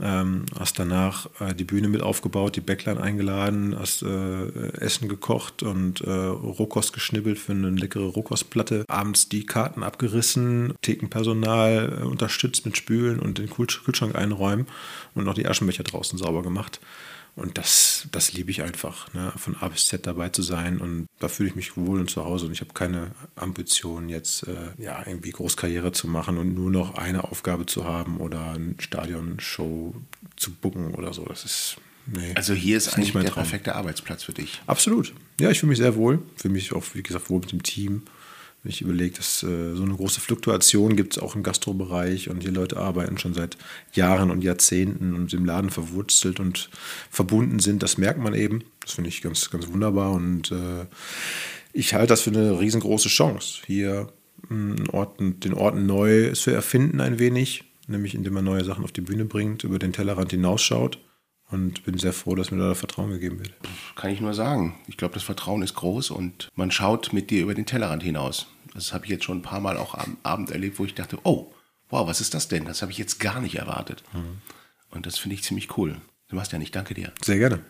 ähm, 0.00 0.46
hast 0.58 0.78
danach 0.78 1.28
äh, 1.40 1.54
die 1.54 1.64
Bühne 1.64 1.88
mit 1.88 2.02
aufgebaut, 2.02 2.56
die 2.56 2.60
Backline 2.60 3.00
eingeladen, 3.00 3.76
hast 3.78 4.02
äh, 4.02 4.68
Essen 4.78 5.08
gekocht 5.08 5.62
und 5.62 6.00
äh, 6.02 6.10
Rohkost 6.10 6.92
geschnibbelt 6.92 7.38
für 7.38 7.52
eine 7.52 7.70
leckere 7.70 8.04
Rohkostplatte. 8.04 8.84
Abends 8.88 9.28
die 9.28 9.46
Karten 9.46 9.82
abgerissen, 9.82 10.74
Thekenpersonal 10.82 12.00
äh, 12.00 12.04
unterstützt 12.04 12.64
mit 12.64 12.76
Spülen 12.76 13.18
und 13.18 13.38
den 13.38 13.50
Kühlschrank 13.50 14.14
einräumen 14.14 14.66
und 15.14 15.24
noch 15.24 15.34
die 15.34 15.46
Aschenbecher 15.46 15.84
draußen 15.84 16.18
sauber 16.18 16.42
gemacht. 16.42 16.80
Und 17.36 17.58
das, 17.58 18.08
das 18.12 18.32
liebe 18.32 18.50
ich 18.50 18.62
einfach, 18.62 19.12
ne? 19.14 19.32
von 19.36 19.56
A 19.56 19.68
bis 19.68 19.86
Z 19.86 20.06
dabei 20.06 20.28
zu 20.28 20.42
sein. 20.42 20.78
Und 20.78 21.06
da 21.18 21.28
fühle 21.28 21.48
ich 21.48 21.54
mich 21.54 21.76
wohl 21.76 22.00
und 22.00 22.10
zu 22.10 22.24
Hause. 22.24 22.46
Und 22.46 22.52
ich 22.52 22.60
habe 22.60 22.72
keine 22.74 23.12
Ambition, 23.36 24.08
jetzt 24.08 24.46
äh, 24.46 24.54
ja, 24.78 25.02
irgendwie 25.06 25.30
Großkarriere 25.30 25.92
zu 25.92 26.08
machen 26.08 26.38
und 26.38 26.54
nur 26.54 26.70
noch 26.70 26.94
eine 26.94 27.24
Aufgabe 27.24 27.66
zu 27.66 27.84
haben 27.84 28.18
oder 28.18 28.52
ein 28.52 28.76
Stadionshow 28.78 29.94
zu 30.36 30.52
bucken 30.52 30.94
oder 30.94 31.12
so. 31.12 31.24
Das 31.24 31.44
ist. 31.44 31.76
Nee, 32.06 32.32
also 32.34 32.54
hier 32.54 32.76
ist, 32.76 32.88
ist 32.88 32.94
eigentlich 32.94 33.12
der 33.12 33.30
perfekte 33.30 33.74
Arbeitsplatz 33.74 34.24
für 34.24 34.32
dich. 34.32 34.60
Absolut. 34.66 35.14
Ja, 35.38 35.50
ich 35.50 35.60
fühle 35.60 35.70
mich 35.70 35.78
sehr 35.78 35.94
wohl. 35.94 36.20
Fühle 36.36 36.54
mich 36.54 36.72
auch, 36.72 36.84
wie 36.94 37.02
gesagt, 37.02 37.30
wohl 37.30 37.40
mit 37.40 37.52
dem 37.52 37.62
Team. 37.62 38.02
Wenn 38.62 38.70
ich 38.70 38.82
überlege, 38.82 39.16
dass 39.16 39.42
äh, 39.42 39.74
so 39.74 39.82
eine 39.82 39.94
große 39.94 40.20
Fluktuation 40.20 40.94
gibt 40.94 41.16
es 41.16 41.22
auch 41.22 41.34
im 41.34 41.42
Gastrobereich 41.42 42.28
und 42.28 42.42
die 42.42 42.50
Leute 42.50 42.76
arbeiten 42.76 43.16
schon 43.16 43.32
seit 43.32 43.56
Jahren 43.92 44.30
und 44.30 44.44
Jahrzehnten 44.44 45.14
und 45.14 45.32
im 45.32 45.46
Laden 45.46 45.70
verwurzelt 45.70 46.40
und 46.40 46.68
verbunden 47.10 47.58
sind, 47.58 47.82
das 47.82 47.96
merkt 47.96 48.20
man 48.20 48.34
eben. 48.34 48.64
Das 48.80 48.92
finde 48.92 49.08
ich 49.08 49.22
ganz, 49.22 49.50
ganz 49.50 49.68
wunderbar 49.68 50.12
und 50.12 50.52
äh, 50.52 50.86
ich 51.72 51.94
halte 51.94 52.08
das 52.08 52.22
für 52.22 52.30
eine 52.30 52.60
riesengroße 52.60 53.08
Chance, 53.08 53.62
hier 53.66 54.12
hm, 54.48 54.88
Orten, 54.92 55.40
den 55.40 55.54
Orten 55.54 55.86
neu 55.86 56.32
zu 56.32 56.50
erfinden 56.50 57.00
ein 57.00 57.18
wenig, 57.18 57.64
nämlich 57.86 58.14
indem 58.14 58.34
man 58.34 58.44
neue 58.44 58.64
Sachen 58.64 58.84
auf 58.84 58.92
die 58.92 59.00
Bühne 59.00 59.24
bringt, 59.24 59.64
über 59.64 59.78
den 59.78 59.92
Tellerrand 59.92 60.32
hinausschaut 60.32 60.98
und 61.50 61.84
bin 61.84 61.98
sehr 61.98 62.12
froh, 62.12 62.34
dass 62.34 62.50
mir 62.50 62.58
da 62.58 62.74
Vertrauen 62.74 63.10
gegeben 63.10 63.40
wird. 63.40 63.52
Kann 63.96 64.10
ich 64.10 64.20
nur 64.20 64.34
sagen. 64.34 64.76
Ich 64.86 64.96
glaube, 64.96 65.14
das 65.14 65.22
Vertrauen 65.22 65.62
ist 65.62 65.74
groß 65.74 66.10
und 66.10 66.48
man 66.54 66.70
schaut 66.70 67.12
mit 67.12 67.30
dir 67.30 67.42
über 67.42 67.54
den 67.54 67.66
Tellerrand 67.66 68.02
hinaus. 68.02 68.46
Das 68.74 68.92
habe 68.92 69.04
ich 69.04 69.10
jetzt 69.10 69.24
schon 69.24 69.38
ein 69.38 69.42
paar 69.42 69.60
Mal 69.60 69.76
auch 69.76 69.94
am 69.94 70.16
Abend 70.22 70.50
erlebt, 70.50 70.78
wo 70.78 70.84
ich 70.84 70.94
dachte, 70.94 71.18
oh, 71.24 71.52
wow, 71.88 72.06
was 72.06 72.20
ist 72.20 72.34
das 72.34 72.48
denn? 72.48 72.64
Das 72.64 72.82
habe 72.82 72.92
ich 72.92 72.98
jetzt 72.98 73.18
gar 73.18 73.40
nicht 73.40 73.56
erwartet. 73.56 74.02
Mhm. 74.12 74.38
Und 74.90 75.06
das 75.06 75.18
finde 75.18 75.34
ich 75.34 75.42
ziemlich 75.42 75.76
cool. 75.76 75.96
Sebastian, 76.28 76.62
ich 76.62 76.70
danke 76.70 76.94
dir. 76.94 77.12
Sehr 77.22 77.38
gerne. 77.38 77.60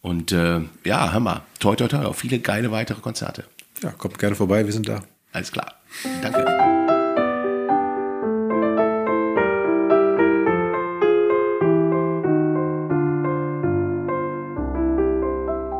Und 0.00 0.32
äh, 0.32 0.60
ja, 0.84 1.12
hör 1.12 1.20
mal, 1.20 1.42
toi, 1.60 1.76
toi, 1.76 1.88
toi, 1.88 2.04
auf 2.04 2.18
viele 2.18 2.40
geile 2.40 2.70
weitere 2.70 3.00
Konzerte. 3.00 3.44
Ja, 3.82 3.90
kommt 3.90 4.18
gerne 4.18 4.36
vorbei, 4.36 4.64
wir 4.64 4.72
sind 4.72 4.88
da. 4.88 5.02
Alles 5.32 5.52
klar. 5.52 5.74
Danke. 6.22 6.71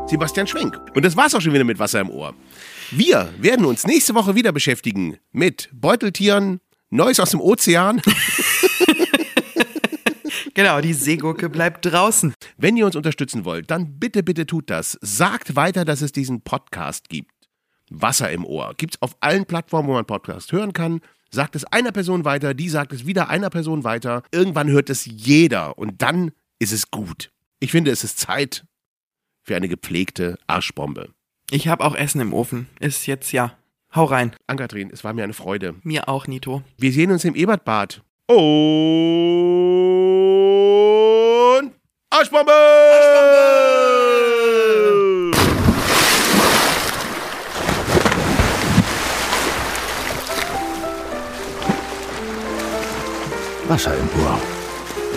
Sebastian 0.07 0.47
Schwenk. 0.47 0.79
Und 0.95 1.03
das 1.05 1.15
war's 1.15 1.33
auch 1.33 1.41
schon 1.41 1.53
wieder 1.53 1.63
mit 1.63 1.79
Wasser 1.79 2.01
im 2.01 2.09
Ohr. 2.09 2.33
Wir 2.91 3.33
werden 3.39 3.65
uns 3.65 3.87
nächste 3.87 4.13
Woche 4.15 4.35
wieder 4.35 4.51
beschäftigen 4.51 5.17
mit 5.31 5.69
Beuteltieren, 5.73 6.59
Neues 6.89 7.19
aus 7.19 7.31
dem 7.31 7.41
Ozean. 7.41 8.01
Genau, 10.55 10.81
die 10.81 10.93
Seegurke 10.93 11.49
bleibt 11.49 11.83
draußen. 11.83 12.35
Wenn 12.57 12.77
ihr 12.77 12.85
uns 12.85 12.95
unterstützen 12.95 13.43
wollt, 13.43 13.71
dann 13.71 13.97
bitte, 13.97 14.21
bitte 14.21 14.45
tut 14.45 14.69
das. 14.69 14.99
Sagt 15.01 15.55
weiter, 15.55 15.83
dass 15.83 16.01
es 16.01 16.11
diesen 16.11 16.41
Podcast 16.41 17.09
gibt. 17.09 17.31
Wasser 17.89 18.29
im 18.31 18.45
Ohr. 18.45 18.75
Gibt 18.77 18.93
es 18.93 19.01
auf 19.01 19.17
allen 19.19 19.45
Plattformen, 19.45 19.87
wo 19.89 19.93
man 19.93 20.05
Podcast 20.05 20.51
hören 20.51 20.71
kann. 20.71 21.01
Sagt 21.31 21.55
es 21.55 21.65
einer 21.65 21.91
Person 21.91 22.23
weiter, 22.23 22.53
die 22.53 22.69
sagt 22.69 22.93
es 22.93 23.07
wieder 23.07 23.29
einer 23.29 23.49
Person 23.49 23.83
weiter. 23.83 24.21
Irgendwann 24.31 24.69
hört 24.69 24.91
es 24.91 25.05
jeder 25.05 25.75
und 25.79 26.03
dann 26.03 26.31
ist 26.59 26.71
es 26.71 26.91
gut. 26.91 27.31
Ich 27.59 27.71
finde, 27.71 27.89
es 27.89 28.03
ist 28.03 28.19
Zeit 28.19 28.63
für 29.43 29.55
eine 29.55 29.67
gepflegte 29.67 30.39
Arschbombe. 30.47 31.09
Ich 31.51 31.67
habe 31.67 31.83
auch 31.85 31.95
Essen 31.95 32.21
im 32.21 32.33
Ofen. 32.33 32.67
Ist 32.79 33.05
jetzt 33.05 33.31
ja. 33.31 33.55
Hau 33.93 34.05
rein. 34.05 34.35
Ankatrin, 34.47 34.89
es 34.91 35.03
war 35.03 35.13
mir 35.13 35.23
eine 35.23 35.33
Freude. 35.33 35.75
Mir 35.83 36.09
auch, 36.09 36.25
Nito. 36.25 36.63
Wir 36.77 36.91
sehen 36.91 37.11
uns 37.11 37.25
im 37.25 37.35
Ebertbad. 37.35 38.01
Und 38.27 38.37
Arschbombe! 42.09 42.51
Arschbombe! 42.51 43.53
Wasser 53.67 53.95
im 53.95 54.09
Ohr. 54.21 54.39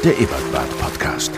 Der 0.05 0.19
Ebertbad 0.19 0.71
Podcast. 0.79 1.33